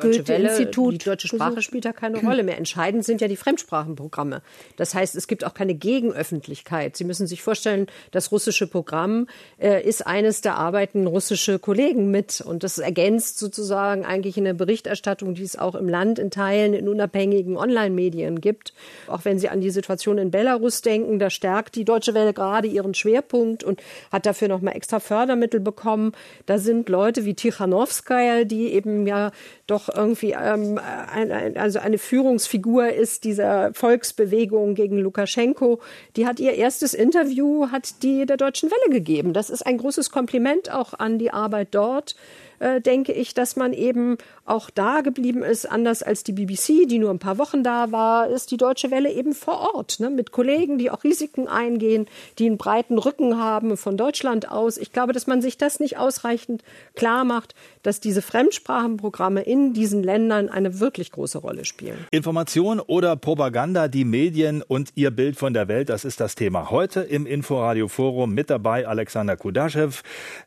Goethe-Institut. 0.00 0.94
Die 0.94 0.98
deutsche 0.98 1.26
Sprache 1.26 1.62
spielt 1.62 1.84
da 1.84 1.92
keine 1.92 2.20
Rolle 2.20 2.44
mehr. 2.44 2.56
Entscheidend 2.56 3.04
sind 3.04 3.20
ja 3.20 3.26
die 3.26 3.36
Fremdsprachenprogramme. 3.36 4.42
Das 4.76 4.94
heißt, 4.94 5.16
es 5.16 5.26
gibt 5.26 5.44
auch 5.44 5.52
keine 5.52 5.74
Gegenöffentlichkeit. 5.74 6.96
Sie 6.96 7.02
müssen 7.02 7.26
sich 7.26 7.42
vorstellen, 7.42 7.86
das 8.12 8.30
russische 8.30 8.68
Programm 8.68 9.26
äh, 9.58 9.82
ist 9.82 10.06
eines, 10.06 10.42
da 10.42 10.54
arbeiten 10.54 11.08
russische 11.08 11.58
Kollegen 11.58 12.12
mit. 12.12 12.40
Und 12.40 12.62
das 12.62 12.78
ergänzt 12.78 13.38
sozusagen 13.38 14.04
eigentlich 14.04 14.36
eine 14.36 14.54
Berichterstattung, 14.54 15.34
die 15.34 15.42
es 15.42 15.58
auch 15.58 15.74
im 15.74 15.88
Land 15.88 16.20
in 16.20 16.30
Teilen 16.30 16.72
in 16.72 16.88
unabhängigen 16.88 17.56
Online-Medien 17.56 18.40
gibt. 18.40 18.74
Auch 19.08 19.24
wenn 19.24 19.40
Sie 19.40 19.48
an 19.48 19.60
die 19.60 19.70
Situation 19.70 20.18
in 20.18 20.30
Belarus 20.30 20.82
denken, 20.82 21.18
da 21.18 21.30
stärkt 21.30 21.74
die 21.74 21.84
Deutsche 21.84 22.14
Welle 22.14 22.32
gerade 22.32 22.68
ihren 22.68 22.94
Schwerpunkt 22.94 23.64
und 23.64 23.82
hat 24.12 24.24
da 24.24 24.35
dafür 24.36 24.48
nochmal 24.48 24.76
extra 24.76 25.00
Fördermittel 25.00 25.60
bekommen. 25.60 26.12
Da 26.44 26.58
sind 26.58 26.88
Leute 26.88 27.24
wie 27.24 27.34
Tichanowskaja, 27.34 28.44
die 28.44 28.72
eben 28.72 29.06
ja 29.06 29.30
doch 29.66 29.88
irgendwie 29.88 30.32
ähm, 30.32 30.78
ein, 30.78 31.32
ein, 31.32 31.56
also 31.56 31.78
eine 31.78 31.98
Führungsfigur 31.98 32.88
ist 32.88 33.24
dieser 33.24 33.72
Volksbewegung 33.72 34.74
gegen 34.74 34.98
Lukaschenko. 34.98 35.80
Die 36.16 36.26
hat 36.26 36.38
ihr 36.38 36.52
erstes 36.52 36.92
Interview, 36.92 37.70
hat 37.70 38.02
die 38.02 38.26
der 38.26 38.36
Deutschen 38.36 38.70
Welle 38.70 38.94
gegeben. 38.94 39.32
Das 39.32 39.48
ist 39.48 39.66
ein 39.66 39.78
großes 39.78 40.10
Kompliment 40.10 40.70
auch 40.72 40.94
an 40.94 41.18
die 41.18 41.30
Arbeit 41.30 41.68
dort. 41.70 42.14
Äh, 42.58 42.80
denke 42.80 43.12
ich, 43.12 43.34
dass 43.34 43.56
man 43.56 43.72
eben 43.72 44.16
auch 44.46 44.70
da 44.70 45.00
geblieben 45.00 45.42
ist, 45.42 45.70
anders 45.70 46.02
als 46.02 46.24
die 46.24 46.32
BBC, 46.32 46.88
die 46.88 46.98
nur 46.98 47.10
ein 47.10 47.18
paar 47.18 47.38
Wochen 47.38 47.62
da 47.62 47.92
war, 47.92 48.28
ist 48.28 48.50
die 48.50 48.56
Deutsche 48.56 48.90
Welle 48.90 49.12
eben 49.12 49.34
vor 49.34 49.74
Ort, 49.74 50.00
ne, 50.00 50.10
mit 50.10 50.32
Kollegen, 50.32 50.78
die 50.78 50.90
auch 50.90 51.04
Risiken 51.04 51.48
eingehen, 51.48 52.06
die 52.38 52.46
einen 52.46 52.56
breiten 52.56 52.98
Rücken 52.98 53.38
haben 53.38 53.76
von 53.76 53.96
Deutschland 53.96 54.50
aus. 54.50 54.78
Ich 54.78 54.92
glaube, 54.92 55.12
dass 55.12 55.26
man 55.26 55.42
sich 55.42 55.58
das 55.58 55.80
nicht 55.80 55.98
ausreichend 55.98 56.62
klar 56.94 57.24
macht, 57.24 57.54
dass 57.82 58.00
diese 58.00 58.22
Fremdsprachenprogramme 58.22 59.42
in 59.42 59.72
diesen 59.72 60.02
Ländern 60.02 60.48
eine 60.48 60.80
wirklich 60.80 61.12
große 61.12 61.38
Rolle 61.38 61.64
spielen. 61.64 61.98
Information 62.10 62.80
oder 62.80 63.16
Propaganda, 63.16 63.88
die 63.88 64.04
Medien 64.04 64.62
und 64.62 64.90
ihr 64.94 65.10
Bild 65.10 65.36
von 65.36 65.54
der 65.54 65.68
Welt, 65.68 65.88
das 65.88 66.04
ist 66.04 66.20
das 66.20 66.34
Thema 66.34 66.70
heute 66.70 67.00
im 67.00 67.26
Inforadio 67.26 67.88
Forum. 67.88 68.34
Mit 68.34 68.50
dabei 68.50 68.86
Alexander 68.86 69.36
Kudaschew, 69.36 69.90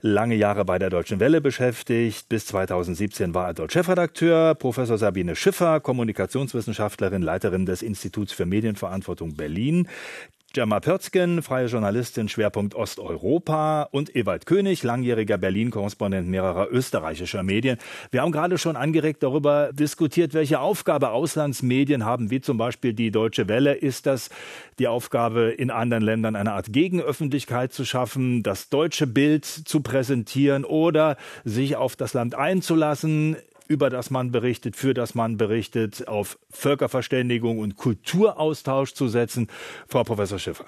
lange 0.01 0.35
Jahre 0.35 0.65
bei 0.65 0.79
der 0.79 0.89
Deutschen 0.89 1.19
Welle 1.19 1.41
beschäftigt. 1.41 2.29
Bis 2.29 2.45
2017 2.47 3.33
war 3.33 3.47
er 3.47 3.53
dort 3.53 3.71
Chefredakteur. 3.89 4.53
Professor 4.53 4.99
Sabine 4.99 5.35
Schiffer, 5.35 5.79
Kommunikationswissenschaftlerin, 5.79 7.23
Leiterin 7.23 7.65
des 7.65 7.81
Instituts 7.81 8.31
für 8.31 8.45
Medienverantwortung 8.45 9.35
Berlin. 9.35 9.87
Gemma 10.53 10.79
Pörzgen, 10.79 11.41
freie 11.41 11.67
Journalistin, 11.67 12.27
Schwerpunkt 12.27 12.75
Osteuropa 12.75 13.83
und 13.91 14.15
Ewald 14.15 14.45
König, 14.47 14.83
langjähriger 14.83 15.37
Berlin-Korrespondent 15.37 16.27
mehrerer 16.27 16.67
österreichischer 16.71 17.41
Medien. 17.41 17.77
Wir 18.11 18.21
haben 18.21 18.31
gerade 18.31 18.57
schon 18.59 18.75
angeregt 18.75 19.23
darüber 19.23 19.71
diskutiert, 19.73 20.33
welche 20.35 20.59
Aufgabe 20.59 21.09
Auslandsmedien 21.09 22.05
haben, 22.05 22.29
wie 22.29 22.41
zum 22.41 22.57
Beispiel 22.57 22.93
die 22.93 23.09
Deutsche 23.09 23.47
Welle. 23.47 23.73
Ist 23.73 24.05
das 24.05 24.29
die 24.77 24.87
Aufgabe, 24.87 25.49
in 25.49 25.71
anderen 25.71 26.03
Ländern 26.03 26.35
eine 26.35 26.53
Art 26.53 26.73
Gegenöffentlichkeit 26.73 27.73
zu 27.73 27.85
schaffen, 27.85 28.43
das 28.43 28.69
deutsche 28.69 29.07
Bild 29.07 29.45
zu 29.45 29.81
präsentieren 29.81 30.65
oder 30.65 31.17
sich 31.43 31.75
auf 31.75 31.95
das 31.95 32.13
Land 32.13 32.35
einzulassen? 32.35 33.35
Über 33.69 33.89
das 33.89 34.09
man 34.09 34.31
berichtet, 34.31 34.75
für 34.75 34.93
das 34.93 35.15
man 35.15 35.37
berichtet, 35.37 36.07
auf 36.07 36.37
Völkerverständigung 36.49 37.59
und 37.59 37.77
Kulturaustausch 37.77 38.93
zu 38.93 39.07
setzen. 39.07 39.47
Frau 39.87 40.03
Professor 40.03 40.39
Schiffer. 40.39 40.65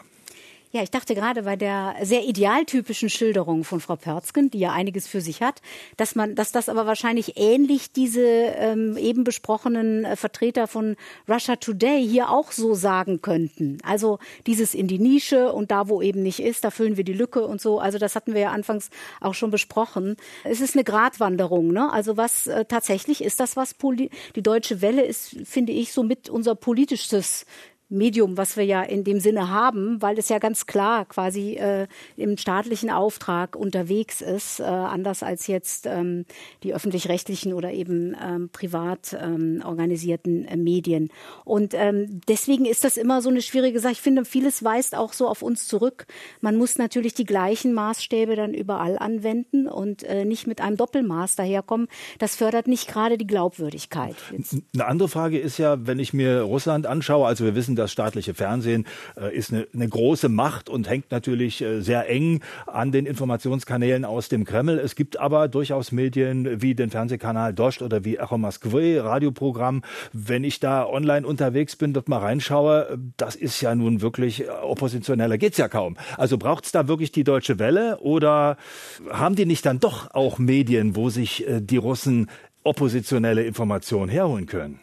Ja, 0.74 0.82
ich 0.82 0.90
dachte 0.90 1.16
gerade 1.16 1.44
bei 1.44 1.58
der 1.58 1.96
sehr 2.02 2.24
idealtypischen 2.24 3.10
Schilderung 3.10 3.66
von 3.66 3.82
Frau 3.82 3.98
Pörzgen, 3.98 4.50
die 4.50 4.60
ja 4.60 4.72
einiges 4.72 5.06
für 5.06 5.20
sich 5.20 5.42
hat, 5.42 5.62
dass 5.98 6.16
man, 6.16 6.34
dass 6.34 6.54
das 6.54 6.70
aber 6.70 6.86
wahrscheinlich 6.86 7.34
ähnlich 7.36 7.92
diese 7.92 8.24
ähm, 8.26 8.96
eben 8.96 9.26
besprochenen 9.26 10.06
äh, 10.06 10.16
Vertreter 10.16 10.68
von 10.68 10.96
Russia 11.28 11.58
Today 11.58 12.08
hier 12.08 12.30
auch 12.30 12.54
so 12.54 12.74
sagen 12.74 13.22
könnten. 13.22 13.80
Also 13.84 14.20
dieses 14.48 14.74
in 14.74 14.88
die 14.88 14.98
Nische 14.98 15.52
und 15.52 15.72
da, 15.72 15.90
wo 15.90 16.02
eben 16.02 16.24
nicht 16.24 16.40
ist, 16.40 16.64
da 16.64 16.72
füllen 16.72 16.96
wir 16.96 17.04
die 17.04 17.12
Lücke 17.12 17.46
und 17.46 17.60
so. 17.60 17.80
Also 17.80 17.98
das 17.98 18.16
hatten 18.16 18.34
wir 18.34 18.40
ja 18.40 18.52
anfangs 18.52 18.92
auch 19.20 19.34
schon 19.34 19.52
besprochen. 19.52 20.16
Es 20.46 20.62
ist 20.62 20.76
eine 20.76 20.86
Gratwanderung. 20.86 21.74
Ne? 21.74 21.92
Also 21.92 22.16
was 22.16 22.48
äh, 22.48 22.64
tatsächlich 22.64 23.26
ist 23.26 23.42
das, 23.42 23.58
was 23.58 23.74
Poli 23.74 24.10
die 24.38 24.42
Deutsche 24.42 24.82
Welle 24.82 25.04
ist, 25.04 25.36
finde 25.44 25.74
ich, 25.74 25.92
so 25.92 26.02
mit 26.04 26.30
unser 26.30 26.56
politisches 26.56 27.46
Medium, 27.92 28.38
was 28.38 28.56
wir 28.56 28.64
ja 28.64 28.82
in 28.82 29.04
dem 29.04 29.20
Sinne 29.20 29.50
haben, 29.50 30.02
weil 30.02 30.18
es 30.18 30.30
ja 30.30 30.40
ganz 30.40 30.66
klar 30.66 31.06
quasi 31.06 31.56
äh, 31.56 31.88
im 32.16 32.38
staatlichen 32.38 32.90
Auftrag 32.90 33.56
unterwegs 33.56 34.22
ist, 34.22 34.62
äh, 34.62 34.64
anders 34.64 35.24
als 35.24 35.48
jetzt 35.48 35.86
ähm, 35.86 36.26
die 36.64 36.74
öffentlich-rechtlichen 36.74 37.54
oder 37.54 37.72
eben 37.72 38.16
ähm, 38.22 38.50
privat 38.52 39.16
ähm, 39.22 39.62
organisierten 39.66 40.46
äh, 40.46 40.56
Medien. 40.56 41.10
Und 41.44 41.74
ähm, 41.74 42.22
deswegen 42.30 42.66
ist 42.66 42.86
das 42.86 42.96
immer 42.96 43.22
so 43.22 43.30
eine 43.30 43.42
schwierige 43.42 43.80
Sache. 43.80 43.94
Ich 43.94 44.02
finde, 44.02 44.24
vieles 44.24 44.64
weist 44.64 44.96
auch 44.96 45.12
so 45.12 45.28
auf 45.28 45.42
uns 45.42 45.68
zurück. 45.68 46.08
Man 46.40 46.56
muss 46.56 46.78
natürlich 46.78 47.14
die 47.14 47.26
gleichen 47.26 47.74
Maßstäbe 47.74 48.38
dann 48.38 48.54
überall 48.54 48.98
anwenden 48.98 49.68
und 49.68 50.04
äh, 50.04 50.24
nicht 50.24 50.48
mit 50.48 50.62
einem 50.62 50.78
Doppelmaß 50.78 51.36
daherkommen. 51.36 51.88
Das 52.20 52.38
fördert 52.38 52.68
nicht 52.68 52.88
gerade 52.88 53.18
die 53.18 53.28
Glaubwürdigkeit. 53.28 54.16
Jetzt. 54.32 54.56
Eine 54.74 54.86
andere 54.86 55.10
Frage 55.10 55.38
ist 55.38 55.58
ja, 55.58 55.86
wenn 55.86 56.00
ich 56.00 56.14
mir 56.14 56.42
Russland 56.42 56.88
anschaue, 56.88 57.28
also 57.28 57.44
wir 57.44 57.54
wissen, 57.56 57.76
das 57.82 57.92
staatliche 57.92 58.34
Fernsehen 58.34 58.86
äh, 59.20 59.36
ist 59.36 59.52
eine, 59.52 59.68
eine, 59.74 59.90
große 59.90 60.30
Macht 60.30 60.70
und 60.70 60.88
hängt 60.88 61.12
natürlich 61.12 61.62
äh, 61.62 61.82
sehr 61.82 62.10
eng 62.10 62.42
an 62.68 62.92
den 62.92 63.06
Informationskanälen 63.06 64.06
aus 64.06 64.30
dem 64.30 64.46
Kreml. 64.46 64.80
Es 64.80 64.96
gibt 64.96 65.20
aber 65.20 65.48
durchaus 65.48 65.92
Medien 65.92 66.62
wie 66.62 66.76
den 66.76 66.90
Fernsehkanal 66.90 67.54
Dost 67.54 67.82
oder 67.82 68.06
wie 68.06 68.18
Echo 68.18 68.38
Moskwy, 68.38 68.98
Radioprogramm. 69.00 69.82
Wenn 70.14 70.44
ich 70.44 70.60
da 70.60 70.86
online 70.86 71.26
unterwegs 71.28 71.76
bin, 71.76 71.94
dort 71.94 72.08
mal 72.08 72.20
reinschaue, 72.20 72.98
das 73.18 73.36
ist 73.36 73.60
ja 73.62 73.76
nun 73.76 74.02
wirklich 74.02 74.44
äh, 74.44 74.50
oppositioneller 74.50 75.38
geht's 75.38 75.58
ja 75.58 75.68
kaum. 75.68 75.98
Also 76.18 76.38
braucht 76.38 76.66
es 76.66 76.72
da 76.72 76.88
wirklich 76.88 77.12
die 77.12 77.24
Deutsche 77.24 77.60
Welle 77.60 78.00
oder 78.00 78.58
haben 79.10 79.36
die 79.36 79.46
nicht 79.46 79.66
dann 79.66 79.80
doch 79.80 80.14
auch 80.14 80.38
Medien, 80.38 80.96
wo 80.96 81.10
sich 81.10 81.48
äh, 81.48 81.62
die 81.62 81.78
Russen 81.78 82.30
oppositionelle 82.64 83.44
Informationen 83.44 84.10
herholen 84.10 84.46
können? 84.46 84.80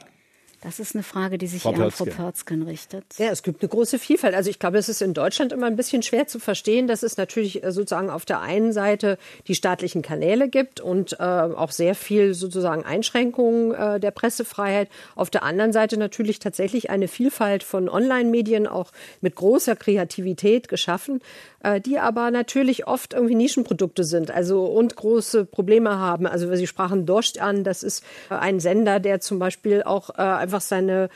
Das 0.61 0.80
ist 0.80 0.96
eine 0.96 1.04
Frage, 1.04 1.38
die 1.38 1.46
sich 1.46 1.62
Frau 1.62 1.72
eher 1.72 1.84
an 1.84 1.90
Frau 1.92 2.04
Pörzgen 2.04 2.62
richtet. 2.62 3.04
Ja, 3.16 3.28
es 3.30 3.44
gibt 3.44 3.62
eine 3.62 3.68
große 3.68 3.98
Vielfalt. 4.00 4.34
Also 4.34 4.50
ich 4.50 4.59
glaube, 4.59 4.78
es 4.78 4.88
ist 4.88 5.00
in 5.02 5.14
Deutschland 5.14 5.52
immer 5.52 5.66
ein 5.66 5.76
bisschen 5.76 6.02
schwer 6.02 6.26
zu 6.26 6.40
verstehen, 6.40 6.88
dass 6.88 7.04
es 7.04 7.16
natürlich 7.16 7.62
äh, 7.62 7.70
sozusagen 7.70 8.11
auf 8.11 8.24
der 8.24 8.40
einen 8.40 8.72
Seite 8.72 9.18
die 9.46 9.54
staatlichen 9.54 10.02
Kanäle 10.02 10.48
gibt 10.48 10.80
und 10.80 11.12
äh, 11.20 11.22
auch 11.22 11.70
sehr 11.70 11.94
viel 11.94 12.34
sozusagen 12.34 12.84
Einschränkungen 12.84 13.72
äh, 13.72 14.00
der 14.00 14.11
Pressefreiheit. 14.11 14.88
Auf 15.14 15.30
der 15.30 15.44
anderen 15.44 15.72
Seite 15.72 15.96
natürlich 15.96 16.40
tatsächlich 16.40 16.90
eine 16.90 17.06
Vielfalt 17.06 17.62
von 17.62 17.88
Online-Medien 17.88 18.66
auch 18.66 18.90
mit 19.20 19.36
großer 19.36 19.76
Kreativität 19.76 20.68
geschaffen, 20.68 21.20
äh, 21.62 21.80
die 21.80 21.98
aber 21.98 22.32
natürlich 22.32 22.88
oft 22.88 23.14
irgendwie 23.14 23.36
Nischenprodukte 23.36 24.02
sind, 24.02 24.32
also 24.32 24.64
und 24.64 24.96
große 24.96 25.44
Probleme 25.44 25.98
haben. 25.98 26.26
Also 26.26 26.52
Sie 26.56 26.66
sprachen 26.66 27.06
Dost 27.06 27.40
an, 27.40 27.62
das 27.62 27.84
ist 27.84 28.02
äh, 28.30 28.34
ein 28.34 28.59
Sender, 28.59 28.98
der 28.98 29.20
zum 29.20 29.38
Beispiel 29.38 29.84
auch 29.84 30.11
äh, 30.11 30.47
einfach 30.49 30.62
seine, 30.62 31.11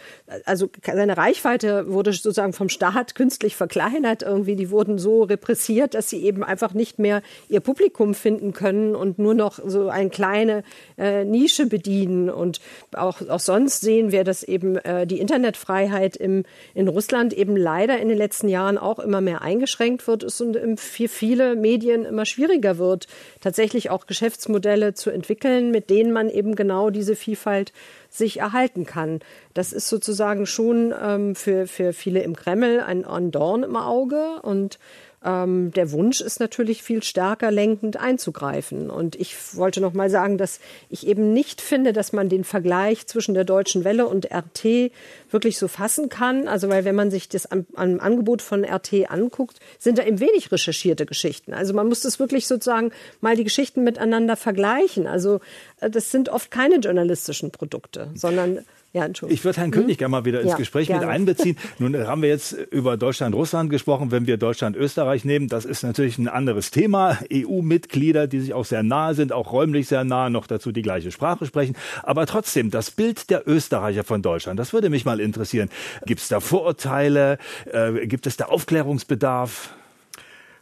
also 0.45 0.69
seine 0.85 1.17
Reichweite 1.17 1.91
wurde 1.91 2.13
sozusagen 2.13 2.53
vom 2.53 2.69
Staat 2.69 3.15
künstlich 3.15 3.57
verkleinert 3.57 4.23
irgendwie. 4.23 4.57
Die 4.57 4.71
wurden 4.71 4.99
so 4.99 5.23
repressiert, 5.23 5.95
dass 5.95 6.11
sie 6.11 6.23
eben 6.23 6.45
einfach 6.45 6.75
nicht 6.75 6.99
mehr 6.99 7.23
ihr 7.49 7.61
Publikum 7.61 8.15
finden 8.15 8.53
können 8.53 8.95
und 8.95 9.19
nur 9.19 9.33
noch 9.33 9.59
so 9.65 9.89
eine 9.89 10.11
kleine 10.11 10.65
äh, 10.99 11.25
Nische 11.25 11.65
bedienen. 11.65 12.29
Und 12.29 12.61
auch, 12.95 13.27
auch 13.27 13.41
sonst 13.41 13.81
sehen 13.81 14.13
wir, 14.13 14.23
dass 14.23 14.43
eben 14.43 14.77
äh, 14.77 15.07
die 15.07 15.19
Internetfreiheit 15.19 16.17
im, 16.17 16.45
in 16.75 16.89
Russland 16.89 17.33
eben 17.33 17.57
leider 17.57 17.99
in 17.99 18.09
den 18.09 18.19
letzten 18.19 18.49
Jahren 18.49 18.77
auch 18.77 18.99
immer 18.99 19.23
mehr 19.23 19.41
eingeschränkt 19.41 20.07
wird 20.07 20.25
ist 20.25 20.43
und 20.43 20.79
für 20.79 21.09
viele 21.09 21.57
Medien 21.57 22.05
immer 22.05 22.27
schwieriger 22.27 22.77
wird, 22.77 23.07
tatsächlich 23.41 23.89
auch 23.89 24.07
Geschäftsmodelle 24.07 24.93
zu 24.93 25.09
entwickeln, 25.09 25.71
mit 25.71 25.89
denen 25.89 26.13
man 26.13 26.29
eben 26.29 26.55
genau 26.55 26.91
diese 26.91 27.17
Vielfalt 27.17 27.73
sich 28.17 28.41
erhalten 28.41 28.87
kann. 28.87 29.21
Das 29.55 29.73
ist 29.73 29.89
sozusagen 29.89 30.47
schon 30.47 30.95
ähm, 31.01 31.35
für, 31.35 31.67
für 31.67 31.93
viele 31.93 32.23
im 32.23 32.37
Kreml 32.37 32.81
ein, 32.81 33.05
ein 33.05 33.31
Dorn 33.31 33.63
im 33.63 33.77
Auge 33.77 34.41
und 34.43 34.79
ähm, 35.25 35.73
der 35.73 35.93
Wunsch 35.93 36.21
ist 36.21 36.41
natürlich 36.41 36.83
viel 36.83 37.03
stärker 37.03 37.51
lenkend 37.51 37.97
einzugreifen. 37.97 38.91
Und 38.91 39.17
ich 39.17 39.37
wollte 39.57 39.81
noch 39.81 39.93
mal 39.93 40.11
sagen, 40.11 40.39
dass 40.39 40.61
ich 40.91 41.07
eben 41.07 41.33
nicht 41.33 41.61
finde, 41.61 41.93
dass 41.93 42.13
man 42.13 42.29
den 42.29 42.45
Vergleich 42.45 43.07
zwischen 43.07 43.35
der 43.35 43.45
Deutschen 43.45 43.85
Welle 43.85 44.07
und 44.07 44.33
RT 44.33 44.91
wirklich 45.31 45.59
so 45.59 45.69
fassen 45.69 46.09
kann. 46.09 46.49
Also, 46.49 46.69
weil 46.69 46.85
wenn 46.85 46.95
man 46.95 47.11
sich 47.11 47.29
das 47.29 47.47
am, 47.47 47.67
am 47.75 48.01
Angebot 48.01 48.43
von 48.43 48.65
RT 48.65 49.11
anguckt, 49.11 49.61
sind 49.79 49.99
da 49.99 50.05
eben 50.05 50.21
wenig 50.21 50.51
recherchierte 50.51 51.07
Geschichten. 51.07 51.55
Also, 51.55 51.75
man 51.75 51.89
muss 51.89 52.01
das 52.01 52.19
wirklich 52.19 52.47
sozusagen 52.47 52.91
mal 53.21 53.37
die 53.37 53.45
Geschichten 53.45 53.85
miteinander 53.85 54.37
vergleichen. 54.37 55.07
Also, 55.07 55.41
äh, 55.81 55.91
das 55.91 56.11
sind 56.11 56.29
oft 56.29 56.51
keine 56.51 56.77
journalistischen 56.77 57.51
Produkte, 57.51 58.11
sondern 58.15 58.65
ja, 58.93 59.07
Entschuldigung. 59.07 59.35
Ich 59.35 59.45
würde 59.45 59.61
Herrn 59.61 59.71
König 59.71 59.93
hm? 59.93 59.99
gerne 59.99 60.11
mal 60.11 60.25
wieder 60.25 60.41
ins 60.41 60.51
ja, 60.51 60.57
Gespräch 60.57 60.89
gerne. 60.89 61.07
mit 61.07 61.15
einbeziehen. 61.15 61.57
Nun 61.79 61.97
haben 62.07 62.21
wir 62.21 62.29
jetzt 62.29 62.53
über 62.53 62.97
Deutschland-Russland 62.99 63.71
gesprochen. 63.71 64.11
Wenn 64.11 64.27
wir 64.27 64.37
Deutschland-Österreich 64.37 65.25
nehmen, 65.25 65.49
das 65.49 65.65
ist 65.65 65.83
natürlich 65.83 66.19
ein 66.19 66.29
anderes 66.29 66.71
Thema. 66.71 67.19
EU-Mitglieder, 67.33 68.27
die 68.27 68.41
sich 68.41 68.53
auch 68.53 68.67
sehr 68.67 68.83
nahe 68.83 69.15
sind, 69.15 69.33
auch 69.33 69.53
räumlich 69.53 69.89
sehr 69.89 70.05
nahe, 70.05 70.29
noch 70.31 70.47
dazu 70.47 70.73
die 70.73 70.83
gleiche 70.83 71.11
Sprache 71.11 71.47
sprechen. 71.47 71.75
Aber 72.03 72.27
trotzdem, 72.27 72.71
das 72.71 72.91
Bild 72.91 73.31
der 73.31 73.49
Österreicher 73.49 74.05
von 74.05 74.21
Deutschland, 74.21 74.61
das 74.61 74.75
würde 74.75 74.91
mich 74.91 75.07
mal 75.07 75.21
interessieren. 75.21 75.71
Gibt 76.05 76.21
es 76.21 76.29
da 76.29 76.41
Vorurteile? 76.41 77.39
Äh, 77.73 78.07
gibt 78.07 78.27
es 78.27 78.37
da 78.37 78.47
Aufklärungsbedarf? 78.47 79.75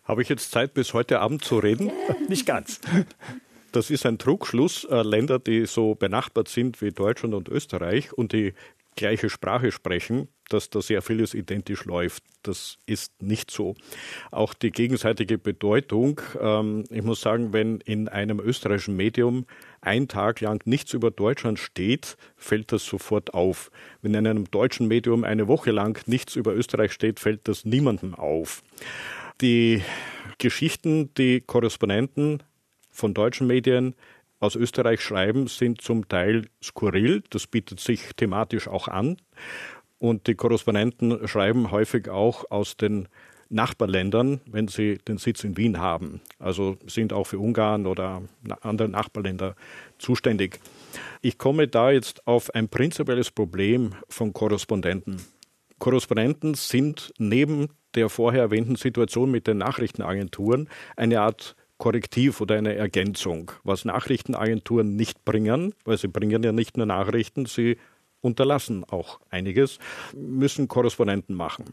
Habe 0.04 0.22
ich 0.22 0.28
jetzt 0.28 0.52
Zeit, 0.52 0.74
bis 0.74 0.94
heute 0.94 1.20
Abend 1.20 1.44
zu 1.44 1.58
reden? 1.58 1.90
Nicht 2.28 2.46
ganz. 2.46 2.80
Das 3.72 3.90
ist 3.90 4.04
ein 4.06 4.18
Trugschluss. 4.18 4.84
Äh, 4.84 5.02
Länder, 5.02 5.38
die 5.38 5.66
so 5.66 5.94
benachbart 5.94 6.48
sind 6.48 6.82
wie 6.82 6.90
Deutschland 6.90 7.34
und 7.34 7.48
Österreich 7.48 8.12
und 8.12 8.32
die 8.32 8.54
gleiche 8.96 9.30
Sprache 9.30 9.70
sprechen, 9.70 10.28
dass 10.48 10.68
da 10.68 10.82
sehr 10.82 11.00
vieles 11.00 11.32
identisch 11.32 11.84
läuft. 11.84 12.24
Das 12.42 12.78
ist 12.86 13.22
nicht 13.22 13.50
so. 13.50 13.74
Auch 14.30 14.52
die 14.52 14.72
gegenseitige 14.72 15.38
Bedeutung. 15.38 16.20
Ähm, 16.40 16.84
ich 16.90 17.02
muss 17.02 17.20
sagen, 17.20 17.52
wenn 17.52 17.80
in 17.80 18.08
einem 18.08 18.40
österreichischen 18.40 18.96
Medium 18.96 19.46
ein 19.80 20.08
Tag 20.08 20.40
lang 20.40 20.60
nichts 20.66 20.92
über 20.92 21.10
Deutschland 21.10 21.58
steht, 21.58 22.16
fällt 22.36 22.72
das 22.72 22.84
sofort 22.84 23.32
auf. 23.32 23.70
Wenn 24.02 24.14
in 24.14 24.26
einem 24.26 24.50
deutschen 24.50 24.88
Medium 24.88 25.24
eine 25.24 25.46
Woche 25.46 25.70
lang 25.70 26.02
nichts 26.06 26.34
über 26.34 26.54
Österreich 26.54 26.92
steht, 26.92 27.20
fällt 27.20 27.46
das 27.46 27.64
niemandem 27.64 28.14
auf. 28.14 28.62
Die 29.40 29.82
Geschichten, 30.38 31.14
die 31.14 31.40
Korrespondenten 31.40 32.42
von 33.00 33.14
deutschen 33.14 33.46
Medien 33.46 33.94
aus 34.38 34.56
Österreich 34.56 35.00
schreiben, 35.00 35.48
sind 35.48 35.80
zum 35.80 36.08
Teil 36.08 36.46
skurril. 36.62 37.22
Das 37.30 37.46
bietet 37.46 37.80
sich 37.80 38.14
thematisch 38.16 38.68
auch 38.68 38.88
an. 38.88 39.16
Und 39.98 40.26
die 40.26 40.34
Korrespondenten 40.34 41.26
schreiben 41.28 41.70
häufig 41.70 42.08
auch 42.08 42.50
aus 42.50 42.76
den 42.76 43.08
Nachbarländern, 43.50 44.40
wenn 44.46 44.68
sie 44.68 44.98
den 44.98 45.18
Sitz 45.18 45.44
in 45.44 45.56
Wien 45.56 45.78
haben. 45.78 46.20
Also 46.38 46.78
sind 46.86 47.12
auch 47.12 47.24
für 47.24 47.38
Ungarn 47.38 47.86
oder 47.86 48.22
andere 48.60 48.88
Nachbarländer 48.88 49.56
zuständig. 49.98 50.60
Ich 51.20 51.36
komme 51.36 51.68
da 51.68 51.90
jetzt 51.90 52.26
auf 52.26 52.54
ein 52.54 52.68
prinzipielles 52.68 53.30
Problem 53.30 53.94
von 54.08 54.32
Korrespondenten. 54.32 55.20
Korrespondenten 55.78 56.54
sind 56.54 57.12
neben 57.18 57.68
der 57.94 58.08
vorher 58.08 58.42
erwähnten 58.42 58.76
Situation 58.76 59.30
mit 59.30 59.48
den 59.48 59.58
Nachrichtenagenturen 59.58 60.68
eine 60.96 61.20
Art 61.20 61.56
Korrektiv 61.80 62.40
oder 62.40 62.56
eine 62.56 62.76
Ergänzung, 62.76 63.50
was 63.64 63.84
Nachrichtenagenturen 63.84 64.94
nicht 64.94 65.24
bringen, 65.24 65.74
weil 65.84 65.98
sie 65.98 66.08
bringen 66.08 66.42
ja 66.44 66.52
nicht 66.52 66.76
nur 66.76 66.86
Nachrichten, 66.86 67.46
sie 67.46 67.78
unterlassen 68.20 68.84
auch 68.84 69.18
einiges, 69.30 69.78
müssen 70.14 70.68
Korrespondenten 70.68 71.34
machen. 71.34 71.64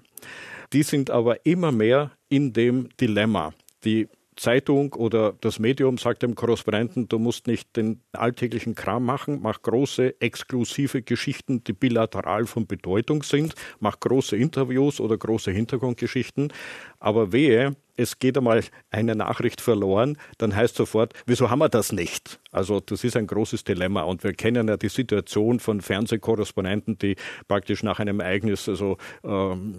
Die 0.72 0.84
sind 0.84 1.12
aber 1.12 1.46
immer 1.46 1.74
mehr 1.74 2.12
in 2.30 2.54
dem 2.54 2.88
Dilemma. 2.98 3.54
Die 3.84 4.08
Zeitung 4.38 4.94
oder 4.94 5.34
das 5.42 5.60
Medium 5.60 5.98
sagt 5.98 6.24
dem 6.24 6.36
Korrespondenten, 6.36 7.10
du 7.10 7.20
musst 7.20 7.48
nicht 7.48 7.76
den 7.76 8.02
alltäglichen 8.14 8.76
Kram 8.76 9.04
machen, 9.04 9.40
mach 9.42 9.62
große, 9.62 10.22
exklusive 10.22 11.02
Geschichten, 11.02 11.64
die 11.66 11.74
bilateral 11.74 12.46
von 12.46 12.66
Bedeutung 12.66 13.24
sind, 13.24 13.56
mach 13.80 14.00
große 14.00 14.38
Interviews 14.38 15.02
oder 15.02 15.18
große 15.18 15.52
Hintergrundgeschichten. 15.52 16.54
Aber 17.00 17.34
wehe, 17.34 17.76
es 17.98 18.20
geht 18.20 18.38
einmal 18.38 18.64
eine 18.92 19.16
Nachricht 19.16 19.60
verloren, 19.60 20.18
dann 20.38 20.56
heißt 20.56 20.76
sofort, 20.76 21.14
wieso 21.26 21.50
haben 21.50 21.60
wir 21.60 21.68
das 21.68 21.92
nicht? 21.92 22.40
Also 22.52 22.80
das 22.80 23.04
ist 23.04 23.18
ein 23.18 23.28
großes 23.28 23.64
Dilemma 23.64 24.04
und 24.04 24.24
wir 24.24 24.34
kennen 24.34 24.68
ja 24.68 24.78
die 24.78 24.90
Situation 24.90 25.60
von 25.60 25.82
Fernsehkorrespondenten, 25.82 26.98
die 27.00 27.16
praktisch 27.48 27.84
nach 27.84 28.00
einem 28.00 28.20
Ereignis 28.20 28.70
also 28.70 28.98
äh, 29.24 29.28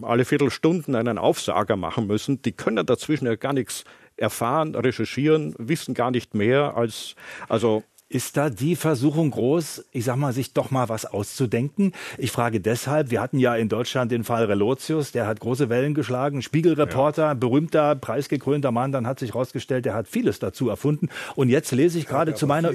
alle 0.02 0.24
Viertelstunden 0.24 0.94
einen 0.94 1.16
Aufsager 1.16 1.76
machen 1.76 2.06
müssen. 2.06 2.42
Die 2.42 2.52
können 2.52 2.84
dazwischen 2.84 3.26
ja 3.26 3.36
gar 3.36 3.52
nichts 3.52 3.84
erfahren, 4.16 4.74
recherchieren, 4.74 5.54
wissen 5.58 5.94
gar 5.94 6.10
nicht 6.10 6.34
mehr 6.34 6.76
als, 6.76 7.14
also 7.48 7.84
ist 8.10 8.38
da 8.38 8.48
die 8.48 8.74
Versuchung 8.74 9.30
groß, 9.30 9.84
ich 9.92 10.04
sag 10.04 10.16
mal, 10.16 10.32
sich 10.32 10.54
doch 10.54 10.70
mal 10.70 10.88
was 10.88 11.04
auszudenken? 11.04 11.92
Ich 12.16 12.30
frage 12.30 12.58
deshalb, 12.58 13.10
wir 13.10 13.20
hatten 13.20 13.38
ja 13.38 13.54
in 13.54 13.68
Deutschland 13.68 14.10
den 14.10 14.24
Fall 14.24 14.46
Relotius, 14.46 15.12
der 15.12 15.26
hat 15.26 15.40
große 15.40 15.68
Wellen 15.68 15.92
geschlagen, 15.92 16.40
Spiegelreporter, 16.40 17.22
ja. 17.22 17.34
berühmter, 17.34 17.94
preisgekrönter 17.96 18.72
Mann, 18.72 18.92
dann 18.92 19.06
hat 19.06 19.18
sich 19.18 19.34
herausgestellt, 19.34 19.84
der 19.84 19.94
hat 19.94 20.08
vieles 20.08 20.38
dazu 20.38 20.70
erfunden. 20.70 21.10
Und 21.34 21.50
jetzt 21.50 21.70
lese 21.72 21.98
ich 21.98 22.06
gerade 22.06 22.34
zu 22.34 22.46
meiner, 22.46 22.72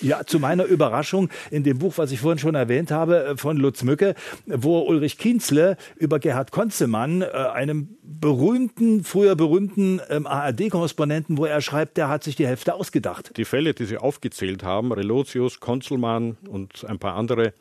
ja, 0.00 0.24
zu 0.24 0.38
meiner 0.38 0.64
Überraschung 0.64 1.28
in 1.50 1.62
dem 1.62 1.78
Buch, 1.78 1.94
was 1.96 2.10
ich 2.10 2.20
vorhin 2.20 2.38
schon 2.38 2.54
erwähnt 2.54 2.90
habe, 2.90 3.24
äh, 3.24 3.36
von 3.36 3.58
Lutz 3.58 3.82
Mücke, 3.82 4.14
wo 4.46 4.80
Ulrich 4.80 5.18
Kienzle 5.18 5.76
über 5.96 6.18
Gerhard 6.18 6.52
Konzemann, 6.52 7.20
äh, 7.20 7.26
einem 7.26 7.98
berühmten, 8.02 9.04
früher 9.04 9.36
berühmten 9.36 10.00
ähm, 10.08 10.26
ARD-Korrespondenten, 10.26 11.36
wo 11.36 11.44
er 11.44 11.60
schreibt, 11.60 11.98
der 11.98 12.08
hat 12.08 12.24
sich 12.24 12.36
die 12.36 12.46
Hälfte 12.46 12.74
ausgedacht. 12.74 13.32
Die 13.36 13.44
Fälle, 13.44 13.74
die 13.74 13.84
Sie 13.84 13.98
aufgezählt 13.98 14.53
aufgezählt 14.54 14.62
haben, 14.62 14.92
Relotius, 14.92 15.60
Konzelmann 15.60 16.36
und 16.48 16.84
ein 16.88 16.98
paar 16.98 17.14
andere, 17.16 17.52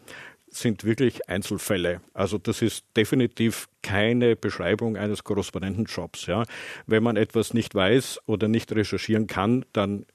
sind 0.50 0.84
wirklich 0.84 1.28
Einzelfälle. 1.28 2.02
Also 2.14 2.38
das 2.38 2.62
ist 2.62 2.86
definitiv 2.96 3.68
keine 3.82 4.36
Beschreibung 4.36 4.98
eines 4.98 5.24
Korrespondentenjobs. 5.24 6.28
Ja. 6.28 6.44
Wenn 6.86 7.02
man 7.02 7.18
etwas 7.18 7.56
nicht 7.56 7.74
weiß 7.74 8.20
oder 8.28 8.48
nicht 8.48 8.72
recherchieren 8.72 9.26
kann, 9.26 9.66
dann 9.74 10.06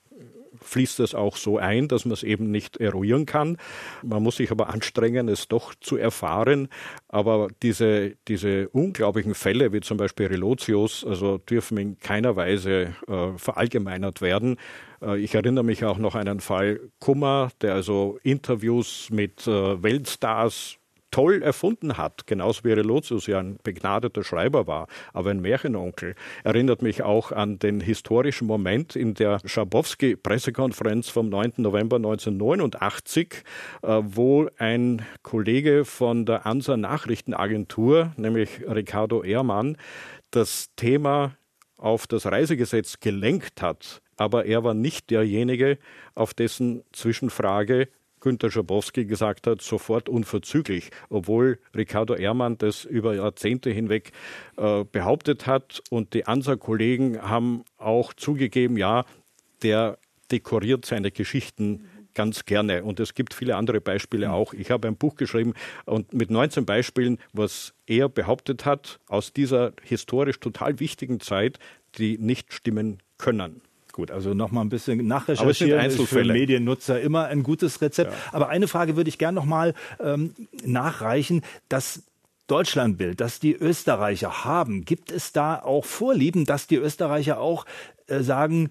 fließt 0.61 0.99
das 0.99 1.15
auch 1.15 1.37
so 1.37 1.59
ein, 1.59 1.89
dass 1.89 2.05
man 2.05 2.13
es 2.13 2.23
eben 2.23 2.51
nicht 2.51 2.79
eruieren 2.79 3.27
kann. 3.27 3.57
Man 4.03 4.23
muss 4.23 4.37
sich 4.37 4.51
aber 4.51 4.69
anstrengen, 4.71 5.29
es 5.29 5.49
doch 5.49 5.75
zu 5.75 5.97
erfahren. 5.97 6.69
Aber 7.09 7.49
diese, 7.63 8.17
diese 8.29 8.69
unglaublichen 8.71 9.35
Fälle, 9.35 9.73
wie 9.73 9.81
zum 9.81 9.97
Beispiel 9.97 10.27
Relotius, 10.27 11.05
also 11.05 11.39
dürfen 11.39 11.79
in 11.79 11.99
keiner 11.99 12.37
Weise 12.37 12.95
äh, 13.07 13.37
verallgemeinert 13.37 14.21
werden. 14.21 14.57
Äh, 15.03 15.19
ich 15.19 15.35
erinnere 15.35 15.65
mich 15.65 15.85
auch 15.85 15.99
noch 15.99 16.15
an 16.15 16.29
einen 16.29 16.41
Fall 16.41 16.81
Kummer, 17.01 17.51
der 17.61 17.75
also 17.75 18.19
Interviews 18.23 19.09
mit 19.11 19.47
äh, 19.47 19.83
Weltstars 19.83 20.79
toll 21.11 21.43
erfunden 21.43 21.97
hat, 21.97 22.27
genauso 22.27 22.65
wie 22.65 22.73
Relotius 22.73 23.27
ja 23.27 23.39
ein 23.39 23.59
begnadeter 23.63 24.25
Schreiber 24.25 24.67
war, 24.67 24.89
aber 25.13 25.31
ein 25.31 25.41
Märchenonkel, 25.41 26.15
erinnert 26.45 26.83
mich 26.83 27.03
auch 27.03 27.33
an 27.33 27.59
den 27.59 27.81
historischen 27.81 28.47
Moment 28.47 28.97
in 28.97 29.15
der 29.15 29.41
Schabowski-Pressekonferenz 29.45 31.09
vom 31.09 31.29
9. 31.29 31.55
November 31.59 31.97
1989, 31.97 33.43
äh, 33.83 34.01
wo 34.05 34.49
ein 34.59 35.03
Kollege 35.23 35.85
von 35.85 36.27
der 36.27 36.47
ANSA 36.47 36.77
Nachrichtenagentur, 36.77 38.13
nämlich 38.17 38.61
Ricardo 38.69 39.23
Ehrmann, 39.23 39.77
das 40.31 40.69
Thema 40.77 41.37
auf 41.79 42.07
das 42.07 42.27
Reisegesetz 42.27 43.01
gelenkt 43.01 43.63
hat, 43.63 44.03
aber 44.17 44.47
er 44.47 44.65
war 44.65 44.75
nicht 44.75 45.11
derjenige, 45.11 45.79
auf 46.15 46.35
dessen 46.35 46.83
Zwischenfrage 46.93 47.89
Günter 48.29 48.51
Schabowski 48.51 49.07
gesagt 49.07 49.47
hat, 49.47 49.63
sofort 49.63 50.07
unverzüglich, 50.07 50.91
obwohl 51.09 51.59
Ricardo 51.75 52.15
Ehrmann 52.15 52.59
das 52.59 52.85
über 52.85 53.15
Jahrzehnte 53.15 53.71
hinweg 53.71 54.13
äh, 54.59 54.85
behauptet 54.85 55.47
hat. 55.47 55.83
Und 55.89 56.13
die 56.13 56.27
ANSA-Kollegen 56.27 57.23
haben 57.23 57.65
auch 57.79 58.13
zugegeben, 58.13 58.77
ja, 58.77 59.07
der 59.63 59.97
dekoriert 60.31 60.85
seine 60.85 61.11
Geschichten 61.11 61.89
ganz 62.13 62.45
gerne. 62.45 62.85
Und 62.85 63.01
es 63.01 63.15
gibt 63.15 63.33
viele 63.33 63.57
andere 63.57 63.81
Beispiele 63.81 64.31
auch. 64.31 64.53
Ich 64.53 64.71
habe 64.71 64.89
ein 64.89 64.97
Buch 64.97 65.15
geschrieben 65.15 65.55
und 65.87 66.13
mit 66.13 66.31
19 66.31 66.67
Beispielen, 66.67 67.17
was 67.33 67.73
er 67.87 68.11
behauptet 68.11 68.67
hat, 68.67 69.01
aus 69.09 69.33
dieser 69.33 69.73
historisch 69.83 70.39
total 70.39 70.81
wichtigen 70.81 71.21
Zeit, 71.21 71.59
die 71.97 72.19
nicht 72.19 72.53
stimmen 72.53 72.99
können 73.17 73.63
gut. 73.99 74.11
Also 74.13 74.33
noch 74.33 74.53
mal 74.53 74.61
ein 74.61 74.69
bisschen 74.69 75.05
nachrecherchieren 75.07 75.85
ist 75.85 76.01
für 76.03 76.25
Mediennutzer 76.25 77.01
immer 77.01 77.27
ein 77.27 77.43
gutes 77.43 77.83
Rezept. 77.83 78.13
Ja. 78.13 78.19
Aber 78.33 78.49
eine 78.49 78.69
Frage 78.69 78.97
würde 78.97 79.09
ich 79.09 79.19
gerne 79.19 79.35
noch 79.35 79.45
mal 79.45 79.75
ähm, 80.01 80.35
nachreichen. 80.65 81.43
Das 81.69 82.05
Deutschlandbild, 82.47 83.21
das 83.21 83.41
die 83.41 83.55
Österreicher 83.55 84.45
haben, 84.45 84.85
gibt 84.85 85.11
es 85.11 85.33
da 85.33 85.59
auch 85.59 85.85
Vorlieben, 85.85 86.45
dass 86.45 86.69
die 86.69 86.77
Österreicher 86.77 87.41
auch 87.41 87.67
äh, 88.07 88.21
sagen, 88.21 88.71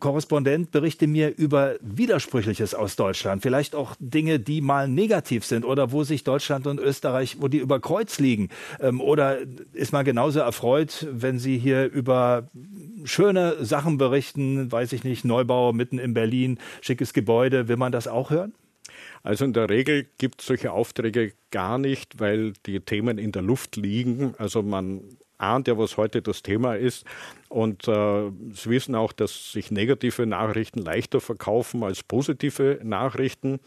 Korrespondent, 0.00 0.70
berichte 0.70 1.06
mir 1.06 1.36
über 1.36 1.74
Widersprüchliches 1.80 2.74
aus 2.74 2.94
Deutschland. 2.94 3.42
Vielleicht 3.42 3.74
auch 3.74 3.96
Dinge, 3.98 4.38
die 4.38 4.60
mal 4.60 4.88
negativ 4.88 5.44
sind 5.44 5.64
oder 5.64 5.90
wo 5.90 6.04
sich 6.04 6.22
Deutschland 6.22 6.66
und 6.66 6.78
Österreich, 6.78 7.38
wo 7.40 7.48
die 7.48 7.58
über 7.58 7.80
Kreuz 7.80 8.18
liegen. 8.20 8.48
Ähm, 8.80 9.00
oder 9.00 9.38
ist 9.72 9.92
man 9.92 10.04
genauso 10.04 10.40
erfreut, 10.40 11.06
wenn 11.10 11.38
Sie 11.38 11.58
hier 11.58 11.90
über 11.90 12.48
schöne 13.04 13.64
Sachen 13.64 13.98
berichten, 13.98 14.70
weiß 14.70 14.92
ich 14.92 15.02
nicht, 15.02 15.24
Neubau 15.24 15.72
mitten 15.72 15.98
in 15.98 16.14
Berlin, 16.14 16.58
schickes 16.80 17.12
Gebäude. 17.12 17.66
Will 17.66 17.76
man 17.76 17.92
das 17.92 18.06
auch 18.06 18.30
hören? 18.30 18.54
Also 19.22 19.44
in 19.44 19.52
der 19.52 19.68
Regel 19.68 20.06
gibt 20.18 20.40
es 20.40 20.46
solche 20.46 20.72
Aufträge 20.72 21.32
gar 21.50 21.78
nicht, 21.78 22.20
weil 22.20 22.52
die 22.66 22.80
Themen 22.80 23.18
in 23.18 23.32
der 23.32 23.42
Luft 23.42 23.76
liegen. 23.76 24.34
Also 24.38 24.62
man 24.62 25.02
ahnt 25.38 25.68
ja, 25.68 25.78
was 25.78 25.96
heute 25.96 26.20
das 26.20 26.42
Thema 26.42 26.74
ist. 26.74 27.04
Und 27.48 27.88
äh, 27.88 28.30
Sie 28.52 28.70
wissen 28.70 28.94
auch, 28.94 29.12
dass 29.12 29.52
sich 29.52 29.70
negative 29.70 30.26
Nachrichten 30.26 30.80
leichter 30.80 31.20
verkaufen 31.20 31.82
als 31.82 32.02
positive 32.02 32.80
Nachrichten. 32.82 33.60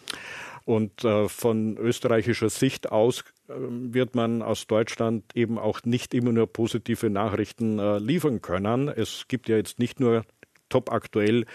Und 0.65 1.03
äh, 1.03 1.27
von 1.27 1.77
österreichischer 1.77 2.49
Sicht 2.49 2.91
aus 2.91 3.23
äh, 3.47 3.53
wird 3.57 4.13
man 4.13 4.41
aus 4.43 4.67
Deutschland 4.67 5.23
eben 5.33 5.57
auch 5.57 5.81
nicht 5.83 6.13
immer 6.13 6.31
nur 6.31 6.47
positive 6.47 7.09
Nachrichten 7.09 7.79
äh, 7.79 7.97
liefern 7.97 8.41
können. 8.41 8.87
Es 8.87 9.25
gibt 9.27 9.49
ja 9.49 9.57
jetzt 9.57 9.79
nicht 9.79 9.99
nur 9.99 10.23
top 10.69 10.91
aktuell 10.91 11.45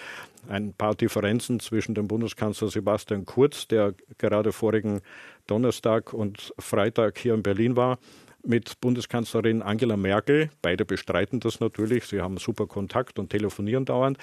ein 0.49 0.73
paar 0.75 0.95
Differenzen 0.95 1.61
zwischen 1.61 1.95
dem 1.95 2.09
Bundeskanzler 2.09 2.69
Sebastian 2.69 3.25
Kurz, 3.25 3.67
der 3.69 3.95
gerade 4.19 4.53
vorigen 4.53 5.01
Donnerstag 5.47 6.13
und 6.13 6.53
Freitag 6.59 7.19
hier 7.19 7.35
in 7.35 7.43
Berlin 7.43 7.77
war, 7.77 7.99
mit 8.47 8.81
Bundeskanzlerin 8.81 9.63
Angela 9.63 9.97
Merkel. 9.97 10.51
Beide 10.63 10.85
bestreiten 10.85 11.41
das 11.41 11.61
natürlich. 11.61 12.05
Sie 12.05 12.21
haben 12.21 12.39
super 12.39 12.67
Kontakt 12.67 13.19
und 13.19 13.31
telefonieren 13.31 13.85
dauernd. 13.85 14.19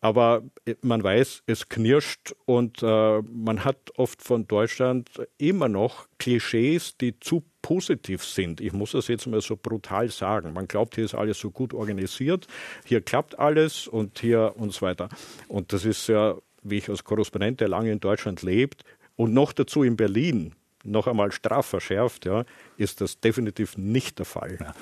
Aber 0.00 0.42
man 0.82 1.02
weiß, 1.02 1.42
es 1.46 1.68
knirscht 1.68 2.34
und 2.46 2.82
äh, 2.82 3.22
man 3.22 3.64
hat 3.64 3.76
oft 3.96 4.22
von 4.22 4.46
Deutschland 4.46 5.10
immer 5.38 5.68
noch 5.68 6.06
Klischees, 6.18 6.96
die 6.96 7.18
zu 7.20 7.44
positiv 7.62 8.24
sind. 8.24 8.60
Ich 8.60 8.72
muss 8.72 8.92
das 8.92 9.08
jetzt 9.08 9.26
mal 9.26 9.40
so 9.40 9.56
brutal 9.56 10.08
sagen. 10.10 10.52
Man 10.52 10.66
glaubt, 10.66 10.94
hier 10.94 11.04
ist 11.04 11.14
alles 11.14 11.38
so 11.38 11.50
gut 11.50 11.74
organisiert, 11.74 12.46
hier 12.84 13.00
klappt 13.00 13.38
alles 13.38 13.86
und 13.86 14.18
hier 14.18 14.54
und 14.56 14.72
so 14.72 14.82
weiter. 14.82 15.08
Und 15.48 15.72
das 15.72 15.84
ist 15.84 16.08
ja, 16.08 16.36
wie 16.62 16.78
ich 16.78 16.88
als 16.88 17.04
Korrespondent, 17.04 17.60
der 17.60 17.68
lange 17.68 17.92
in 17.92 18.00
Deutschland 18.00 18.42
lebt 18.42 18.84
und 19.16 19.34
noch 19.34 19.52
dazu 19.52 19.82
in 19.82 19.96
Berlin, 19.96 20.54
noch 20.84 21.06
einmal 21.06 21.32
strafverschärft, 21.32 22.24
ja, 22.24 22.44
ist 22.80 23.00
das 23.00 23.20
definitiv 23.20 23.76
nicht 23.76 24.18
der 24.18 24.26
Fall. 24.26 24.58
Ja. 24.58 24.74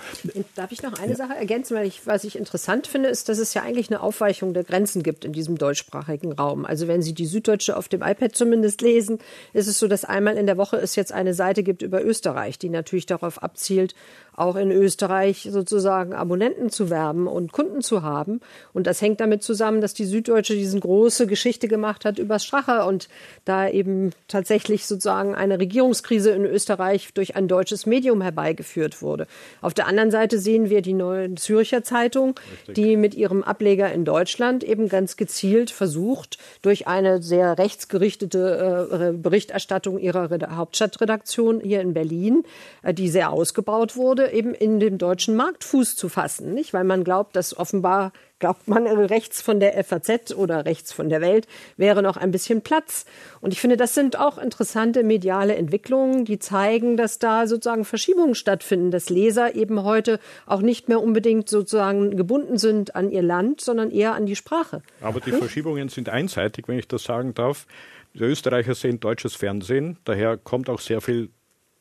Darf 0.55 0.70
ich 0.70 0.82
noch 0.82 0.99
eine 1.01 1.12
ja. 1.12 1.16
Sache 1.16 1.34
ergänzen? 1.34 1.76
Weil 1.76 1.86
ich, 1.86 2.07
was 2.07 2.22
ich 2.22 2.36
interessant 2.36 2.86
finde, 2.86 3.09
ist, 3.09 3.28
dass 3.28 3.38
es 3.38 3.55
ja 3.55 3.62
eigentlich 3.62 3.90
eine 3.90 4.01
Aufweichung 4.01 4.55
der 4.55 4.62
Grenzen 4.62 5.03
gibt 5.03 5.24
in 5.24 5.32
diesem 5.32 5.59
deutschsprachigen 5.59 6.32
Raum. 6.32 6.64
Also 6.64 6.86
wenn 6.86 7.03
Sie 7.03 7.12
die 7.12 7.26
Süddeutsche 7.26 7.76
auf 7.76 7.88
dem 7.88 8.03
iPad 8.03 8.36
zumindest 8.36 8.80
lesen, 8.82 9.18
ist 9.53 9.66
es 9.66 9.78
so, 9.78 9.88
dass 9.88 10.05
einmal 10.05 10.36
in 10.36 10.46
der 10.46 10.57
Woche 10.57 10.76
es 10.76 10.94
jetzt 10.94 11.12
eine 11.12 11.34
Seite 11.34 11.64
gibt 11.64 11.82
über 11.82 12.05
Österreich, 12.05 12.59
die 12.59 12.68
natürlich 12.68 13.07
darauf 13.07 13.42
abzielt, 13.42 13.94
auch 14.38 14.55
in 14.55 14.70
Österreich 14.70 15.49
sozusagen 15.51 16.14
Abonnenten 16.14 16.70
zu 16.70 16.90
werben 16.90 17.26
und 17.26 17.51
Kunden 17.53 17.82
zu 17.82 18.03
haben. 18.03 18.40
Und 18.72 18.86
das 18.86 19.03
hängt 19.03 19.20
damit 19.20 19.42
zusammen, 19.42 19.80
dass 19.80 19.94
die 19.94 20.05
Süddeutsche 20.05 20.55
diese 20.55 20.78
große 20.78 21.26
Geschichte 21.26 21.66
gemacht 21.66 22.05
hat 22.05 22.20
über 22.20 22.38
Strache 22.38 22.84
und 22.84 23.09
da 23.44 23.68
eben 23.68 24.11
tatsächlich 24.28 24.86
sozusagen 24.86 25.34
eine 25.34 25.59
Regierungskrise 25.59 26.30
in 26.30 26.44
Österreich 26.44 27.12
durch 27.14 27.34
ein 27.34 27.49
deutsches 27.49 27.86
Medium 27.89 28.22
herbeigeführt 28.22 29.03
wurde. 29.03 29.26
Auf 29.61 29.74
der 29.74 29.86
anderen 29.86 30.11
Seite 30.11 30.39
sehen 30.39 30.70
wir 30.70 30.82
die 30.82 30.93
neue 30.93 31.34
Zürcher 31.34 31.82
Zeitung, 31.82 32.34
Richtig. 32.53 32.74
die 32.74 32.97
mit 32.97 33.14
ihrem 33.14 33.43
Ableger 33.43 33.93
in 33.93 34.05
Deutschland 34.05 34.64
eben 34.64 34.89
ganz 34.89 35.16
gezielt 35.16 35.70
versucht, 35.70 36.39
durch 36.62 36.86
eine 36.86 37.22
sehr 37.22 37.59
rechtsgerichtete 37.59 39.12
äh, 39.14 39.16
Berichterstattung 39.16 39.99
ihrer 39.99 40.28
Hauptstadtredaktion 40.57 41.61
hier 41.61 41.80
in 41.80 41.95
Berlin, 41.95 42.45
äh, 42.82 42.95
die 42.95 43.09
sehr 43.09 43.32
ausgebaut 43.32 43.97
wurde, 43.97 44.32
eben 44.32 44.55
in 44.55 44.80
dem 44.80 44.99
deutschen 44.99 45.36
Markt 45.36 45.64
Fuß 45.64 45.97
zu 45.97 46.09
fassen, 46.09 46.55
nicht? 46.55 46.72
Weil 46.72 46.84
man 46.84 47.05
glaubt, 47.05 47.36
dass 47.36 47.57
offenbar 47.57 48.12
glaubt 48.39 48.68
man, 48.68 48.86
rechts 48.86 49.43
von 49.43 49.61
der 49.61 49.82
FAZ 49.84 50.34
oder 50.34 50.64
rechts 50.64 50.93
von 50.93 51.09
der 51.09 51.20
Welt 51.20 51.47
wäre 51.76 52.03
noch 52.03 52.16
ein 52.16 52.30
bisschen 52.30 52.62
Platz. 52.62 53.05
Und 53.41 53.53
ich 53.53 53.61
finde, 53.61 53.76
das 53.76 53.95
sind 53.95 54.18
auch 54.18 54.39
interessante 54.39 55.03
mediale 55.03 55.57
Entwicklungen, 55.57 56.24
die 56.24 56.39
zeigen, 56.39 56.97
dass 56.97 57.18
da 57.18 57.47
sozusagen 57.47 57.84
Verschiebungen 57.84 58.34
stattfinden, 58.34 58.91
dass 58.91 59.11
Leser 59.11 59.55
eben 59.55 59.82
heute 59.82 60.20
auch 60.47 60.61
nicht 60.61 60.89
mehr 60.89 61.03
unbedingt 61.03 61.49
sozusagen 61.49 62.16
gebunden 62.16 62.59
sind 62.59 62.95
an 62.95 63.11
ihr 63.11 63.22
Land, 63.22 63.61
sondern 63.61 63.91
eher 63.91 64.14
an 64.14 64.26
die 64.26 64.36
Sprache. 64.36 64.82
Aber 65.01 65.20
die 65.20 65.32
Verschiebungen 65.32 65.89
sind 65.89 66.09
einseitig, 66.09 66.68
wenn 66.68 66.78
ich 66.78 66.89
das 66.89 67.05
sagen 67.05 67.34
darf. 67.34 67.66
Die 68.14 68.20
Österreicher 68.20 68.74
sehen 68.74 69.01
deutsches 69.01 69.34
Fernsehen, 69.34 69.99
daher 70.05 70.36
kommt 70.39 70.70
auch 70.70 70.80
sehr 70.80 71.01
viel 71.01 71.30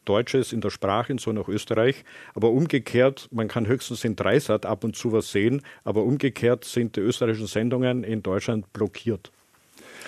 Deutsches 0.07 0.53
in 0.53 0.61
der 0.61 0.69
Sprache 0.69 1.11
in 1.11 1.17
so 1.17 1.31
nach 1.31 1.47
Österreich. 1.47 2.03
Aber 2.33 2.49
umgekehrt, 2.49 3.27
man 3.31 3.47
kann 3.47 3.67
höchstens 3.67 4.03
in 4.03 4.15
Dreisat 4.15 4.65
ab 4.65 4.83
und 4.83 4.95
zu 4.95 5.11
was 5.11 5.31
sehen, 5.31 5.61
aber 5.83 6.03
umgekehrt 6.03 6.65
sind 6.65 6.95
die 6.95 7.01
österreichischen 7.01 7.47
Sendungen 7.47 8.03
in 8.03 8.23
Deutschland 8.23 8.71
blockiert. 8.73 9.31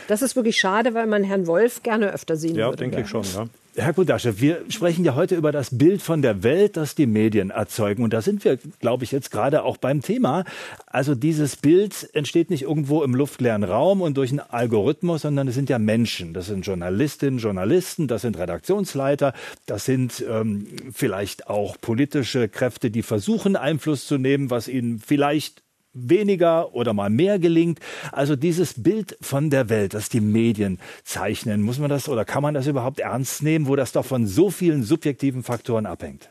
Das 0.07 0.21
ist 0.21 0.35
wirklich 0.35 0.57
schade, 0.57 0.93
weil 0.93 1.05
man 1.05 1.23
Herrn 1.23 1.45
Wolf 1.45 1.83
gerne 1.83 2.11
öfter 2.11 2.35
sehen 2.35 2.55
ja, 2.55 2.69
würde. 2.69 2.83
Ja, 2.83 2.89
denke 2.89 3.01
ich 3.01 3.09
schon. 3.09 3.23
Ja. 3.23 3.47
Herr 3.75 3.93
Kudasche, 3.93 4.41
wir 4.41 4.65
sprechen 4.69 5.05
ja 5.05 5.13
heute 5.13 5.35
über 5.35 5.51
das 5.51 5.77
Bild 5.77 6.01
von 6.01 6.21
der 6.21 6.43
Welt, 6.43 6.75
das 6.75 6.95
die 6.95 7.05
Medien 7.05 7.51
erzeugen. 7.51 8.03
Und 8.03 8.13
da 8.13 8.21
sind 8.21 8.43
wir, 8.43 8.57
glaube 8.79 9.03
ich, 9.03 9.11
jetzt 9.11 9.29
gerade 9.29 9.63
auch 9.63 9.77
beim 9.77 10.01
Thema. 10.01 10.43
Also 10.87 11.13
dieses 11.13 11.55
Bild 11.55 12.09
entsteht 12.13 12.49
nicht 12.49 12.63
irgendwo 12.63 13.03
im 13.03 13.13
luftleeren 13.13 13.63
Raum 13.63 14.01
und 14.01 14.17
durch 14.17 14.31
einen 14.31 14.39
Algorithmus, 14.39 15.21
sondern 15.21 15.47
es 15.47 15.55
sind 15.55 15.69
ja 15.69 15.77
Menschen. 15.77 16.33
Das 16.33 16.47
sind 16.47 16.65
Journalistinnen, 16.65 17.39
Journalisten, 17.39 18.07
das 18.07 18.23
sind 18.23 18.37
Redaktionsleiter, 18.39 19.33
das 19.67 19.85
sind 19.85 20.25
ähm, 20.27 20.67
vielleicht 20.91 21.47
auch 21.47 21.77
politische 21.79 22.49
Kräfte, 22.49 22.89
die 22.89 23.03
versuchen, 23.03 23.55
Einfluss 23.55 24.07
zu 24.07 24.17
nehmen, 24.17 24.49
was 24.49 24.67
ihnen 24.67 24.99
vielleicht 24.99 25.61
weniger 26.07 26.73
oder 26.73 26.93
mal 26.93 27.09
mehr 27.09 27.39
gelingt. 27.39 27.79
Also 28.11 28.35
dieses 28.35 28.81
Bild 28.81 29.17
von 29.21 29.49
der 29.49 29.69
Welt, 29.69 29.93
das 29.93 30.09
die 30.09 30.21
Medien 30.21 30.79
zeichnen, 31.03 31.61
muss 31.61 31.79
man 31.79 31.89
das 31.89 32.07
oder 32.07 32.25
kann 32.25 32.43
man 32.43 32.53
das 32.53 32.67
überhaupt 32.67 32.99
ernst 32.99 33.43
nehmen, 33.43 33.67
wo 33.67 33.75
das 33.75 33.91
doch 33.91 34.05
von 34.05 34.27
so 34.27 34.49
vielen 34.49 34.83
subjektiven 34.83 35.43
Faktoren 35.43 35.85
abhängt? 35.85 36.29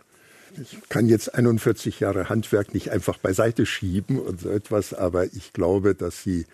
Ich 0.61 0.79
kann 0.89 1.09
jetzt 1.09 1.35
41 1.35 2.01
Jahre 2.01 2.29
Handwerk 2.29 2.75
nicht 2.75 2.91
einfach 2.91 3.19
beiseite 3.19 3.66
schieben 3.66 4.19
und 4.19 4.41
so 4.41 4.51
etwas, 4.51 4.95
aber 4.95 5.25
ich 5.27 5.53
glaube, 5.53 5.95
dass 5.95 6.23
Sie 6.23 6.47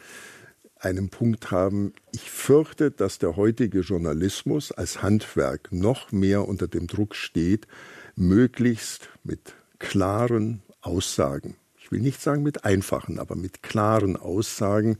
einen 0.78 1.08
Punkt 1.08 1.50
haben. 1.50 1.94
Ich 2.12 2.30
fürchte, 2.30 2.90
dass 2.90 3.18
der 3.18 3.36
heutige 3.36 3.80
Journalismus 3.80 4.72
als 4.72 5.02
Handwerk 5.02 5.72
noch 5.72 6.12
mehr 6.12 6.46
unter 6.46 6.68
dem 6.68 6.86
Druck 6.86 7.14
steht, 7.14 7.66
möglichst 8.16 9.08
mit 9.22 9.54
klaren 9.78 10.62
Aussagen 10.82 11.56
will 11.94 12.00
nicht 12.00 12.20
sagen 12.20 12.42
mit 12.42 12.64
einfachen, 12.64 13.18
aber 13.20 13.36
mit 13.36 13.62
klaren 13.62 14.16
Aussagen 14.16 14.98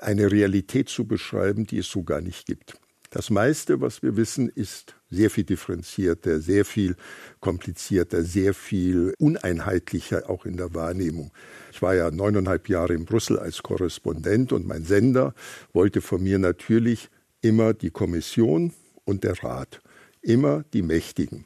eine 0.00 0.30
Realität 0.30 0.88
zu 0.88 1.06
beschreiben, 1.06 1.66
die 1.66 1.78
es 1.78 1.90
so 1.90 2.04
gar 2.04 2.20
nicht 2.20 2.46
gibt. 2.46 2.74
Das 3.10 3.30
meiste, 3.30 3.80
was 3.80 4.02
wir 4.02 4.16
wissen, 4.16 4.48
ist 4.48 4.94
sehr 5.10 5.28
viel 5.28 5.44
differenzierter, 5.44 6.40
sehr 6.40 6.64
viel 6.64 6.96
komplizierter, 7.40 8.22
sehr 8.22 8.54
viel 8.54 9.14
uneinheitlicher 9.18 10.30
auch 10.30 10.44
in 10.44 10.56
der 10.56 10.74
Wahrnehmung. 10.74 11.32
Ich 11.72 11.82
war 11.82 11.94
ja 11.94 12.10
neuneinhalb 12.10 12.68
Jahre 12.68 12.94
in 12.94 13.04
Brüssel 13.04 13.38
als 13.38 13.62
Korrespondent 13.62 14.52
und 14.52 14.66
mein 14.66 14.84
Sender 14.84 15.34
wollte 15.72 16.00
von 16.00 16.22
mir 16.22 16.38
natürlich 16.38 17.08
immer 17.40 17.74
die 17.74 17.90
Kommission 17.90 18.72
und 19.04 19.24
der 19.24 19.42
Rat, 19.42 19.80
immer 20.22 20.64
die 20.72 20.82
Mächtigen 20.82 21.44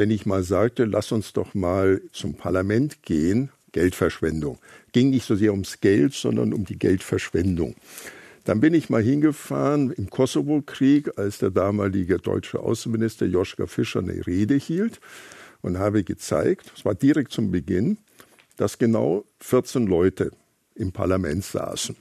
wenn 0.00 0.10
ich 0.10 0.24
mal 0.24 0.42
sagte, 0.42 0.86
lass 0.86 1.12
uns 1.12 1.34
doch 1.34 1.52
mal 1.52 2.00
zum 2.10 2.32
Parlament 2.32 3.02
gehen, 3.02 3.50
Geldverschwendung. 3.72 4.56
Ging 4.92 5.10
nicht 5.10 5.26
so 5.26 5.36
sehr 5.36 5.52
ums 5.52 5.80
Geld, 5.80 6.14
sondern 6.14 6.54
um 6.54 6.64
die 6.64 6.78
Geldverschwendung. 6.78 7.74
Dann 8.44 8.60
bin 8.60 8.72
ich 8.72 8.88
mal 8.88 9.02
hingefahren 9.02 9.90
im 9.90 10.08
Kosovo-Krieg, 10.08 11.18
als 11.18 11.36
der 11.36 11.50
damalige 11.50 12.16
deutsche 12.16 12.60
Außenminister 12.60 13.26
Joschka 13.26 13.66
Fischer 13.66 13.98
eine 13.98 14.26
Rede 14.26 14.54
hielt 14.54 15.00
und 15.60 15.78
habe 15.78 16.02
gezeigt, 16.02 16.72
es 16.74 16.86
war 16.86 16.94
direkt 16.94 17.32
zum 17.32 17.50
Beginn, 17.50 17.98
dass 18.56 18.78
genau 18.78 19.26
14 19.40 19.86
Leute 19.86 20.30
im 20.76 20.92
Parlament 20.92 21.44
saßen. 21.44 21.94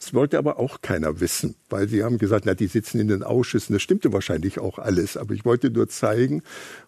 Das 0.00 0.14
wollte 0.14 0.38
aber 0.38 0.58
auch 0.58 0.80
keiner 0.80 1.20
wissen, 1.20 1.56
weil 1.68 1.86
sie 1.86 2.02
haben 2.02 2.16
gesagt, 2.16 2.46
na, 2.46 2.54
die 2.54 2.68
sitzen 2.68 3.00
in 3.00 3.08
den 3.08 3.22
Ausschüssen. 3.22 3.74
Das 3.74 3.82
stimmte 3.82 4.14
wahrscheinlich 4.14 4.58
auch 4.58 4.78
alles. 4.78 5.18
Aber 5.18 5.34
ich 5.34 5.44
wollte 5.44 5.70
nur 5.70 5.88
zeigen, 5.88 6.42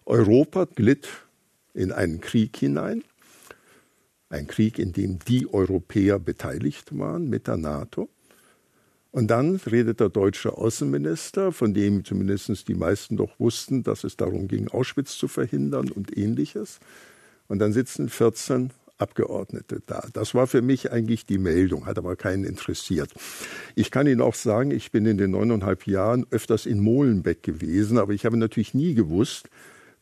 Europa 0.05 0.65
glitt 0.65 1.07
in 1.75 1.91
einen 1.91 2.21
Krieg 2.21 2.57
hinein. 2.57 3.03
Ein 4.29 4.47
Krieg, 4.47 4.79
in 4.79 4.93
dem 4.93 5.19
die 5.19 5.47
Europäer 5.53 6.17
beteiligt 6.17 6.97
waren 6.97 7.29
mit 7.29 7.45
der 7.45 7.57
NATO. 7.57 8.09
Und 9.11 9.27
dann 9.27 9.57
redet 9.57 9.99
der 9.99 10.09
deutsche 10.09 10.57
Außenminister, 10.57 11.51
von 11.51 11.75
dem 11.75 12.03
zumindest 12.03 12.67
die 12.67 12.73
meisten 12.73 13.15
doch 13.15 13.39
wussten, 13.39 13.83
dass 13.83 14.03
es 14.03 14.17
darum 14.17 14.47
ging, 14.47 14.69
Auschwitz 14.69 15.19
zu 15.19 15.27
verhindern 15.27 15.91
und 15.91 16.17
ähnliches. 16.17 16.79
Und 17.47 17.59
dann 17.59 17.73
sitzen 17.73 18.09
14 18.09 18.71
Abgeordnete 19.03 19.81
da. 19.85 20.07
Das 20.13 20.33
war 20.33 20.47
für 20.47 20.61
mich 20.61 20.91
eigentlich 20.91 21.25
die 21.25 21.37
Meldung, 21.37 21.85
hat 21.85 21.97
aber 21.97 22.15
keinen 22.15 22.45
interessiert. 22.45 23.11
Ich 23.75 23.91
kann 23.91 24.07
Ihnen 24.07 24.21
auch 24.21 24.35
sagen, 24.35 24.71
ich 24.71 24.91
bin 24.91 25.05
in 25.05 25.17
den 25.17 25.31
neuneinhalb 25.31 25.85
Jahren 25.85 26.25
öfters 26.31 26.65
in 26.65 26.79
Molenbeek 26.79 27.43
gewesen, 27.43 27.97
aber 27.97 28.13
ich 28.13 28.25
habe 28.25 28.37
natürlich 28.37 28.73
nie 28.73 28.93
gewusst, 28.93 29.49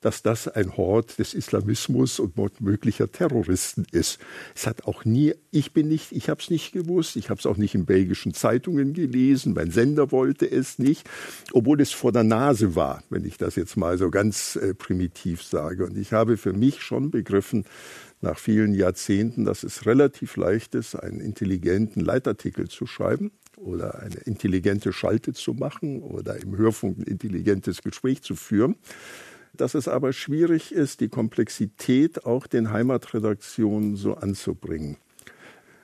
dass 0.02 0.24
das 0.24 0.48
ein 0.48 0.76
Hort 0.76 1.20
des 1.20 1.34
Islamismus 1.34 2.20
und 2.20 2.36
möglicher 2.60 3.12
Terroristen 3.12 3.86
ist. 3.92 4.20
Es 4.56 4.68
hat 4.68 4.86
auch 4.86 5.06
nie, 5.06 5.34
ich 5.52 5.74
bin 5.74 5.88
nicht, 5.88 6.12
ich 6.12 6.28
habe 6.30 6.42
es 6.42 6.50
nicht 6.50 6.74
gewusst, 6.74 7.16
ich 7.16 7.30
habe 7.30 7.40
es 7.40 7.46
auch 7.46 7.58
nicht 7.58 7.76
in 7.76 7.86
belgischen 7.86 8.34
Zeitungen 8.34 8.94
gelesen, 8.94 9.54
mein 9.54 9.72
Sender 9.72 10.12
wollte 10.12 10.50
es 10.50 10.80
nicht, 10.80 11.08
obwohl 11.54 11.80
es 11.82 11.92
vor 11.92 12.12
der 12.12 12.24
Nase 12.24 12.76
war, 12.76 13.04
wenn 13.10 13.26
ich 13.26 13.38
das 13.38 13.56
jetzt 13.56 13.78
mal 13.78 13.98
so 13.98 14.10
ganz 14.10 14.56
äh, 14.56 14.74
primitiv 14.74 15.44
sage. 15.44 15.86
Und 15.86 15.98
ich 15.98 16.12
habe 16.14 16.38
für 16.38 16.54
mich 16.54 16.82
schon 16.82 17.12
begriffen, 17.12 17.66
nach 18.22 18.38
vielen 18.38 18.74
Jahrzehnten, 18.74 19.46
dass 19.46 19.64
es 19.64 19.86
relativ 19.86 20.38
leicht 20.38 20.76
ist, 20.76 20.96
einen 20.96 21.20
intelligenten 21.20 22.02
Leitartikel 22.02 22.68
zu 22.70 22.86
schreiben 22.86 23.32
oder 23.58 24.00
eine 24.00 24.16
intelligente 24.16 24.94
Schalte 24.94 25.34
zu 25.34 25.54
machen 25.54 26.02
oder 26.02 26.38
im 26.38 26.58
Hörfunk 26.58 27.00
ein 27.00 27.04
intelligentes 27.04 27.82
Gespräch 27.82 28.22
zu 28.22 28.36
führen. 28.36 28.76
Dass 29.54 29.74
es 29.74 29.88
aber 29.88 30.14
schwierig 30.14 30.72
ist, 30.72 31.02
die 31.02 31.10
Komplexität 31.10 32.26
auch 32.26 32.48
den 32.48 32.72
Heimatredaktionen 32.72 33.96
so 33.98 34.16
anzubringen. 34.16 34.98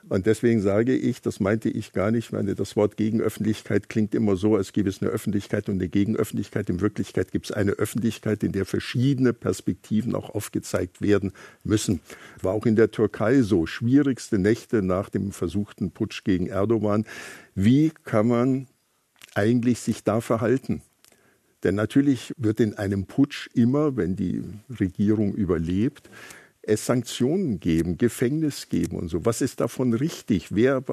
Und 0.09 0.25
deswegen 0.25 0.61
sage 0.61 0.95
ich, 0.95 1.21
das 1.21 1.39
meinte 1.39 1.69
ich 1.69 1.91
gar 1.91 2.11
nicht, 2.11 2.31
meine, 2.31 2.55
das 2.55 2.75
Wort 2.75 2.95
Gegenöffentlichkeit 2.95 3.89
klingt 3.89 4.15
immer 4.15 4.37
so, 4.37 4.55
als 4.55 4.71
gäbe 4.71 4.89
es 4.89 5.01
eine 5.01 5.11
Öffentlichkeit 5.11 5.67
und 5.67 5.75
eine 5.75 5.89
Gegenöffentlichkeit. 5.89 6.69
In 6.69 6.79
Wirklichkeit 6.79 7.31
gibt 7.31 7.47
es 7.47 7.51
eine 7.51 7.71
Öffentlichkeit, 7.71 8.43
in 8.43 8.53
der 8.53 8.65
verschiedene 8.65 9.33
Perspektiven 9.33 10.15
auch 10.15 10.29
aufgezeigt 10.29 11.01
werden 11.01 11.33
müssen. 11.63 11.99
War 12.41 12.53
auch 12.53 12.65
in 12.65 12.75
der 12.77 12.91
Türkei 12.91 13.41
so. 13.41 13.65
Schwierigste 13.65 14.39
Nächte 14.39 14.81
nach 14.81 15.09
dem 15.09 15.31
versuchten 15.31 15.91
Putsch 15.91 16.23
gegen 16.23 16.47
Erdogan. 16.47 17.05
Wie 17.53 17.91
kann 18.05 18.27
man 18.27 18.67
eigentlich 19.35 19.79
sich 19.79 20.03
da 20.03 20.21
verhalten? 20.21 20.81
Denn 21.63 21.75
natürlich 21.75 22.33
wird 22.37 22.59
in 22.59 22.75
einem 22.75 23.07
Putsch 23.07 23.49
immer, 23.53 23.97
wenn 23.97 24.15
die 24.15 24.43
Regierung 24.79 25.33
überlebt, 25.33 26.09
es 26.67 26.85
Sanktionen 26.85 27.59
geben, 27.59 27.97
Gefängnis 27.97 28.69
geben 28.69 28.97
und 28.97 29.07
so. 29.07 29.25
Was 29.25 29.41
ist 29.41 29.59
davon 29.59 29.93
richtig? 29.93 30.53
Wer 30.53 30.83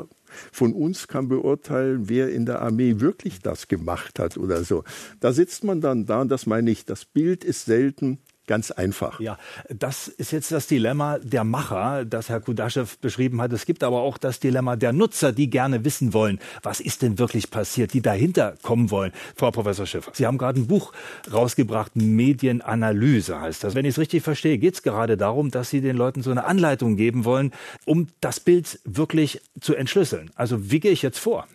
von 0.53 0.73
uns 0.73 1.09
kann 1.09 1.29
beurteilen, 1.29 2.09
wer 2.09 2.31
in 2.31 2.47
der 2.47 2.63
Armee 2.63 3.01
wirklich 3.01 3.41
das 3.41 3.69
gemacht 3.69 4.19
hat 4.19 4.37
oder 4.37 4.65
so? 4.65 4.85
Da 5.21 5.33
sitzt 5.33 5.65
man 5.65 5.81
dann 5.81 6.07
da 6.07 6.21
und 6.21 6.29
das 6.29 6.47
meine 6.47 6.71
ich, 6.71 6.85
das 6.85 7.05
Bild 7.05 7.45
ist 7.45 7.65
selten 7.65 8.19
Ganz 8.47 8.71
einfach. 8.71 9.21
Ja, 9.21 9.39
das 9.71 10.09
ist 10.09 10.31
jetzt 10.31 10.53
das 10.53 10.67
Dilemma 10.67 11.19
der 11.19 11.45
Macher, 11.45 12.05
das 12.05 12.29
Herr 12.29 12.41
Kudaschew 12.41 12.85
beschrieben 13.01 13.41
hat. 13.41 13.53
Es 13.53 13.65
gibt 13.65 13.83
aber 13.83 14.03
auch 14.03 14.19
das 14.19 14.39
Dilemma 14.39 14.77
der 14.77 14.93
Nutzer, 14.93 15.33
die 15.33 15.49
gerne 15.49 15.85
wissen 15.85 16.13
wollen, 16.13 16.39
was 16.63 16.81
ist 16.81 17.01
denn 17.01 17.19
wirklich 17.19 17.51
passiert, 17.51 17.95
die 17.95 18.03
dahinter 18.03 18.55
kommen 18.61 18.91
wollen. 18.91 19.13
Frau 19.35 19.51
Professor 19.51 19.87
Schiffer, 19.87 20.13
Sie 20.15 20.27
haben 20.27 20.37
gerade 20.37 20.61
ein 20.61 20.67
Buch 20.67 20.93
rausgebracht, 21.33 21.97
Medienanalyse 21.97 23.41
heißt 23.41 23.65
das. 23.65 23.75
Wenn 23.75 23.87
ich 23.87 23.95
es 23.95 23.99
richtig 23.99 24.23
verstehe, 24.23 24.59
geht 24.59 24.75
es 24.75 24.83
gerade 24.83 25.17
darum, 25.17 25.51
dass 25.51 25.71
Sie 25.71 25.81
den 25.81 25.97
Leuten 25.97 26.23
so 26.23 26.31
eine 26.31 26.45
Anleitung 26.45 26.97
geben 26.97 27.25
wollen, 27.25 27.51
um 27.87 28.09
das 28.21 28.41
Bild 28.41 28.79
wirklich 28.85 29.41
zu 29.61 29.75
entschlüsseln. 29.75 30.31
Also 30.35 30.71
wie 30.71 30.81
gehe 30.81 30.93
ich 30.93 31.01
jetzt 31.01 31.19
vor? 31.19 31.47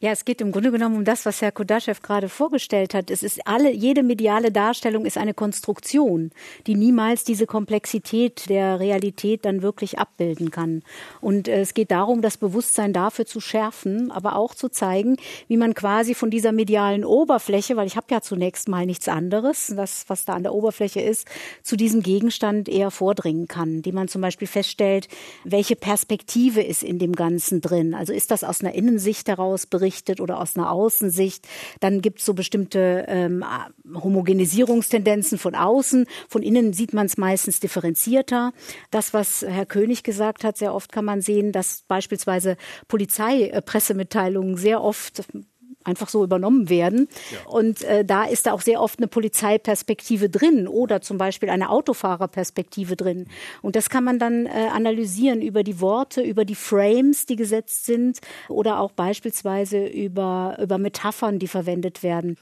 Ja, 0.00 0.12
es 0.12 0.24
geht 0.24 0.40
im 0.40 0.52
Grunde 0.52 0.70
genommen 0.70 0.94
um 0.94 1.04
das, 1.04 1.26
was 1.26 1.42
Herr 1.42 1.50
Kudaschew 1.50 1.96
gerade 2.00 2.28
vorgestellt 2.28 2.94
hat. 2.94 3.10
Es 3.10 3.24
ist 3.24 3.44
alle, 3.48 3.72
jede 3.72 4.04
mediale 4.04 4.52
Darstellung 4.52 5.04
ist 5.04 5.18
eine 5.18 5.34
Konstruktion, 5.34 6.30
die 6.68 6.76
niemals 6.76 7.24
diese 7.24 7.46
Komplexität 7.46 8.48
der 8.48 8.78
Realität 8.78 9.44
dann 9.44 9.60
wirklich 9.60 9.98
abbilden 9.98 10.52
kann. 10.52 10.84
Und 11.20 11.48
äh, 11.48 11.62
es 11.62 11.74
geht 11.74 11.90
darum, 11.90 12.22
das 12.22 12.36
Bewusstsein 12.36 12.92
dafür 12.92 13.26
zu 13.26 13.40
schärfen, 13.40 14.12
aber 14.12 14.36
auch 14.36 14.54
zu 14.54 14.68
zeigen, 14.68 15.16
wie 15.48 15.56
man 15.56 15.74
quasi 15.74 16.14
von 16.14 16.30
dieser 16.30 16.52
medialen 16.52 17.04
Oberfläche, 17.04 17.74
weil 17.74 17.88
ich 17.88 17.96
habe 17.96 18.06
ja 18.10 18.20
zunächst 18.20 18.68
mal 18.68 18.86
nichts 18.86 19.08
anderes, 19.08 19.72
das, 19.74 20.04
was 20.06 20.24
da 20.24 20.34
an 20.34 20.44
der 20.44 20.54
Oberfläche 20.54 21.00
ist, 21.00 21.26
zu 21.64 21.74
diesem 21.74 22.04
Gegenstand 22.04 22.68
eher 22.68 22.92
vordringen 22.92 23.48
kann, 23.48 23.82
die 23.82 23.90
man 23.90 24.06
zum 24.06 24.20
Beispiel 24.22 24.46
feststellt, 24.46 25.08
welche 25.42 25.74
Perspektive 25.74 26.62
ist 26.62 26.84
in 26.84 27.00
dem 27.00 27.16
Ganzen 27.16 27.60
drin. 27.60 27.94
Also 27.94 28.12
ist 28.12 28.30
das 28.30 28.44
aus 28.44 28.60
einer 28.60 28.76
Innensicht 28.76 29.26
heraus 29.26 29.66
berichtet, 29.66 29.87
berichtet 29.88 30.20
oder 30.20 30.38
aus 30.38 30.56
einer 30.56 30.70
Außensicht. 30.70 31.48
Dann 31.80 32.02
gibt 32.02 32.20
es 32.20 32.26
so 32.26 32.34
bestimmte 32.34 33.06
ähm, 33.08 33.44
Homogenisierungstendenzen 33.94 35.38
von 35.38 35.54
außen. 35.54 36.06
Von 36.28 36.42
innen 36.42 36.74
sieht 36.74 36.92
man 36.92 37.06
es 37.06 37.16
meistens 37.16 37.58
differenzierter. 37.60 38.52
Das, 38.90 39.14
was 39.14 39.44
Herr 39.48 39.64
König 39.64 40.02
gesagt 40.02 40.44
hat, 40.44 40.58
sehr 40.58 40.74
oft 40.74 40.92
kann 40.92 41.06
man 41.06 41.22
sehen, 41.22 41.52
dass 41.52 41.84
beispielsweise 41.88 42.56
Polizeipressemitteilungen 42.88 44.56
sehr 44.56 44.82
oft 44.82 45.22
einfach 45.88 46.08
so 46.08 46.22
übernommen 46.22 46.68
werden. 46.68 47.08
Ja. 47.32 47.50
Und 47.50 47.82
äh, 47.82 48.04
da 48.04 48.24
ist 48.24 48.46
da 48.46 48.52
auch 48.52 48.60
sehr 48.60 48.80
oft 48.80 48.98
eine 48.98 49.08
Polizeiperspektive 49.08 50.28
drin 50.28 50.68
oder 50.68 51.00
zum 51.00 51.18
Beispiel 51.18 51.50
eine 51.50 51.70
Autofahrerperspektive 51.70 52.94
drin. 52.94 53.26
Und 53.62 53.74
das 53.74 53.90
kann 53.90 54.04
man 54.04 54.18
dann 54.18 54.46
äh, 54.46 54.68
analysieren 54.72 55.42
über 55.42 55.64
die 55.64 55.80
Worte, 55.80 56.22
über 56.22 56.44
die 56.44 56.54
Frames, 56.54 57.26
die 57.26 57.36
gesetzt 57.36 57.86
sind 57.86 58.20
oder 58.48 58.80
auch 58.80 58.92
beispielsweise 58.92 59.86
über, 59.86 60.56
über 60.60 60.78
Metaphern, 60.78 61.38
die 61.38 61.48
verwendet 61.48 62.02
werden. 62.02 62.36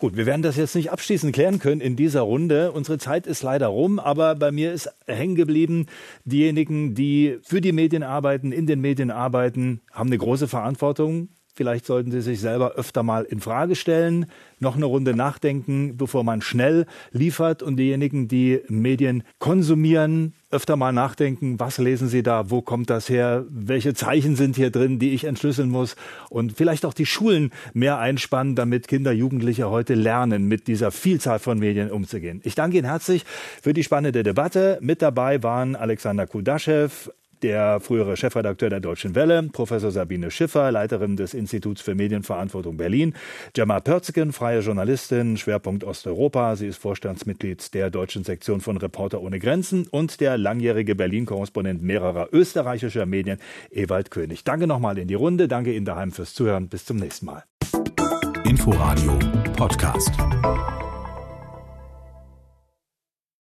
Gut, 0.00 0.16
wir 0.16 0.26
werden 0.26 0.42
das 0.42 0.56
jetzt 0.56 0.76
nicht 0.76 0.92
abschließend 0.92 1.34
klären 1.34 1.58
können 1.58 1.80
in 1.80 1.96
dieser 1.96 2.20
Runde. 2.20 2.70
Unsere 2.70 2.98
Zeit 2.98 3.26
ist 3.26 3.42
leider 3.42 3.66
rum, 3.66 3.98
aber 3.98 4.36
bei 4.36 4.52
mir 4.52 4.72
ist 4.72 4.88
hängen 5.06 5.34
geblieben, 5.34 5.86
diejenigen, 6.24 6.94
die 6.94 7.38
für 7.42 7.60
die 7.60 7.72
Medien 7.72 8.04
arbeiten, 8.04 8.52
in 8.52 8.66
den 8.66 8.80
Medien 8.80 9.10
arbeiten, 9.10 9.80
haben 9.90 10.08
eine 10.08 10.18
große 10.18 10.46
Verantwortung 10.46 11.30
Vielleicht 11.58 11.86
sollten 11.86 12.12
Sie 12.12 12.20
sich 12.20 12.38
selber 12.38 12.74
öfter 12.74 13.02
mal 13.02 13.24
in 13.24 13.40
Frage 13.40 13.74
stellen, 13.74 14.26
noch 14.60 14.76
eine 14.76 14.84
Runde 14.84 15.12
nachdenken, 15.12 15.96
bevor 15.96 16.22
man 16.22 16.40
schnell 16.40 16.86
liefert. 17.10 17.64
Und 17.64 17.78
diejenigen, 17.78 18.28
die 18.28 18.60
Medien 18.68 19.24
konsumieren, 19.40 20.34
öfter 20.52 20.76
mal 20.76 20.92
nachdenken, 20.92 21.58
was 21.58 21.78
lesen 21.78 22.06
Sie 22.06 22.22
da, 22.22 22.48
wo 22.48 22.62
kommt 22.62 22.90
das 22.90 23.08
her, 23.08 23.44
welche 23.50 23.92
Zeichen 23.92 24.36
sind 24.36 24.54
hier 24.54 24.70
drin, 24.70 25.00
die 25.00 25.14
ich 25.14 25.24
entschlüsseln 25.24 25.68
muss. 25.68 25.96
Und 26.30 26.52
vielleicht 26.52 26.86
auch 26.86 26.94
die 26.94 27.06
Schulen 27.06 27.50
mehr 27.74 27.98
einspannen, 27.98 28.54
damit 28.54 28.86
Kinder, 28.86 29.10
Jugendliche 29.10 29.68
heute 29.68 29.94
lernen, 29.94 30.46
mit 30.46 30.68
dieser 30.68 30.92
Vielzahl 30.92 31.40
von 31.40 31.58
Medien 31.58 31.90
umzugehen. 31.90 32.40
Ich 32.44 32.54
danke 32.54 32.78
Ihnen 32.78 32.86
herzlich 32.86 33.24
für 33.60 33.74
die 33.74 33.82
spannende 33.82 34.22
Debatte. 34.22 34.78
Mit 34.80 35.02
dabei 35.02 35.42
waren 35.42 35.74
Alexander 35.74 36.28
Kudaschew, 36.28 37.10
der 37.42 37.80
frühere 37.80 38.16
Chefredakteur 38.16 38.70
der 38.70 38.80
Deutschen 38.80 39.14
Welle, 39.14 39.42
Professor 39.52 39.90
Sabine 39.90 40.30
Schiffer, 40.30 40.70
Leiterin 40.70 41.16
des 41.16 41.34
Instituts 41.34 41.80
für 41.80 41.94
Medienverantwortung 41.94 42.76
Berlin, 42.76 43.14
Gemma 43.52 43.80
Pörzgen, 43.80 44.32
freie 44.32 44.60
Journalistin, 44.60 45.36
Schwerpunkt 45.36 45.84
Osteuropa. 45.84 46.56
Sie 46.56 46.66
ist 46.66 46.78
Vorstandsmitglied 46.78 47.74
der 47.74 47.90
deutschen 47.90 48.24
Sektion 48.24 48.60
von 48.60 48.76
Reporter 48.76 49.20
ohne 49.20 49.38
Grenzen 49.38 49.86
und 49.90 50.20
der 50.20 50.38
langjährige 50.38 50.94
Berlin-Korrespondent 50.94 51.82
mehrerer 51.82 52.28
österreichischer 52.32 53.06
Medien, 53.06 53.38
Ewald 53.70 54.10
König. 54.10 54.44
Danke 54.44 54.66
nochmal 54.66 54.98
in 54.98 55.08
die 55.08 55.14
Runde. 55.14 55.48
Danke 55.48 55.74
Ihnen 55.74 55.86
daheim 55.86 56.12
fürs 56.12 56.34
Zuhören. 56.34 56.68
Bis 56.68 56.84
zum 56.84 56.96
nächsten 56.96 57.26
Mal. 57.26 57.44
Inforadio 58.44 59.18
Podcast. 59.56 60.12